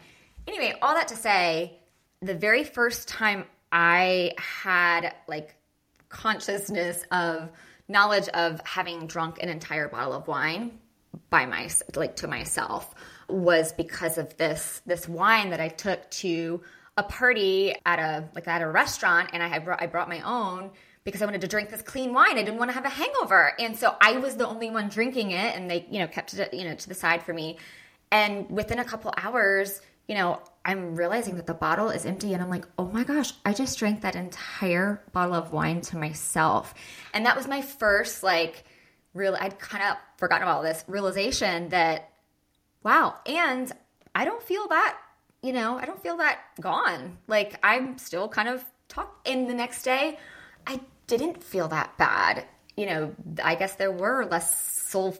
Anyway 0.47 0.75
all 0.81 0.93
that 0.93 1.07
to 1.07 1.15
say 1.15 1.79
the 2.21 2.35
very 2.35 2.63
first 2.63 3.07
time 3.07 3.45
I 3.75 4.31
had 4.37 5.13
like 5.27 5.53
consciousness 6.07 7.03
of 7.11 7.51
knowledge 7.89 8.29
of 8.29 8.61
having 8.65 9.05
drunk 9.05 9.43
an 9.43 9.49
entire 9.49 9.89
bottle 9.89 10.13
of 10.13 10.29
wine 10.29 10.79
by 11.29 11.45
my 11.45 11.69
like 11.93 12.15
to 12.17 12.27
myself 12.27 12.95
was 13.27 13.73
because 13.73 14.17
of 14.17 14.35
this 14.37 14.81
this 14.85 15.09
wine 15.09 15.49
that 15.49 15.59
I 15.59 15.67
took 15.67 16.09
to 16.11 16.61
a 16.95 17.03
party 17.03 17.75
at 17.85 17.99
a 17.99 18.29
like 18.33 18.47
at 18.47 18.61
a 18.61 18.67
restaurant 18.67 19.31
and 19.33 19.43
I 19.43 19.47
had 19.47 19.65
brought, 19.65 19.81
I 19.81 19.87
brought 19.87 20.07
my 20.07 20.21
own 20.21 20.71
because 21.03 21.21
I 21.21 21.25
wanted 21.25 21.41
to 21.41 21.47
drink 21.47 21.69
this 21.69 21.81
clean 21.81 22.13
wine. 22.13 22.37
I 22.37 22.43
didn't 22.43 22.57
want 22.57 22.69
to 22.69 22.75
have 22.75 22.85
a 22.85 22.89
hangover. 22.89 23.51
And 23.59 23.77
so 23.77 23.93
I 23.99 24.13
was 24.13 24.37
the 24.37 24.47
only 24.47 24.71
one 24.71 24.87
drinking 24.87 25.31
it 25.31 25.53
and 25.53 25.69
they, 25.69 25.85
you 25.91 25.99
know, 25.99 26.07
kept 26.07 26.33
it, 26.33 26.53
you 26.53 26.63
know, 26.63 26.75
to 26.75 26.87
the 26.87 26.95
side 26.95 27.23
for 27.23 27.33
me. 27.33 27.57
And 28.09 28.49
within 28.49 28.79
a 28.79 28.85
couple 28.85 29.13
hours, 29.17 29.81
you 30.07 30.15
know, 30.15 30.41
I'm 30.63 30.95
realizing 30.95 31.35
that 31.35 31.47
the 31.47 31.53
bottle 31.53 31.89
is 31.89 32.05
empty 32.05 32.33
and 32.33 32.41
I'm 32.41 32.49
like, 32.49 32.65
oh 32.77 32.85
my 32.85 33.03
gosh, 33.03 33.33
I 33.45 33.53
just 33.53 33.77
drank 33.77 34.01
that 34.01 34.15
entire 34.15 35.03
bottle 35.13 35.35
of 35.35 35.51
wine 35.51 35.81
to 35.81 35.97
myself. 35.97 36.73
And 37.13 37.25
that 37.25 37.35
was 37.35 37.47
my 37.47 37.61
first, 37.61 38.23
like, 38.23 38.63
real, 39.13 39.35
I'd 39.39 39.59
kind 39.59 39.83
of 39.83 39.97
forgotten 40.17 40.43
about 40.43 40.63
this 40.63 40.83
realization 40.87 41.69
that, 41.69 42.09
wow, 42.83 43.15
and 43.25 43.71
I 44.13 44.25
don't 44.25 44.41
feel 44.41 44.67
that, 44.67 44.97
you 45.41 45.53
know, 45.53 45.77
I 45.77 45.85
don't 45.85 46.01
feel 46.01 46.17
that 46.17 46.39
gone. 46.59 47.17
Like, 47.27 47.59
I'm 47.63 47.97
still 47.97 48.27
kind 48.27 48.49
of 48.49 48.63
talk. 48.87 49.21
And 49.25 49.49
the 49.49 49.53
next 49.53 49.83
day, 49.83 50.17
I 50.65 50.79
didn't 51.07 51.43
feel 51.43 51.67
that 51.67 51.97
bad. 51.97 52.45
You 52.75 52.87
know, 52.87 53.15
I 53.43 53.55
guess 53.55 53.75
there 53.75 53.91
were 53.91 54.25
less 54.25 54.71
soul 54.71 55.17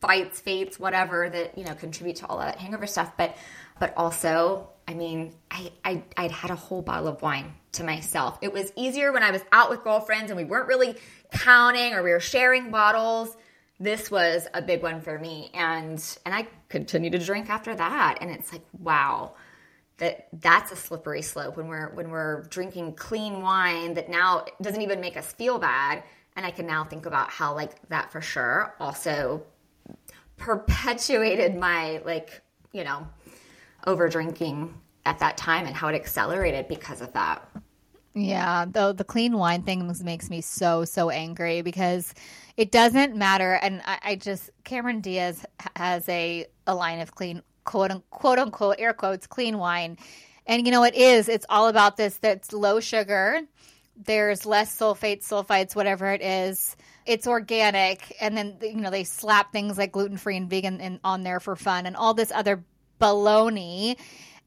fights, 0.00 0.40
fates, 0.40 0.78
whatever 0.78 1.30
that, 1.30 1.56
you 1.56 1.64
know, 1.64 1.74
contribute 1.74 2.16
to 2.16 2.26
all 2.26 2.38
that 2.38 2.58
hangover 2.58 2.86
stuff. 2.86 3.12
But, 3.16 3.36
but 3.78 3.92
also 3.96 4.68
I 4.86 4.94
mean, 4.94 5.32
I, 5.50 5.72
I 5.84 6.02
I'd 6.16 6.30
had 6.30 6.50
a 6.50 6.56
whole 6.56 6.82
bottle 6.82 7.08
of 7.08 7.22
wine 7.22 7.54
to 7.72 7.84
myself. 7.84 8.38
It 8.42 8.52
was 8.52 8.72
easier 8.76 9.12
when 9.12 9.22
I 9.22 9.30
was 9.30 9.42
out 9.52 9.70
with 9.70 9.82
girlfriends 9.82 10.30
and 10.30 10.36
we 10.36 10.44
weren't 10.44 10.68
really 10.68 10.96
counting 11.32 11.94
or 11.94 12.02
we 12.02 12.10
were 12.10 12.20
sharing 12.20 12.70
bottles. 12.70 13.36
This 13.78 14.10
was 14.10 14.46
a 14.54 14.62
big 14.62 14.82
one 14.82 15.00
for 15.00 15.18
me, 15.18 15.50
and 15.54 16.18
and 16.24 16.34
I 16.34 16.46
continued 16.68 17.12
to 17.12 17.18
drink 17.18 17.48
after 17.48 17.74
that. 17.74 18.18
And 18.20 18.30
it's 18.30 18.52
like, 18.52 18.62
wow, 18.78 19.34
that 19.98 20.28
that's 20.32 20.72
a 20.72 20.76
slippery 20.76 21.22
slope 21.22 21.56
when 21.56 21.68
we're 21.68 21.90
when 21.94 22.10
we're 22.10 22.42
drinking 22.42 22.94
clean 22.94 23.40
wine 23.40 23.94
that 23.94 24.08
now 24.08 24.44
doesn't 24.60 24.82
even 24.82 25.00
make 25.00 25.16
us 25.16 25.32
feel 25.32 25.58
bad. 25.58 26.02
And 26.36 26.46
I 26.46 26.50
can 26.50 26.66
now 26.66 26.84
think 26.84 27.06
about 27.06 27.30
how 27.30 27.54
like 27.54 27.88
that 27.88 28.10
for 28.10 28.20
sure 28.20 28.74
also 28.80 29.42
perpetuated 30.36 31.54
my 31.56 32.02
like 32.04 32.42
you 32.72 32.84
know 32.84 33.06
over 33.86 34.08
drinking 34.08 34.74
at 35.04 35.18
that 35.18 35.36
time 35.36 35.66
and 35.66 35.74
how 35.74 35.88
it 35.88 35.94
accelerated 35.94 36.68
because 36.68 37.00
of 37.00 37.12
that. 37.12 37.46
Yeah, 38.14 38.66
though 38.68 38.92
the 38.92 39.04
clean 39.04 39.38
wine 39.38 39.62
thing 39.62 39.90
makes 40.04 40.28
me 40.28 40.42
so 40.42 40.84
so 40.84 41.08
angry 41.08 41.62
because 41.62 42.12
it 42.56 42.70
doesn't 42.70 43.16
matter. 43.16 43.54
And 43.54 43.80
I, 43.86 43.98
I 44.02 44.16
just 44.16 44.50
Cameron 44.64 45.00
Diaz 45.00 45.44
has 45.76 46.06
a 46.08 46.46
a 46.66 46.74
line 46.74 47.00
of 47.00 47.14
clean 47.14 47.42
quote 47.64 47.90
unquote 47.90 48.38
unquote 48.38 48.76
air 48.78 48.92
quotes 48.92 49.26
clean 49.26 49.56
wine, 49.58 49.96
and 50.46 50.66
you 50.66 50.72
know 50.72 50.84
it 50.84 50.94
is. 50.94 51.28
It's 51.28 51.46
all 51.48 51.68
about 51.68 51.96
this. 51.96 52.18
That's 52.18 52.52
low 52.52 52.80
sugar. 52.80 53.40
There's 53.96 54.44
less 54.44 54.76
sulfates, 54.76 55.24
sulfites, 55.24 55.76
whatever 55.76 56.12
it 56.12 56.22
is. 56.22 56.76
It's 57.06 57.26
organic, 57.26 58.14
and 58.20 58.36
then 58.36 58.58
you 58.60 58.76
know 58.76 58.90
they 58.90 59.04
slap 59.04 59.52
things 59.52 59.78
like 59.78 59.92
gluten 59.92 60.18
free 60.18 60.36
and 60.36 60.50
vegan 60.50 60.80
in, 60.80 61.00
on 61.02 61.22
there 61.22 61.40
for 61.40 61.56
fun, 61.56 61.86
and 61.86 61.96
all 61.96 62.12
this 62.12 62.30
other 62.30 62.62
baloney. 63.02 63.96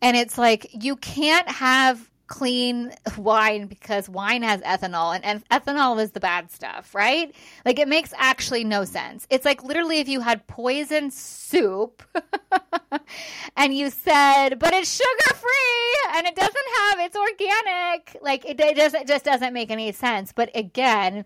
And 0.02 0.16
it's 0.16 0.38
like 0.38 0.68
you 0.72 0.96
can't 0.96 1.50
have 1.50 2.10
clean 2.28 2.92
wine 3.18 3.68
because 3.68 4.10
wine 4.10 4.42
has 4.42 4.62
ethanol 4.62 5.20
and 5.22 5.48
ethanol 5.50 6.02
is 6.02 6.12
the 6.12 6.20
bad 6.20 6.52
stuff, 6.52 6.96
right? 6.96 7.34
Like 7.66 7.80
it 7.80 7.88
makes 7.88 8.14
actually 8.18 8.64
no 8.64 8.84
sense. 8.84 9.28
It's 9.30 9.46
like 9.46 9.64
literally 9.64 10.00
if 10.00 10.08
you 10.08 10.22
had 10.22 10.48
poison 10.48 11.12
soup 11.12 12.02
and 13.58 13.74
you 13.76 13.90
said, 13.90 14.58
but 14.60 14.74
it's 14.74 14.92
sugar 14.92 15.36
free 15.36 16.18
and 16.18 16.28
it 16.28 16.36
doesn't 16.36 16.56
have, 16.78 17.00
it's 17.00 17.16
organic. 17.16 18.18
Like 18.22 18.46
it, 18.46 18.60
it 18.60 18.76
just, 18.76 18.96
it 18.96 19.08
just 19.08 19.26
doesn't 19.26 19.54
make 19.54 19.70
any 19.70 19.92
sense. 19.92 20.34
But 20.34 20.50
again, 20.56 21.26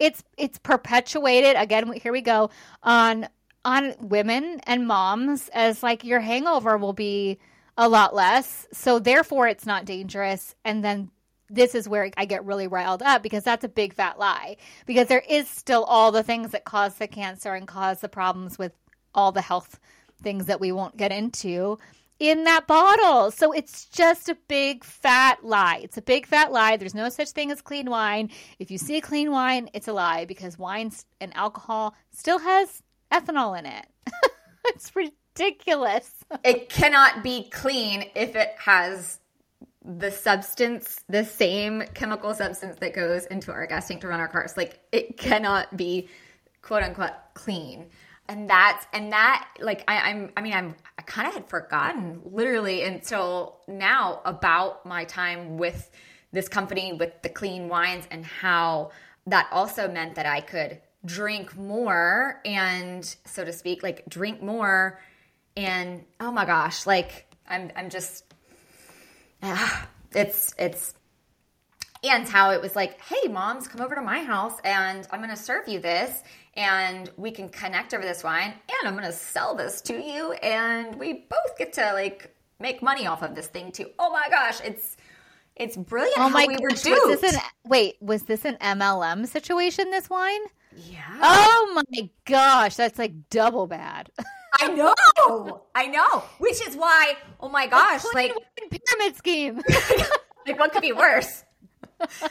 it's, 0.00 0.22
it's 0.38 0.58
perpetuated 0.58 1.56
again. 1.56 1.92
Here 1.92 2.12
we 2.12 2.22
go 2.22 2.50
on 2.82 3.28
on 3.64 3.94
women 4.00 4.60
and 4.64 4.86
moms 4.86 5.50
as 5.52 5.82
like 5.82 6.04
your 6.04 6.20
hangover 6.20 6.76
will 6.76 6.92
be 6.92 7.38
a 7.76 7.88
lot 7.88 8.14
less. 8.14 8.66
So 8.72 8.98
therefore 8.98 9.48
it's 9.48 9.66
not 9.66 9.84
dangerous. 9.84 10.54
And 10.64 10.84
then 10.84 11.10
this 11.48 11.74
is 11.74 11.88
where 11.88 12.10
I 12.16 12.24
get 12.24 12.44
really 12.44 12.68
riled 12.68 13.02
up 13.02 13.22
because 13.22 13.42
that's 13.44 13.64
a 13.64 13.68
big 13.68 13.94
fat 13.94 14.18
lie. 14.18 14.56
Because 14.86 15.08
there 15.08 15.24
is 15.28 15.48
still 15.48 15.84
all 15.84 16.12
the 16.12 16.22
things 16.22 16.52
that 16.52 16.64
cause 16.64 16.94
the 16.94 17.08
cancer 17.08 17.54
and 17.54 17.66
cause 17.66 18.00
the 18.00 18.08
problems 18.08 18.58
with 18.58 18.72
all 19.14 19.32
the 19.32 19.42
health 19.42 19.80
things 20.22 20.46
that 20.46 20.60
we 20.60 20.72
won't 20.72 20.96
get 20.96 21.12
into 21.12 21.78
in 22.18 22.44
that 22.44 22.66
bottle. 22.66 23.30
So 23.30 23.50
it's 23.52 23.86
just 23.86 24.28
a 24.28 24.36
big 24.46 24.84
fat 24.84 25.42
lie. 25.42 25.80
It's 25.82 25.96
a 25.96 26.02
big 26.02 26.26
fat 26.26 26.52
lie. 26.52 26.76
There's 26.76 26.94
no 26.94 27.08
such 27.08 27.30
thing 27.30 27.50
as 27.50 27.62
clean 27.62 27.90
wine. 27.90 28.30
If 28.58 28.70
you 28.70 28.78
see 28.78 29.00
clean 29.00 29.30
wine, 29.32 29.70
it's 29.72 29.88
a 29.88 29.92
lie 29.92 30.26
because 30.26 30.58
wine 30.58 30.92
and 31.20 31.34
alcohol 31.34 31.94
still 32.12 32.38
has 32.38 32.82
ethanol 33.12 33.58
in 33.58 33.66
it. 33.66 33.86
it's 34.66 34.94
ridiculous. 34.94 36.12
it 36.44 36.68
cannot 36.68 37.22
be 37.22 37.48
clean 37.50 38.10
if 38.14 38.36
it 38.36 38.54
has 38.58 39.18
the 39.84 40.10
substance, 40.10 41.02
the 41.08 41.24
same 41.24 41.82
chemical 41.94 42.34
substance 42.34 42.78
that 42.80 42.94
goes 42.94 43.26
into 43.26 43.50
our 43.50 43.66
gas 43.66 43.88
tank 43.88 44.02
to 44.02 44.08
run 44.08 44.20
our 44.20 44.28
cars. 44.28 44.56
Like 44.56 44.80
it 44.92 45.16
cannot 45.16 45.76
be 45.76 46.08
quote 46.62 46.82
unquote 46.82 47.12
clean. 47.34 47.86
And 48.28 48.48
that's 48.48 48.86
and 48.92 49.12
that 49.12 49.48
like 49.60 49.82
I, 49.88 50.10
I'm 50.10 50.30
I 50.36 50.42
mean 50.42 50.52
I'm 50.52 50.76
I 50.98 51.02
kind 51.02 51.26
of 51.26 51.34
had 51.34 51.48
forgotten 51.48 52.20
literally 52.24 52.84
until 52.84 53.60
now 53.66 54.20
about 54.24 54.86
my 54.86 55.04
time 55.04 55.58
with 55.58 55.90
this 56.32 56.48
company 56.48 56.92
with 56.92 57.22
the 57.22 57.28
clean 57.28 57.68
wines 57.68 58.06
and 58.10 58.24
how 58.24 58.92
that 59.26 59.48
also 59.50 59.88
meant 59.88 60.14
that 60.14 60.26
I 60.26 60.42
could 60.42 60.80
drink 61.04 61.56
more 61.56 62.40
and 62.44 63.16
so 63.24 63.44
to 63.44 63.52
speak 63.52 63.82
like 63.82 64.04
drink 64.08 64.42
more 64.42 65.00
and 65.56 66.04
oh 66.20 66.30
my 66.30 66.44
gosh 66.44 66.86
like 66.86 67.26
I'm 67.48 67.72
I'm 67.74 67.88
just 67.90 68.34
uh, 69.42 69.82
it's 70.12 70.54
it's 70.58 70.94
and 72.02 72.26
how 72.26 72.50
it 72.50 72.62
was 72.62 72.74
like, 72.74 73.00
hey, 73.02 73.28
moms, 73.28 73.68
come 73.68 73.82
over 73.82 73.94
to 73.94 74.00
my 74.00 74.22
house 74.22 74.58
and 74.64 75.06
I'm 75.10 75.20
going 75.20 75.30
to 75.30 75.36
serve 75.36 75.68
you 75.68 75.80
this 75.80 76.22
and 76.54 77.10
we 77.16 77.30
can 77.30 77.48
connect 77.48 77.92
over 77.92 78.02
this 78.02 78.24
wine 78.24 78.52
and 78.52 78.88
I'm 78.88 78.94
going 78.94 79.04
to 79.04 79.12
sell 79.12 79.54
this 79.54 79.80
to 79.82 79.94
you 79.94 80.32
and 80.32 80.96
we 80.96 81.26
both 81.28 81.58
get 81.58 81.72
to 81.74 81.92
like 81.92 82.34
make 82.58 82.82
money 82.82 83.06
off 83.06 83.22
of 83.22 83.34
this 83.34 83.48
thing 83.48 83.70
too. 83.70 83.86
Oh 83.98 84.10
my 84.10 84.28
gosh, 84.30 84.60
it's 84.64 84.96
it's 85.56 85.76
brilliant 85.76 86.16
Oh 86.16 86.30
my 86.30 86.46
we 86.46 86.54
gosh, 86.54 86.86
were 86.86 87.08
was 87.08 87.22
an 87.22 87.40
wait? 87.66 87.96
Was 88.00 88.22
this 88.22 88.44
an 88.46 88.56
MLM 88.56 89.26
situation? 89.26 89.90
This 89.90 90.08
wine? 90.08 90.40
Yeah. 90.76 91.18
Oh 91.22 91.82
my 91.92 92.10
gosh, 92.24 92.76
that's 92.76 92.98
like 92.98 93.28
double 93.30 93.66
bad. 93.66 94.10
I 94.60 94.68
know. 94.74 95.62
I 95.74 95.86
know. 95.86 96.24
Which 96.38 96.66
is 96.66 96.76
why, 96.76 97.14
oh 97.40 97.48
my 97.48 97.66
gosh, 97.66 98.04
like 98.14 98.34
pyramid 98.56 99.16
scheme. 99.16 99.56
like 100.46 100.58
what 100.58 100.72
could 100.72 100.82
be 100.82 100.92
worse? 100.92 101.44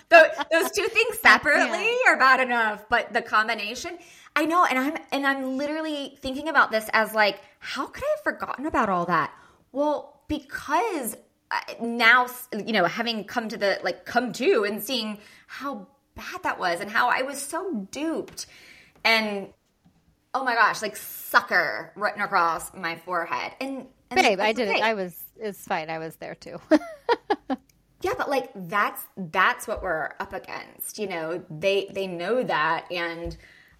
Tho- 0.09 0.29
those 0.51 0.71
two 0.71 0.87
things 0.87 1.19
separately 1.19 1.91
are 2.07 2.17
bad 2.17 2.39
enough, 2.39 2.85
but 2.89 3.13
the 3.13 3.21
combination, 3.21 3.99
I 4.35 4.45
know, 4.45 4.65
and 4.65 4.79
I'm 4.79 4.97
and 5.11 5.27
I'm 5.27 5.57
literally 5.57 6.17
thinking 6.21 6.49
about 6.49 6.71
this 6.71 6.89
as 6.93 7.13
like, 7.13 7.41
how 7.59 7.85
could 7.85 8.03
I 8.03 8.07
have 8.15 8.23
forgotten 8.23 8.65
about 8.65 8.89
all 8.89 9.05
that? 9.05 9.31
Well, 9.71 10.21
because 10.27 11.15
uh, 11.51 11.59
now, 11.81 12.27
you 12.53 12.73
know, 12.73 12.85
having 12.85 13.23
come 13.23 13.47
to 13.49 13.57
the 13.57 13.79
like 13.83 14.05
come 14.05 14.33
to 14.33 14.63
and 14.63 14.81
seeing 14.81 15.19
how 15.47 15.87
bad 16.19 16.43
that 16.43 16.59
was 16.59 16.79
and 16.79 16.89
how 16.89 17.09
I 17.09 17.23
was 17.23 17.41
so 17.41 17.87
duped, 17.91 18.45
and 19.03 19.47
oh 20.33 20.43
my 20.43 20.55
gosh, 20.55 20.81
like 20.81 20.95
sucker 20.95 21.91
written 21.95 22.21
across 22.21 22.73
my 22.73 22.95
forehead, 22.97 23.53
and, 23.59 23.87
and 24.11 24.21
Babe, 24.21 24.39
I 24.39 24.53
did 24.53 24.69
it. 24.69 24.81
I 24.81 24.93
was. 24.93 25.17
It's 25.41 25.65
fine. 25.65 25.89
I 25.89 25.99
was 25.99 26.17
there 26.17 26.35
too. 26.35 26.59
Yeah, 28.01 28.13
but 28.17 28.29
like 28.29 28.51
that's 28.55 29.03
that's 29.17 29.67
what 29.67 29.83
we're 29.83 30.11
up 30.19 30.33
against. 30.33 30.99
You 30.99 31.07
know, 31.07 31.43
they 31.49 31.89
they 31.93 32.07
know 32.07 32.43
that 32.43 32.91
and 32.91 33.35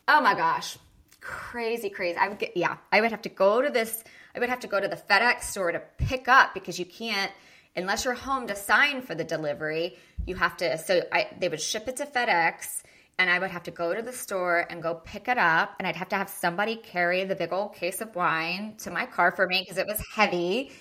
oh 0.08 0.22
my 0.22 0.36
gosh. 0.36 0.78
Crazy, 1.22 1.90
crazy. 1.90 2.18
I 2.18 2.28
would 2.28 2.40
get 2.40 2.56
yeah, 2.56 2.78
I 2.92 3.02
would 3.02 3.12
have 3.12 3.22
to 3.24 3.30
go 3.30 3.62
to 3.62 3.70
this 3.70 4.04
I 4.36 4.40
would 4.40 4.50
have 4.50 4.60
to 4.62 4.68
go 4.68 4.80
to 4.80 4.88
the 4.88 4.96
FedEx 4.96 5.44
store 5.44 5.72
to 5.72 5.80
pick 5.98 6.28
up 6.28 6.54
because 6.54 6.80
you 6.80 6.86
can't 6.86 7.32
unless 7.76 8.04
you're 8.04 8.14
home 8.14 8.48
to 8.48 8.56
sign 8.56 9.02
for 9.02 9.16
the 9.16 9.24
delivery, 9.24 9.98
you 10.30 10.36
have 10.36 10.56
to 10.58 10.78
so 10.78 11.02
I 11.12 11.28
they 11.40 11.50
would 11.50 11.62
ship 11.62 11.88
it 11.88 11.98
to 11.98 12.06
FedEx 12.06 12.84
and 13.18 13.30
I 13.30 13.38
would 13.38 13.52
have 13.52 13.64
to 13.64 13.72
go 13.72 13.94
to 13.94 14.02
the 14.02 14.14
store 14.14 14.66
and 14.70 14.82
go 14.82 14.96
pick 14.96 15.28
it 15.28 15.38
up 15.38 15.76
and 15.78 15.88
I'd 15.88 15.98
have 15.98 16.10
to 16.10 16.16
have 16.16 16.30
somebody 16.30 16.78
carry 16.78 17.26
the 17.26 17.36
big 17.36 17.52
old 17.52 17.76
case 17.76 18.00
of 18.00 18.16
wine 18.16 18.76
to 18.80 18.92
my 18.92 19.06
car 19.06 19.32
for 19.32 19.46
me 19.46 19.60
because 19.60 19.78
it 19.78 19.88
was 19.88 20.02
heavy. 20.14 20.72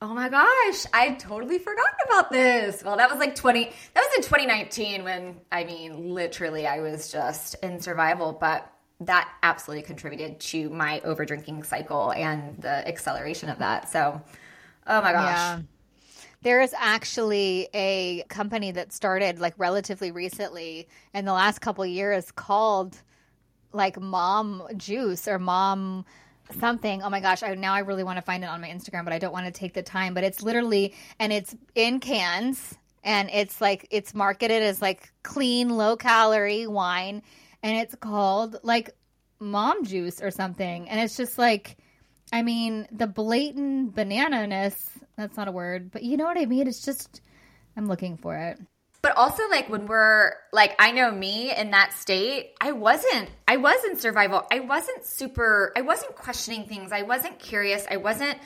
Oh 0.00 0.14
my 0.14 0.28
gosh, 0.28 0.84
I 0.92 1.14
totally 1.18 1.58
forgot 1.58 1.90
about 2.06 2.30
this. 2.30 2.82
Well, 2.84 2.96
that 2.96 3.10
was 3.10 3.18
like 3.18 3.34
20 3.34 3.64
that 3.64 4.00
was 4.00 4.16
in 4.16 4.22
2019 4.22 5.04
when 5.04 5.40
I 5.50 5.64
mean 5.64 6.14
literally 6.14 6.66
I 6.66 6.80
was 6.80 7.10
just 7.10 7.56
in 7.62 7.80
survival, 7.80 8.32
but 8.32 8.70
that 9.06 9.28
absolutely 9.42 9.82
contributed 9.82 10.38
to 10.40 10.70
my 10.70 11.00
over 11.00 11.24
drinking 11.24 11.64
cycle 11.64 12.12
and 12.12 12.60
the 12.60 12.86
acceleration 12.86 13.48
of 13.48 13.58
that. 13.58 13.90
So, 13.90 14.20
oh 14.86 15.02
my 15.02 15.12
gosh. 15.12 15.36
Yeah. 15.36 15.60
There 16.42 16.60
is 16.60 16.74
actually 16.76 17.68
a 17.72 18.24
company 18.28 18.72
that 18.72 18.92
started 18.92 19.38
like 19.38 19.54
relatively 19.56 20.10
recently 20.10 20.88
in 21.14 21.24
the 21.24 21.32
last 21.32 21.60
couple 21.60 21.86
years 21.86 22.32
called 22.32 22.96
like 23.72 24.00
Mom 24.00 24.64
Juice 24.76 25.28
or 25.28 25.38
Mom 25.38 26.04
something. 26.58 27.02
Oh 27.02 27.10
my 27.10 27.20
gosh, 27.20 27.42
I 27.42 27.54
now 27.54 27.74
I 27.74 27.80
really 27.80 28.04
want 28.04 28.18
to 28.18 28.22
find 28.22 28.42
it 28.44 28.48
on 28.48 28.60
my 28.60 28.68
Instagram, 28.68 29.04
but 29.04 29.12
I 29.12 29.18
don't 29.18 29.32
want 29.32 29.46
to 29.46 29.52
take 29.52 29.72
the 29.72 29.82
time, 29.82 30.14
but 30.14 30.24
it's 30.24 30.42
literally 30.42 30.94
and 31.18 31.32
it's 31.32 31.54
in 31.74 32.00
cans 32.00 32.74
and 33.04 33.30
it's 33.32 33.60
like 33.60 33.86
it's 33.90 34.14
marketed 34.14 34.62
as 34.62 34.82
like 34.82 35.12
clean, 35.22 35.70
low 35.70 35.96
calorie 35.96 36.66
wine 36.66 37.22
and 37.62 37.76
it's 37.78 37.94
called 37.94 38.56
like 38.62 38.90
Mom 39.38 39.84
Juice 39.84 40.20
or 40.20 40.30
something. 40.30 40.88
And 40.88 41.00
it's 41.00 41.16
just 41.16 41.38
like 41.38 41.76
I 42.32 42.42
mean, 42.42 42.88
the 42.90 43.06
blatant 43.06 43.94
banana-ness, 43.94 44.90
that's 45.16 45.36
not 45.36 45.48
a 45.48 45.52
word, 45.52 45.90
but 45.90 46.02
you 46.02 46.16
know 46.16 46.24
what 46.24 46.38
I 46.38 46.46
mean? 46.46 46.66
It's 46.66 46.84
just, 46.84 47.20
I'm 47.76 47.86
looking 47.86 48.16
for 48.16 48.36
it. 48.36 48.58
But 49.02 49.16
also 49.16 49.48
like 49.48 49.68
when 49.68 49.86
we're 49.86 50.34
like 50.52 50.76
I 50.78 50.92
know 50.92 51.10
me 51.10 51.52
in 51.52 51.72
that 51.72 51.92
state, 51.92 52.52
I 52.60 52.70
wasn't 52.70 53.28
I 53.48 53.56
was 53.56 53.82
in 53.84 53.98
survival. 53.98 54.46
I 54.50 54.60
wasn't 54.60 55.04
super 55.04 55.72
I 55.76 55.80
wasn't 55.80 56.14
questioning 56.14 56.66
things. 56.66 56.92
I 56.92 57.02
wasn't 57.02 57.40
curious. 57.40 57.84
I 57.90 57.96
wasn't 57.96 58.38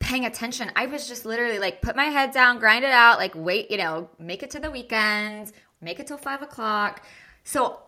paying 0.00 0.26
attention. 0.26 0.72
I 0.74 0.86
was 0.86 1.06
just 1.06 1.24
literally 1.24 1.60
like 1.60 1.82
put 1.82 1.94
my 1.94 2.06
head 2.06 2.32
down, 2.32 2.58
grind 2.58 2.84
it 2.84 2.90
out, 2.90 3.18
like 3.18 3.34
wait, 3.36 3.70
you 3.70 3.76
know, 3.76 4.10
make 4.18 4.42
it 4.42 4.50
to 4.50 4.58
the 4.58 4.72
weekends, 4.72 5.52
make 5.80 6.00
it 6.00 6.08
till 6.08 6.18
five 6.18 6.42
o'clock. 6.42 7.04
So 7.44 7.78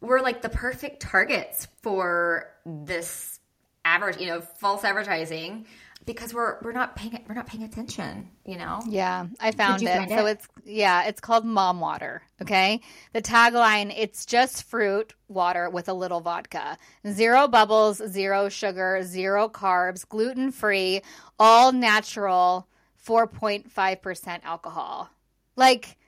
we're 0.00 0.20
like 0.20 0.40
the 0.40 0.48
perfect 0.48 1.00
targets 1.00 1.66
for 1.82 2.48
this 2.64 3.37
average, 3.84 4.18
you 4.18 4.26
know, 4.26 4.40
false 4.40 4.84
advertising 4.84 5.66
because 6.08 6.32
we're 6.32 6.56
we're 6.62 6.72
not 6.72 6.96
paying 6.96 7.22
we're 7.28 7.34
not 7.34 7.46
paying 7.46 7.64
attention, 7.64 8.30
you 8.46 8.56
know. 8.56 8.80
Yeah, 8.88 9.26
I 9.40 9.52
found 9.52 9.82
it. 9.82 10.08
So 10.08 10.26
it? 10.26 10.30
it's 10.30 10.48
yeah, 10.64 11.06
it's 11.06 11.20
called 11.20 11.44
Mom 11.44 11.80
Water. 11.80 12.22
Okay, 12.40 12.80
the 13.12 13.20
tagline: 13.20 13.92
It's 13.96 14.24
just 14.24 14.64
fruit 14.64 15.14
water 15.28 15.68
with 15.68 15.88
a 15.88 15.92
little 15.92 16.20
vodka, 16.20 16.78
zero 17.06 17.46
bubbles, 17.46 18.00
zero 18.08 18.48
sugar, 18.48 19.02
zero 19.02 19.50
carbs, 19.50 20.08
gluten 20.08 20.50
free, 20.50 21.02
all 21.38 21.72
natural, 21.72 22.66
four 22.96 23.26
point 23.26 23.70
five 23.70 24.00
percent 24.00 24.42
alcohol. 24.46 25.10
Like, 25.56 25.98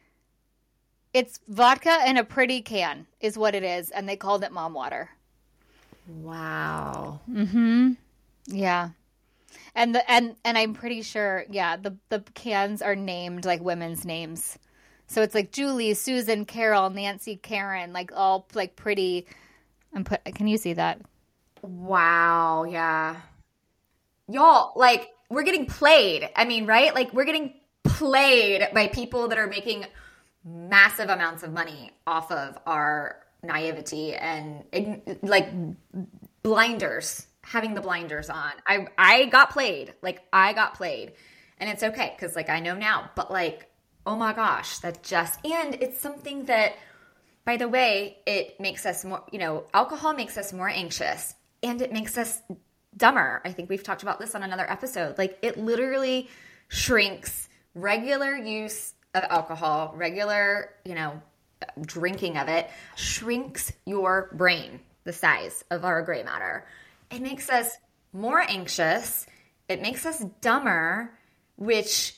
it's 1.12 1.40
vodka 1.46 1.98
in 2.06 2.16
a 2.16 2.24
pretty 2.24 2.62
can, 2.62 3.06
is 3.20 3.36
what 3.36 3.54
it 3.54 3.64
is, 3.64 3.90
and 3.90 4.08
they 4.08 4.16
called 4.16 4.44
it 4.44 4.52
Mom 4.52 4.72
Water. 4.72 5.10
Wow. 6.22 7.20
Mhm. 7.30 7.96
Yeah. 8.46 8.90
And 9.74 9.94
the 9.94 10.08
and 10.11 10.36
and 10.44 10.58
I'm 10.58 10.74
pretty 10.74 11.02
sure, 11.02 11.44
yeah, 11.50 11.76
the 11.76 11.96
the 12.08 12.20
cans 12.34 12.82
are 12.82 12.96
named 12.96 13.44
like 13.44 13.61
women's 13.61 14.04
names. 14.04 14.58
So 15.06 15.22
it's 15.22 15.34
like 15.34 15.52
Julie, 15.52 15.94
Susan, 15.94 16.44
Carol, 16.44 16.90
Nancy, 16.90 17.36
Karen, 17.36 17.92
like 17.92 18.12
all 18.14 18.46
like 18.54 18.76
pretty 18.76 19.26
I'm 19.94 20.04
put 20.04 20.24
can 20.24 20.46
you 20.48 20.56
see 20.56 20.72
that? 20.74 21.00
Wow, 21.62 22.64
yeah. 22.64 23.16
Y'all, 24.28 24.72
like, 24.76 25.11
we're 25.28 25.42
getting 25.42 25.66
played. 25.66 26.28
I 26.36 26.44
mean, 26.44 26.66
right? 26.66 26.94
Like, 26.94 27.12
we're 27.12 27.24
getting 27.24 27.54
played 27.84 28.68
by 28.72 28.88
people 28.88 29.28
that 29.28 29.38
are 29.38 29.46
making 29.46 29.86
massive 30.44 31.11
amounts 31.11 31.42
of 31.42 31.52
money 31.52 31.90
off 32.06 32.30
of 32.30 32.58
our 32.66 33.16
naivety 33.43 34.14
and, 34.14 34.64
like, 35.22 35.49
blinders, 36.43 37.26
having 37.43 37.74
the 37.74 37.80
blinders 37.80 38.30
on. 38.30 38.53
I, 38.66 38.86
I 38.97 39.26
got 39.26 39.51
played. 39.51 39.95
Like, 40.03 40.22
I 40.32 40.53
got 40.53 40.74
played. 40.74 41.12
And 41.59 41.68
it's 41.68 41.82
okay 41.82 42.14
because, 42.16 42.36
like, 42.36 42.49
I 42.49 42.61
know 42.61 42.74
now. 42.74 43.11
But, 43.14 43.30
like, 43.30 43.70
oh 44.07 44.16
my 44.16 44.32
gosh, 44.32 44.78
that 44.78 45.03
just, 45.03 45.45
and 45.45 45.74
it's 45.74 46.01
something 46.01 46.47
that, 46.47 46.74
by 47.45 47.57
the 47.57 47.68
way, 47.68 48.18
it 48.26 48.59
makes 48.61 48.86
us 48.86 49.05
more, 49.05 49.22
you 49.32 49.38
know, 49.38 49.64
alcohol 49.74 50.14
makes 50.14 50.36
us 50.38 50.53
more 50.53 50.68
anxious 50.68 51.34
and 51.62 51.82
it 51.82 51.93
makes 51.93 52.16
us 52.16 52.41
dumber. 52.97 53.43
I 53.45 53.53
think 53.53 53.68
we've 53.68 53.82
talked 53.82 54.03
about 54.03 54.18
this 54.18 54.34
on 54.34 54.43
another 54.43 54.68
episode. 54.70 55.18
Like 55.18 55.38
it 55.43 55.59
literally 55.59 56.28
shrinks 56.68 57.49
regular 57.74 58.34
use 58.36 58.95
of 59.14 59.24
alcohol, 59.24 59.95
regular, 59.97 60.70
you 60.84 60.95
know, 60.95 61.20
drinking 61.82 62.36
of 62.36 62.48
it 62.48 62.68
shrinks 62.96 63.72
your 63.86 64.30
brain 64.32 64.80
the 65.04 65.12
size 65.12 65.64
of 65.70 65.84
our 65.84 66.02
gray 66.02 66.22
matter. 66.22 66.66
It 67.11 67.22
makes 67.22 67.48
us 67.48 67.76
more 68.12 68.40
anxious. 68.40 69.26
It 69.68 69.82
makes 69.82 70.04
us 70.06 70.24
dumber, 70.40 71.12
which 71.56 72.16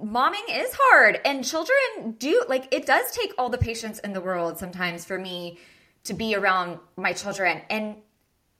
momming 0.00 0.44
is 0.50 0.70
hard 0.74 1.20
and 1.24 1.44
children 1.44 2.16
do 2.18 2.44
like 2.48 2.66
it 2.72 2.84
does 2.84 3.12
take 3.12 3.32
all 3.38 3.48
the 3.48 3.58
patience 3.58 4.00
in 4.00 4.12
the 4.12 4.20
world 4.20 4.58
sometimes 4.58 5.04
for 5.04 5.16
me 5.16 5.56
to 6.02 6.14
be 6.14 6.34
around 6.34 6.80
my 6.96 7.12
children 7.12 7.62
and 7.70 7.94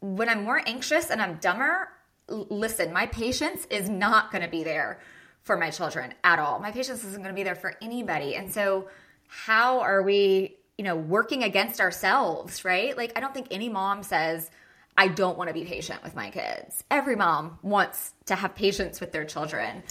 when 0.01 0.29
i'm 0.29 0.45
more 0.45 0.63
anxious 0.65 1.11
and 1.11 1.21
i'm 1.21 1.35
dumber 1.39 1.89
listen 2.29 2.93
my 2.93 3.07
patience 3.07 3.67
is 3.69 3.89
not 3.89 4.31
going 4.31 4.45
to 4.45 4.49
be 4.49 4.63
there 4.63 5.01
for 5.43 5.57
my 5.57 5.71
children 5.71 6.15
at 6.23 6.39
all 6.39 6.61
my 6.61 6.71
patience 6.71 7.03
isn't 7.03 7.21
going 7.21 7.35
to 7.35 7.39
be 7.39 7.43
there 7.43 7.57
for 7.57 7.75
anybody 7.83 8.37
and 8.37 8.53
so 8.53 8.87
how 9.29 9.81
are 9.81 10.03
we 10.03 10.57
you 10.77 10.85
know, 10.85 10.97
working 10.97 11.43
against 11.43 11.81
ourselves, 11.81 12.65
right? 12.65 12.97
Like, 12.97 13.13
I 13.17 13.21
don't 13.21 13.33
think 13.33 13.49
any 13.51 13.69
mom 13.69 14.03
says, 14.03 14.51
I 14.97 15.09
don't 15.09 15.39
want 15.39 15.49
to 15.49 15.55
be 15.55 15.65
patient 15.65 16.03
with 16.03 16.15
my 16.15 16.31
kids. 16.31 16.83
Every 16.91 17.17
mom 17.17 17.59
wants 17.63 18.13
to 18.27 18.35
have 18.35 18.55
patience 18.55 19.01
with 19.01 19.13
their 19.13 19.25
children. 19.25 19.83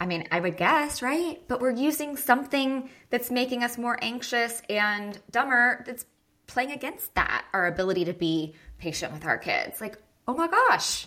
I 0.00 0.06
mean, 0.06 0.26
I 0.32 0.40
would 0.40 0.56
guess, 0.56 1.02
right? 1.02 1.40
But 1.46 1.60
we're 1.60 1.70
using 1.70 2.16
something 2.16 2.90
that's 3.10 3.30
making 3.30 3.62
us 3.62 3.78
more 3.78 3.98
anxious 4.02 4.62
and 4.68 5.18
dumber 5.30 5.84
that's 5.86 6.06
playing 6.46 6.72
against 6.72 7.14
that, 7.14 7.44
our 7.52 7.66
ability 7.66 8.06
to 8.06 8.12
be 8.12 8.54
patient 8.78 9.12
with 9.12 9.24
our 9.24 9.38
kids. 9.38 9.80
Like, 9.80 9.96
oh 10.26 10.34
my 10.34 10.48
gosh, 10.48 11.06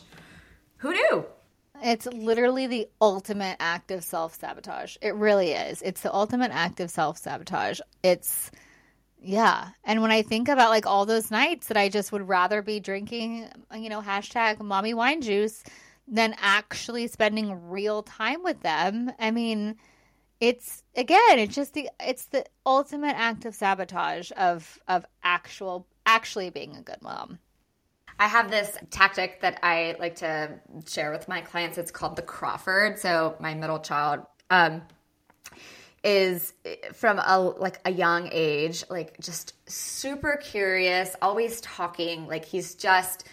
who 0.77 0.91
knew? 0.91 1.25
It's 1.83 2.05
literally 2.05 2.67
the 2.67 2.87
ultimate 3.01 3.57
act 3.59 3.91
of 3.91 4.03
self 4.03 4.39
sabotage. 4.39 4.97
It 5.01 5.15
really 5.15 5.51
is. 5.51 5.81
It's 5.81 6.01
the 6.01 6.13
ultimate 6.13 6.51
act 6.51 6.79
of 6.79 6.89
self 6.89 7.17
sabotage. 7.17 7.79
It's, 8.03 8.51
yeah. 9.21 9.69
And 9.83 10.01
when 10.01 10.11
I 10.11 10.21
think 10.21 10.47
about 10.49 10.69
like 10.69 10.85
all 10.85 11.05
those 11.05 11.31
nights 11.31 11.67
that 11.67 11.77
I 11.77 11.89
just 11.89 12.11
would 12.11 12.27
rather 12.27 12.61
be 12.61 12.79
drinking, 12.79 13.47
you 13.75 13.89
know, 13.89 14.01
hashtag 14.01 14.61
mommy 14.61 14.93
wine 14.93 15.21
juice 15.21 15.63
than 16.07 16.35
actually 16.39 17.07
spending 17.07 17.69
real 17.69 18.03
time 18.03 18.43
with 18.43 18.61
them, 18.61 19.11
I 19.19 19.31
mean, 19.31 19.77
it's 20.39 20.83
again, 20.95 21.39
it's 21.39 21.55
just 21.55 21.73
the, 21.73 21.89
it's 21.99 22.25
the 22.25 22.45
ultimate 22.65 23.15
act 23.15 23.45
of 23.45 23.55
sabotage 23.55 24.31
of, 24.37 24.79
of 24.87 25.05
actual, 25.23 25.87
actually 26.05 26.49
being 26.49 26.75
a 26.75 26.81
good 26.81 27.01
mom. 27.01 27.39
I 28.19 28.27
have 28.27 28.49
this 28.49 28.77
tactic 28.91 29.41
that 29.41 29.59
I 29.61 29.95
like 29.99 30.15
to 30.17 30.59
share 30.87 31.11
with 31.11 31.27
my 31.27 31.41
clients. 31.41 31.77
It's 31.77 31.91
called 31.91 32.15
the 32.15 32.21
Crawford. 32.21 32.97
So 32.97 33.35
my 33.39 33.53
middle 33.53 33.79
child 33.79 34.21
um, 34.49 34.83
is 36.03 36.53
from 36.93 37.19
a 37.19 37.39
like 37.39 37.79
a 37.83 37.91
young 37.91 38.29
age, 38.31 38.85
like 38.89 39.19
just 39.19 39.53
super 39.69 40.39
curious, 40.41 41.15
always 41.21 41.59
talking. 41.61 42.27
Like 42.27 42.45
he's 42.45 42.75
just, 42.75 43.27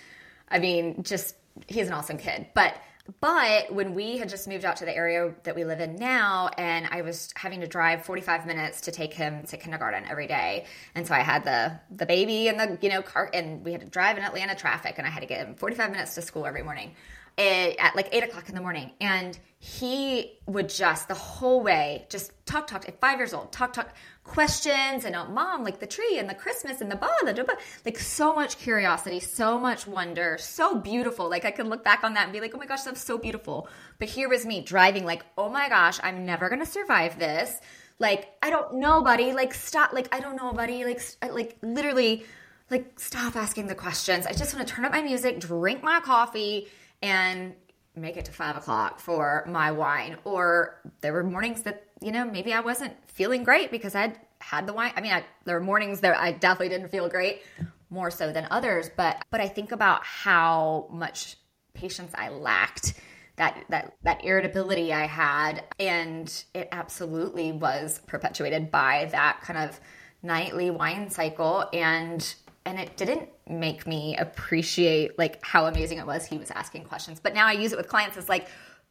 I 0.49 0.59
mean, 0.59 1.03
just 1.03 1.37
he's 1.69 1.87
an 1.87 1.93
awesome 1.93 2.19
kid. 2.19 2.47
But 2.55 2.77
but 3.21 3.73
when 3.73 3.95
we 3.95 4.19
had 4.19 4.29
just 4.29 4.47
moved 4.47 4.65
out 4.65 4.77
to 4.77 4.85
the 4.85 4.97
area 4.97 5.35
that 5.43 5.55
we 5.55 5.65
live 5.65 5.81
in 5.81 5.97
now, 5.97 6.51
and 6.57 6.87
I 6.91 7.03
was 7.03 7.33
having 7.35 7.61
to 7.61 7.67
drive 7.67 8.05
45 8.05 8.47
minutes 8.47 8.83
to 8.83 8.93
take 8.93 9.13
him 9.13 9.43
to 9.45 9.57
kindergarten 9.57 10.05
every 10.09 10.27
day, 10.27 10.67
and 10.95 11.07
so 11.07 11.15
I 11.15 11.21
had 11.21 11.45
the 11.45 11.81
the 11.95 12.07
baby 12.07 12.49
and 12.49 12.59
the 12.59 12.79
you 12.81 12.89
know 12.89 13.03
car, 13.03 13.31
and 13.33 13.65
we 13.65 13.73
had 13.73 13.81
to 13.81 13.89
drive 13.89 14.19
in 14.19 14.25
Atlanta 14.25 14.55
traffic, 14.55 14.95
and 14.99 15.07
I 15.07 15.11
had 15.11 15.21
to 15.21 15.27
get 15.27 15.47
him 15.47 15.55
45 15.55 15.91
minutes 15.91 16.15
to 16.15 16.23
school 16.23 16.47
every 16.47 16.63
morning 16.63 16.95
eh, 17.39 17.75
at 17.79 17.97
like 17.97 18.09
eight 18.13 18.25
o'clock 18.25 18.49
in 18.49 18.55
the 18.55 18.61
morning, 18.61 18.93
and 19.01 19.39
he 19.59 20.39
would 20.47 20.69
just 20.69 21.09
the 21.09 21.15
whole 21.15 21.63
way 21.63 22.07
just 22.09 22.33
talk 22.47 22.67
talk 22.67 22.89
at 22.89 23.01
five 23.01 23.19
years 23.19 23.33
old 23.33 23.53
talk 23.53 23.73
talk 23.73 23.95
questions 24.25 25.05
and 25.05 25.17
oh, 25.17 25.27
mom 25.27 25.65
like 25.65 25.81
the 25.81 25.87
tree 25.87 26.17
and 26.17 26.31
the 26.31 26.35
christmas 26.35 26.81
and 26.81 26.91
the 26.91 26.97
blah, 26.97 27.09
blah, 27.23 27.33
blah, 27.33 27.43
blah. 27.43 27.55
Like 27.85 27.99
so 27.99 28.33
much 28.35 28.57
curiosity 28.59 29.19
so 29.19 29.59
much 29.59 29.87
wonder 29.87 30.39
so 30.39 30.77
beautiful. 30.77 31.29
Like 31.29 31.45
i 31.45 31.51
could 31.51 31.67
look 31.67 31.85
back 31.85 32.05
on 32.05 32.15
that 32.15 32.25
and 32.25 32.33
be 32.33 32.41
like 32.41 32.55
oh 32.55 32.59
my 32.59 32.67
gosh 32.67 32.83
that's 32.83 33.03
so 33.03 33.19
beautiful. 33.19 33.69
But 33.99 34.09
here 34.09 34.29
was 34.29 34.47
me 34.47 34.61
driving 34.63 35.05
like 35.05 35.25
oh 35.37 35.49
my 35.49 35.69
gosh 35.69 35.99
i'm 36.03 36.25
never 36.25 36.49
gonna 36.49 36.67
survive 36.67 37.19
this. 37.19 37.61
Like 37.99 38.33
i 38.43 38.51
don't 38.51 38.75
know 38.75 39.03
buddy. 39.03 39.33
Like 39.33 39.55
stop 39.55 39.93
like 39.93 40.15
i 40.15 40.21
don't 40.21 40.37
know 40.37 40.53
buddy. 40.53 40.85
Like 40.85 41.03
like 41.31 41.59
literally 41.61 42.25
like 42.71 42.99
stop 43.01 43.35
asking 43.35 43.67
the 43.67 43.75
questions. 43.75 44.27
I 44.27 44.33
just 44.33 44.55
want 44.55 44.67
to 44.67 44.73
turn 44.73 44.85
up 44.85 44.93
my 44.93 45.03
music 45.03 45.41
drink 45.41 45.83
my 45.83 46.01
coffee 46.01 46.69
and 47.03 47.55
make 47.97 48.17
it 48.17 48.25
to 48.27 48.33
five 48.33 48.57
o'clock 48.57 49.01
for 49.01 49.45
my 49.49 49.73
wine. 49.73 50.17
Or 50.25 50.81
there 51.01 51.13
were 51.13 51.25
mornings 51.25 51.63
that 51.63 51.89
you 52.03 52.13
know 52.13 52.25
maybe 52.25 52.53
i 52.53 52.61
wasn't 52.61 52.93
feeling 53.09 53.45
great 53.45 53.71
because 53.71 53.95
I'd 53.95 54.19
had 54.43 54.67
the 54.67 54.73
wine. 54.73 54.93
I 54.97 55.01
mean, 55.01 55.13
I, 55.13 55.25
there 55.45 55.55
were 55.55 55.65
mornings 55.65 56.01
that 56.01 56.19
I 56.19 56.33
definitely 56.33 56.69
didn't 56.69 56.89
feel 56.89 57.09
great, 57.09 57.43
more 57.91 58.11
so 58.11 58.33
than 58.33 58.47
others. 58.51 58.91
But 58.97 59.25
but 59.31 59.41
I 59.41 59.49
think 59.49 59.73
about 59.73 60.05
how 60.05 60.89
much 60.91 61.37
patience 61.75 62.13
I 62.15 62.29
lacked, 62.29 62.95
that 63.37 63.65
that 63.71 63.95
that 64.03 64.25
irritability 64.25 64.93
I 64.93 65.07
had, 65.07 65.65
and 65.79 66.45
it 66.55 66.69
absolutely 66.73 67.53
was 67.53 68.01
perpetuated 68.07 68.71
by 68.71 69.09
that 69.13 69.41
kind 69.43 69.59
of 69.59 69.81
nightly 70.23 70.71
wine 70.71 71.11
cycle 71.11 71.69
and 71.73 72.35
and 72.65 72.79
it 72.79 72.97
didn't 72.97 73.29
make 73.49 73.89
me 73.89 74.17
appreciate 74.17 75.19
like 75.19 75.45
how 75.45 75.67
amazing 75.67 75.99
it 75.99 76.07
was 76.07 76.25
he 76.25 76.39
was 76.39 76.49
asking 76.53 76.85
questions 76.85 77.19
but 77.19 77.35
now 77.35 77.45
i 77.45 77.51
use 77.51 77.73
it 77.73 77.77
with 77.77 77.89
clients 77.89 78.17
as 78.17 78.29
like 78.29 78.47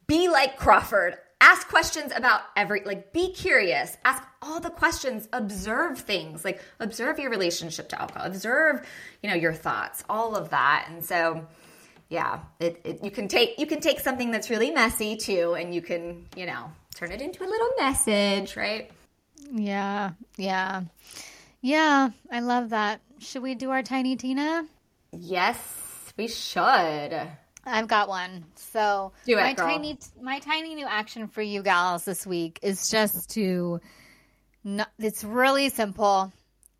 be 0.06 0.28
like 0.28 0.58
crawford 0.58 1.16
ask 1.42 1.68
questions 1.68 2.12
about 2.14 2.42
every 2.56 2.82
like 2.84 3.12
be 3.12 3.32
curious. 3.32 3.96
Ask 4.04 4.22
all 4.40 4.60
the 4.60 4.70
questions. 4.70 5.28
Observe 5.32 5.98
things. 5.98 6.44
Like 6.44 6.62
observe 6.78 7.18
your 7.18 7.30
relationship 7.30 7.88
to 7.90 8.00
alcohol. 8.00 8.26
Observe 8.26 8.86
you 9.22 9.28
know 9.28 9.34
your 9.34 9.52
thoughts. 9.52 10.04
All 10.08 10.36
of 10.36 10.50
that. 10.50 10.86
And 10.88 11.04
so 11.04 11.46
yeah 12.08 12.40
it, 12.60 12.80
it, 12.84 13.04
you 13.04 13.10
can 13.10 13.26
take 13.26 13.58
you 13.58 13.66
can 13.66 13.80
take 13.80 13.98
something 13.98 14.30
that's 14.30 14.50
really 14.50 14.70
messy 14.70 15.16
too 15.16 15.54
and 15.54 15.74
you 15.74 15.82
can 15.82 16.26
you 16.36 16.46
know 16.46 16.70
turn 16.94 17.10
it 17.10 17.20
into 17.20 17.42
a 17.42 17.48
little 17.48 17.70
message 17.78 18.56
right? 18.56 18.90
Yeah. 19.50 20.12
Yeah. 20.36 20.82
Yeah. 21.60 22.10
I 22.30 22.40
love 22.40 22.70
that. 22.70 23.00
Should 23.18 23.42
we 23.42 23.54
do 23.56 23.70
our 23.70 23.82
tiny 23.82 24.14
tina? 24.16 24.64
Yes 25.10 25.58
we 26.16 26.28
should 26.28 27.28
I've 27.64 27.88
got 27.88 28.08
one. 28.08 28.44
So 28.56 29.12
it, 29.26 29.36
my 29.36 29.52
girl. 29.54 29.66
tiny 29.66 29.98
my 30.20 30.38
tiny 30.40 30.74
new 30.74 30.86
action 30.86 31.28
for 31.28 31.42
you 31.42 31.62
gals 31.62 32.04
this 32.04 32.26
week 32.26 32.58
is 32.62 32.88
just 32.88 33.30
to 33.30 33.80
not, 34.64 34.90
it's 34.98 35.24
really 35.24 35.68
simple. 35.68 36.32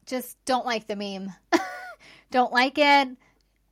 Just 0.06 0.36
don't 0.44 0.66
like 0.66 0.86
the 0.86 0.96
meme. 0.96 1.32
don't 2.30 2.52
like 2.52 2.78
it. 2.78 3.08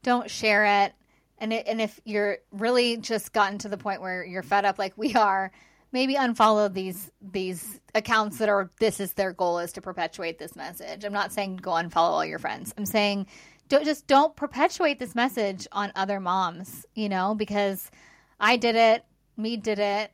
Don't 0.03 0.31
share 0.31 0.85
it. 0.85 0.95
And 1.39 1.53
it, 1.53 1.67
and 1.67 1.81
if 1.81 1.99
you're 2.05 2.39
really 2.53 2.99
just 2.99 3.33
gotten 3.33 3.59
to 3.59 3.69
the 3.69 3.79
point 3.79 4.03
where 4.03 4.25
you're 4.25 4.43
fed 4.43 4.65
up 4.65 4.79
like 4.79 4.93
we 4.97 5.15
are, 5.15 5.51
maybe 5.93 6.15
unfollow 6.15 6.73
these 6.73 7.11
these 7.21 7.81
accounts 7.95 8.39
that 8.39 8.49
are 8.49 8.71
this 8.79 9.01
is 9.01 9.15
their 9.15 9.33
goal 9.33 9.59
is 9.59 9.73
to 9.73 9.81
perpetuate 9.81 10.39
this 10.39 10.55
message. 10.55 11.05
I'm 11.05 11.13
not 11.13 11.33
saying 11.33 11.57
go 11.57 11.73
unfollow 11.73 12.11
all 12.11 12.25
your 12.25 12.39
friends. 12.39 12.75
I'm 12.77 12.87
saying 12.87 13.27
don't 13.71 13.85
just 13.85 14.07
don't 14.07 14.37
perpetuate 14.37 14.99
this 14.99 15.15
message 15.15 15.67
on 15.73 15.93
other 15.95 16.21
moms, 16.21 16.85
you 16.95 17.09
know, 17.09 17.35
because 17.35 17.91
I 18.39 18.57
did 18.57 18.75
it, 18.75 19.05
me 19.37 19.57
did 19.57 19.79
it, 19.79 20.11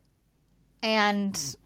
and 0.82 1.56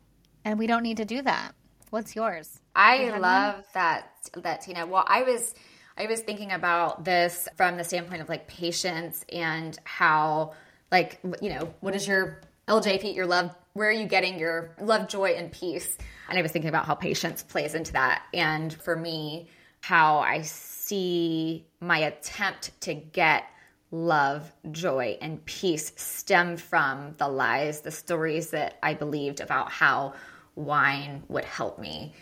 and 0.44 0.58
we 0.58 0.66
don't 0.66 0.82
need 0.82 0.96
to 0.98 1.04
do 1.04 1.20
that. 1.20 1.52
What's 1.90 2.14
yours? 2.14 2.60
I 2.74 3.10
love 3.18 3.56
one? 3.56 3.64
that 3.74 4.12
that 4.36 4.62
Tina. 4.62 4.86
Well, 4.86 5.04
I 5.06 5.24
was 5.24 5.52
I 5.98 6.06
was 6.06 6.20
thinking 6.20 6.52
about 6.52 7.04
this 7.04 7.48
from 7.56 7.76
the 7.76 7.84
standpoint 7.84 8.22
of 8.22 8.28
like 8.28 8.46
patience 8.46 9.24
and 9.30 9.76
how 9.84 10.54
like 10.92 11.18
you 11.42 11.50
know, 11.50 11.74
what 11.80 11.96
is 11.96 12.06
your 12.06 12.40
LJP, 12.68 13.16
your 13.16 13.26
love, 13.26 13.52
where 13.72 13.88
are 13.88 13.92
you 13.92 14.06
getting 14.06 14.38
your 14.38 14.76
love, 14.80 15.08
joy 15.08 15.30
and 15.30 15.50
peace? 15.50 15.98
And 16.28 16.38
I 16.38 16.42
was 16.42 16.52
thinking 16.52 16.68
about 16.68 16.86
how 16.86 16.94
patience 16.94 17.42
plays 17.42 17.74
into 17.74 17.92
that. 17.94 18.22
And 18.32 18.72
for 18.72 18.94
me, 18.94 19.48
how 19.80 20.18
I 20.18 20.42
see 20.42 21.66
my 21.80 21.98
attempt 21.98 22.80
to 22.82 22.94
get 22.94 23.44
love, 23.90 24.52
joy, 24.70 25.18
and 25.20 25.44
peace 25.44 25.92
stemmed 25.96 26.60
from 26.60 27.14
the 27.18 27.28
lies, 27.28 27.80
the 27.80 27.90
stories 27.90 28.50
that 28.50 28.78
I 28.82 28.94
believed 28.94 29.40
about 29.40 29.70
how 29.70 30.14
wine 30.54 31.22
would 31.28 31.44
help 31.44 31.78
me 31.78 32.12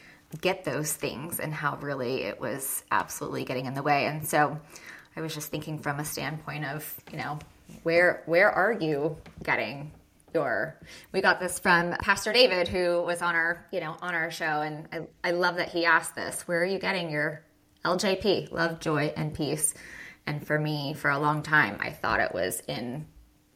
get 0.40 0.64
those 0.64 0.92
things 0.92 1.40
and 1.40 1.52
how 1.54 1.76
really 1.76 2.22
it 2.22 2.40
was 2.40 2.84
absolutely 2.90 3.44
getting 3.44 3.66
in 3.66 3.74
the 3.74 3.82
way. 3.82 4.06
And 4.06 4.26
so 4.26 4.58
I 5.16 5.20
was 5.20 5.34
just 5.34 5.50
thinking 5.50 5.78
from 5.78 6.00
a 6.00 6.04
standpoint 6.04 6.64
of, 6.64 6.94
you 7.10 7.18
know, 7.18 7.38
where 7.82 8.22
where 8.26 8.50
are 8.50 8.72
you 8.72 9.16
getting 9.42 9.92
your 10.34 10.78
we 11.12 11.20
got 11.20 11.40
this 11.40 11.58
from 11.58 11.92
Pastor 12.00 12.32
David 12.32 12.68
who 12.68 13.02
was 13.02 13.22
on 13.22 13.34
our, 13.34 13.66
you 13.72 13.80
know, 13.80 13.96
on 14.00 14.14
our 14.14 14.30
show 14.30 14.62
and 14.62 14.88
I, 14.92 15.28
I 15.28 15.32
love 15.32 15.56
that 15.56 15.70
he 15.70 15.84
asked 15.84 16.14
this. 16.14 16.42
Where 16.42 16.60
are 16.60 16.66
you 16.66 16.78
getting 16.78 17.10
your 17.10 17.42
LJP, 17.84 18.52
love, 18.52 18.80
joy, 18.80 19.12
and 19.16 19.34
peace. 19.34 19.74
And 20.26 20.46
for 20.46 20.58
me, 20.58 20.94
for 20.94 21.10
a 21.10 21.18
long 21.18 21.42
time, 21.42 21.78
I 21.80 21.90
thought 21.90 22.20
it 22.20 22.34
was 22.34 22.60
in 22.68 23.06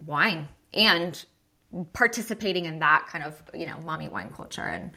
wine 0.05 0.49
and 0.73 1.23
participating 1.93 2.65
in 2.65 2.79
that 2.81 3.07
kind 3.09 3.25
of, 3.25 3.43
you 3.55 3.67
know, 3.67 3.79
mommy 3.85 4.09
wine 4.09 4.31
culture. 4.35 4.63
And 4.63 4.93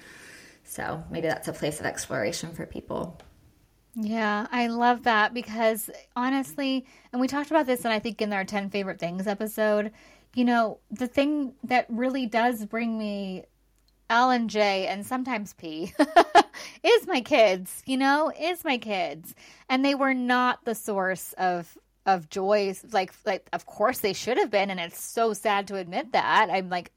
so 0.64 1.04
maybe 1.10 1.28
that's 1.28 1.48
a 1.48 1.54
place 1.54 1.80
of 1.80 1.86
exploration 1.86 2.54
for 2.54 2.66
people. 2.66 3.20
Yeah, 3.96 4.48
I 4.52 4.68
love 4.68 5.04
that 5.04 5.34
because 5.34 5.90
honestly, 6.16 6.86
and 7.12 7.22
we 7.22 7.28
talked 7.28 7.50
about 7.50 7.66
this, 7.66 7.86
and 7.86 7.94
I 7.94 8.00
think 8.00 8.22
in 8.22 8.34
our 8.34 8.44
10 8.44 8.70
favorite 8.70 9.00
things 9.00 9.26
episode, 9.26 9.92
you 10.34 10.44
know, 10.44 10.80
the 10.92 11.08
thing 11.08 11.54
that 11.64 11.86
really 11.90 12.26
does 12.26 12.66
bring 12.66 12.98
me 12.98 13.46
L 14.10 14.30
and 14.30 14.50
J 14.50 14.88
and 14.88 15.06
sometimes 15.06 15.54
P 15.54 15.94
is 16.84 17.08
my 17.08 17.22
kids, 17.22 17.82
you 17.86 17.98
know, 17.98 18.32
is 18.40 18.64
my 18.64 18.78
kids. 18.78 19.34
And 19.70 19.84
they 19.84 19.96
were 19.96 20.14
not 20.14 20.64
the 20.66 20.76
source 20.76 21.34
of 21.38 21.78
of 22.06 22.30
joy 22.30 22.76
like 22.92 23.12
like 23.26 23.50
of 23.52 23.66
course 23.66 24.00
they 24.00 24.14
should 24.14 24.38
have 24.38 24.52
been 24.52 24.70
and 24.70 24.80
it's 24.80 25.02
so 25.02 25.34
sad 25.34 25.68
to 25.68 25.76
admit 25.76 26.12
that. 26.12 26.50
I'm 26.52 26.70
like 26.70 26.92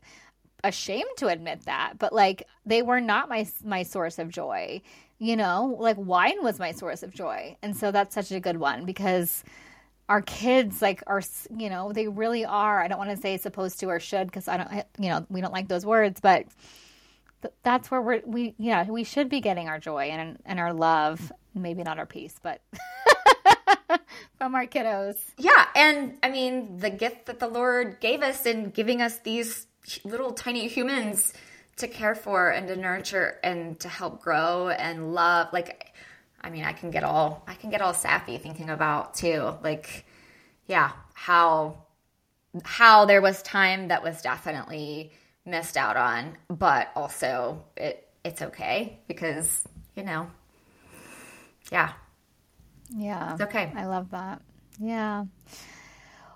ashamed 0.64 1.09
to 1.18 1.28
admit 1.28 1.64
that, 1.64 1.94
but 1.98 2.12
like 2.12 2.46
they 2.66 2.82
were 2.82 3.00
not 3.00 3.28
my 3.28 3.46
my 3.64 3.82
source 3.82 4.18
of 4.18 4.28
joy. 4.28 4.82
You 5.18 5.36
know, 5.36 5.76
like 5.80 5.96
wine 5.98 6.42
was 6.42 6.59
my 6.59 6.72
source 6.72 7.02
of 7.02 7.12
joy. 7.12 7.56
And 7.62 7.76
so 7.76 7.90
that's 7.90 8.14
such 8.14 8.30
a 8.30 8.38
good 8.40 8.59
one 8.59 8.84
because 8.84 9.42
our 10.09 10.22
kids 10.22 10.80
like 10.82 11.02
are 11.06 11.22
you 11.56 11.70
know, 11.70 11.92
they 11.92 12.09
really 12.09 12.44
are. 12.44 12.80
I 12.80 12.88
don't 12.88 12.98
want 12.98 13.11
to 13.11 13.16
say 13.16 13.36
supposed 13.38 13.80
to 13.80 13.86
or 13.86 13.98
should 14.00 14.26
because 14.26 14.46
I 14.48 14.56
don't 14.59 14.70
you 14.98 15.09
know, 15.09 15.26
we 15.30 15.40
don't 15.40 15.52
like 15.52 15.68
those 15.68 15.86
words, 15.86 16.20
but 16.20 16.46
that's 17.62 17.91
where 17.91 18.03
we're 18.03 18.22
we 18.24 18.55
yeah, 18.59 18.84
we 18.89 19.05
should 19.05 19.28
be 19.28 19.41
getting 19.41 19.68
our 19.68 19.78
joy 19.78 20.05
and 20.05 20.39
and 20.45 20.59
our 20.59 20.72
love, 20.72 21.32
maybe 21.55 21.82
not 21.82 21.99
our 21.99 22.07
peace, 22.07 22.36
but 22.43 22.61
from 24.39 24.55
our 24.55 24.66
kiddos. 24.66 25.16
Yeah, 25.36 25.66
and 25.74 26.18
I 26.22 26.30
mean 26.30 26.78
the 26.78 26.91
gift 26.91 27.26
that 27.26 27.39
the 27.39 27.49
Lord 27.49 27.99
gave 28.01 28.22
us 28.22 28.47
in 28.47 28.70
giving 28.70 29.03
us 29.03 29.18
these 29.20 29.66
little 30.05 30.32
tiny 30.32 30.68
humans 30.68 31.32
to 31.76 31.89
care 31.89 32.14
for 32.14 32.51
and 32.51 32.68
to 32.68 32.76
nurture 32.76 33.39
and 33.43 33.78
to 33.80 33.89
help 33.89 34.20
grow 34.20 34.68
and 34.68 35.14
love 35.14 35.49
like 35.53 35.95
I 36.41 36.51
mean 36.51 36.64
I 36.64 36.72
can 36.72 36.91
get 36.91 37.05
all 37.05 37.45
I 37.47 37.55
can 37.55 37.70
get 37.70 37.80
all 37.80 37.95
sappy 37.95 38.36
thinking 38.39 38.68
about 38.68 39.14
too 39.14 39.55
like 39.62 40.05
yeah 40.66 40.93
how 41.14 41.84
how 42.64 43.05
there 43.05 43.20
was 43.20 43.43
time 43.43 43.89
that 43.89 44.03
was 44.03 44.20
definitely 44.22 45.12
missed 45.49 45.76
out 45.76 45.96
on 45.96 46.36
but 46.49 46.88
also 46.94 47.64
it 47.76 48.09
it's 48.24 48.42
okay 48.42 48.99
because 49.09 49.64
you 49.96 50.03
know 50.03 50.30
yeah 51.72 51.92
yeah. 52.96 53.32
It's 53.32 53.42
okay. 53.42 53.72
I 53.76 53.86
love 53.86 54.11
that. 54.11 54.40
Yeah. 54.80 55.24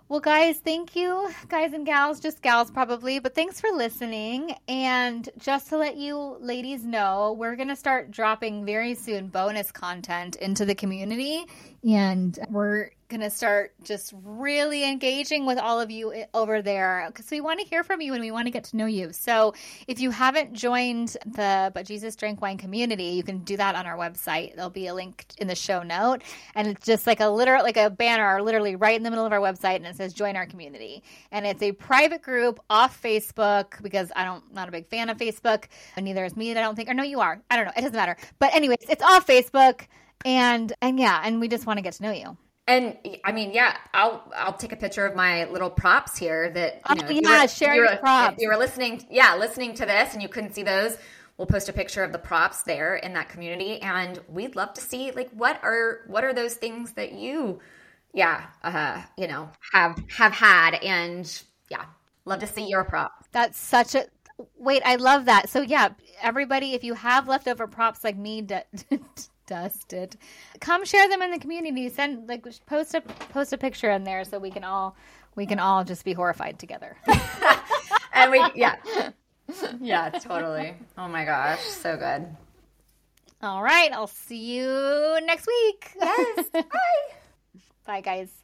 Well, 0.08 0.20
guys, 0.20 0.58
thank 0.58 0.94
you, 0.94 1.30
guys 1.48 1.72
and 1.72 1.86
gals, 1.86 2.20
just 2.20 2.42
gals 2.42 2.70
probably, 2.70 3.18
but 3.18 3.34
thanks 3.34 3.62
for 3.62 3.70
listening. 3.70 4.54
And 4.68 5.26
just 5.38 5.70
to 5.70 5.78
let 5.78 5.96
you 5.96 6.36
ladies 6.38 6.84
know, 6.84 7.34
we're 7.38 7.56
going 7.56 7.68
to 7.68 7.76
start 7.76 8.10
dropping 8.10 8.66
very 8.66 8.94
soon 8.94 9.28
bonus 9.28 9.72
content 9.72 10.36
into 10.36 10.66
the 10.66 10.74
community. 10.74 11.46
And 11.88 12.38
we're 12.50 12.90
going 13.12 13.20
to 13.20 13.30
start 13.30 13.74
just 13.84 14.14
really 14.24 14.88
engaging 14.88 15.44
with 15.44 15.58
all 15.58 15.78
of 15.78 15.90
you 15.90 16.24
over 16.32 16.62
there 16.62 17.04
because 17.08 17.30
we 17.30 17.42
want 17.42 17.60
to 17.60 17.66
hear 17.66 17.84
from 17.84 18.00
you 18.00 18.14
and 18.14 18.22
we 18.22 18.30
want 18.30 18.46
to 18.46 18.50
get 18.50 18.64
to 18.64 18.76
know 18.76 18.86
you. 18.86 19.12
So 19.12 19.54
if 19.86 20.00
you 20.00 20.10
haven't 20.10 20.54
joined 20.54 21.16
the 21.26 21.70
But 21.74 21.86
Jesus 21.86 22.16
Drank 22.16 22.40
Wine 22.40 22.56
community, 22.56 23.04
you 23.04 23.22
can 23.22 23.38
do 23.40 23.56
that 23.58 23.74
on 23.74 23.86
our 23.86 23.98
website. 23.98 24.56
There'll 24.56 24.70
be 24.70 24.86
a 24.86 24.94
link 24.94 25.26
in 25.36 25.46
the 25.46 25.54
show 25.54 25.82
note. 25.82 26.22
And 26.54 26.66
it's 26.66 26.86
just 26.86 27.06
like 27.06 27.20
a 27.20 27.28
literal, 27.28 27.62
like 27.62 27.76
a 27.76 27.90
banner, 27.90 28.42
literally 28.42 28.76
right 28.76 28.96
in 28.96 29.02
the 29.02 29.10
middle 29.10 29.26
of 29.26 29.32
our 29.32 29.40
website. 29.40 29.76
And 29.76 29.86
it 29.86 29.96
says 29.96 30.14
join 30.14 30.34
our 30.34 30.46
community. 30.46 31.02
And 31.30 31.46
it's 31.46 31.62
a 31.62 31.72
private 31.72 32.22
group 32.22 32.60
off 32.70 33.00
Facebook 33.00 33.82
because 33.82 34.10
I 34.16 34.24
don't, 34.24 34.42
not 34.54 34.68
a 34.68 34.72
big 34.72 34.86
fan 34.86 35.10
of 35.10 35.18
Facebook. 35.18 35.66
And 35.96 36.06
neither 36.06 36.24
is 36.24 36.34
me. 36.34 36.50
I 36.52 36.54
don't 36.54 36.76
think, 36.76 36.88
or 36.88 36.94
no, 36.94 37.02
you 37.02 37.20
are. 37.20 37.42
I 37.50 37.56
don't 37.56 37.66
know. 37.66 37.72
It 37.76 37.82
doesn't 37.82 37.94
matter. 37.94 38.16
But 38.38 38.54
anyways, 38.54 38.78
it's 38.88 39.02
off 39.02 39.26
Facebook 39.26 39.82
and 40.24 40.72
and 40.80 40.98
yeah 40.98 41.20
and 41.24 41.40
we 41.40 41.48
just 41.48 41.66
want 41.66 41.78
to 41.78 41.82
get 41.82 41.94
to 41.94 42.02
know 42.02 42.12
you 42.12 42.36
and 42.72 42.96
I 43.24 43.32
mean, 43.32 43.52
yeah, 43.52 43.76
I'll 43.92 44.32
I'll 44.34 44.52
take 44.52 44.72
a 44.72 44.76
picture 44.76 45.04
of 45.04 45.14
my 45.14 45.44
little 45.44 45.70
props 45.70 46.16
here. 46.16 46.50
That 46.50 46.80
you 46.88 46.94
know, 46.96 47.06
oh, 47.08 47.10
yeah, 47.10 47.46
share 47.46 47.74
your 47.74 47.96
props. 47.96 48.34
If 48.34 48.42
you 48.42 48.48
were 48.48 48.56
listening, 48.56 49.06
yeah, 49.10 49.36
listening 49.36 49.74
to 49.74 49.86
this, 49.86 50.14
and 50.14 50.22
you 50.22 50.28
couldn't 50.28 50.54
see 50.54 50.62
those, 50.62 50.96
we'll 51.36 51.46
post 51.46 51.68
a 51.68 51.72
picture 51.72 52.02
of 52.02 52.12
the 52.12 52.18
props 52.18 52.62
there 52.62 52.96
in 52.96 53.12
that 53.12 53.28
community, 53.28 53.80
and 53.82 54.20
we'd 54.28 54.56
love 54.56 54.72
to 54.74 54.80
see 54.80 55.10
like 55.12 55.30
what 55.30 55.62
are 55.62 56.00
what 56.06 56.24
are 56.24 56.32
those 56.32 56.54
things 56.54 56.92
that 56.92 57.12
you, 57.12 57.60
yeah, 58.14 58.46
uh, 58.62 59.02
you 59.18 59.28
know, 59.28 59.50
have 59.72 60.02
have 60.16 60.32
had, 60.32 60.74
and 60.76 61.42
yeah, 61.70 61.84
love 62.24 62.40
to 62.40 62.46
see 62.46 62.66
your 62.66 62.84
prop. 62.84 63.12
That's 63.32 63.58
such 63.58 63.94
a 63.94 64.06
wait. 64.56 64.82
I 64.84 64.96
love 64.96 65.26
that. 65.26 65.50
So 65.50 65.60
yeah, 65.60 65.90
everybody, 66.22 66.72
if 66.72 66.84
you 66.84 66.94
have 66.94 67.28
leftover 67.28 67.66
props 67.66 68.02
like 68.02 68.16
me. 68.16 68.46
dusted. 69.52 70.16
Come 70.60 70.84
share 70.84 71.08
them 71.08 71.20
in 71.20 71.30
the 71.30 71.38
community. 71.38 71.88
Send 71.90 72.26
like 72.28 72.46
post 72.66 72.94
a 72.94 73.02
post 73.02 73.52
a 73.52 73.58
picture 73.58 73.90
in 73.90 74.04
there 74.04 74.24
so 74.24 74.38
we 74.38 74.50
can 74.50 74.64
all 74.64 74.96
we 75.36 75.44
can 75.44 75.58
all 75.58 75.84
just 75.84 76.04
be 76.04 76.14
horrified 76.14 76.58
together. 76.58 76.96
and 78.14 78.30
we 78.30 78.42
yeah. 78.54 78.76
Yeah, 79.80 80.08
totally. 80.08 80.74
Oh 80.96 81.08
my 81.08 81.26
gosh, 81.26 81.60
so 81.60 81.96
good. 81.98 82.24
All 83.42 83.62
right, 83.62 83.92
I'll 83.92 84.06
see 84.06 84.54
you 84.54 85.18
next 85.24 85.46
week. 85.46 85.90
Yes. 86.00 86.48
Bye. 86.52 86.62
Bye 87.84 88.00
guys. 88.00 88.41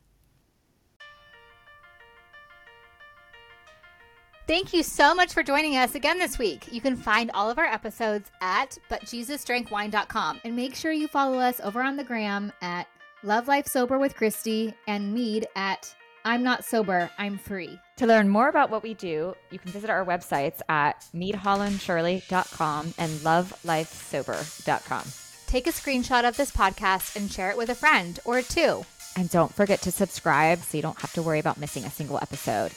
Thank 4.48 4.72
you 4.72 4.82
so 4.82 5.14
much 5.14 5.34
for 5.34 5.42
joining 5.42 5.76
us 5.76 5.94
again 5.94 6.18
this 6.18 6.38
week. 6.38 6.72
You 6.72 6.80
can 6.80 6.96
find 6.96 7.30
all 7.34 7.50
of 7.50 7.58
our 7.58 7.66
episodes 7.66 8.30
at 8.40 8.78
butjesusdrankwine.com 8.90 10.40
and 10.42 10.56
make 10.56 10.74
sure 10.74 10.90
you 10.90 11.06
follow 11.06 11.38
us 11.38 11.60
over 11.62 11.82
on 11.82 11.98
the 11.98 12.04
gram 12.04 12.50
at 12.62 12.88
Love 13.22 13.46
Life 13.46 13.66
Sober 13.66 13.98
with 13.98 14.16
Christy 14.16 14.72
and 14.86 15.12
Meade 15.12 15.46
at 15.54 15.94
I'm 16.24 16.42
Not 16.42 16.64
Sober, 16.64 17.10
I'm 17.18 17.36
Free. 17.36 17.78
To 17.98 18.06
learn 18.06 18.30
more 18.30 18.48
about 18.48 18.70
what 18.70 18.82
we 18.82 18.94
do, 18.94 19.34
you 19.50 19.58
can 19.58 19.70
visit 19.70 19.90
our 19.90 20.06
websites 20.06 20.62
at 20.70 21.04
meadhollandshirley.com 21.14 22.94
and 22.96 23.10
lovelifesober.com. 23.20 25.02
Take 25.46 25.66
a 25.66 25.72
screenshot 25.72 26.26
of 26.26 26.38
this 26.38 26.52
podcast 26.52 27.16
and 27.16 27.30
share 27.30 27.50
it 27.50 27.58
with 27.58 27.68
a 27.68 27.74
friend 27.74 28.18
or 28.24 28.40
two. 28.40 28.86
And 29.14 29.28
don't 29.28 29.54
forget 29.54 29.82
to 29.82 29.92
subscribe 29.92 30.60
so 30.60 30.78
you 30.78 30.82
don't 30.82 31.00
have 31.02 31.12
to 31.12 31.22
worry 31.22 31.38
about 31.38 31.58
missing 31.58 31.84
a 31.84 31.90
single 31.90 32.18
episode. 32.22 32.72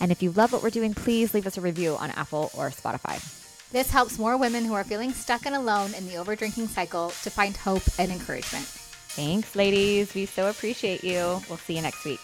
And 0.00 0.12
if 0.12 0.22
you 0.22 0.32
love 0.32 0.52
what 0.52 0.62
we're 0.62 0.70
doing, 0.70 0.94
please 0.94 1.34
leave 1.34 1.46
us 1.46 1.56
a 1.56 1.60
review 1.60 1.96
on 1.96 2.10
Apple 2.10 2.50
or 2.56 2.70
Spotify. 2.70 3.22
This 3.70 3.90
helps 3.90 4.18
more 4.18 4.36
women 4.36 4.64
who 4.64 4.74
are 4.74 4.84
feeling 4.84 5.12
stuck 5.12 5.46
and 5.46 5.54
alone 5.54 5.94
in 5.94 6.06
the 6.06 6.14
overdrinking 6.14 6.68
cycle 6.68 7.10
to 7.22 7.30
find 7.30 7.56
hope 7.56 7.82
and 7.98 8.12
encouragement. 8.12 8.66
Thanks, 8.66 9.56
ladies. 9.56 10.14
We 10.14 10.26
so 10.26 10.48
appreciate 10.48 11.02
you. 11.02 11.40
We'll 11.48 11.58
see 11.58 11.76
you 11.76 11.82
next 11.82 12.04
week. 12.04 12.20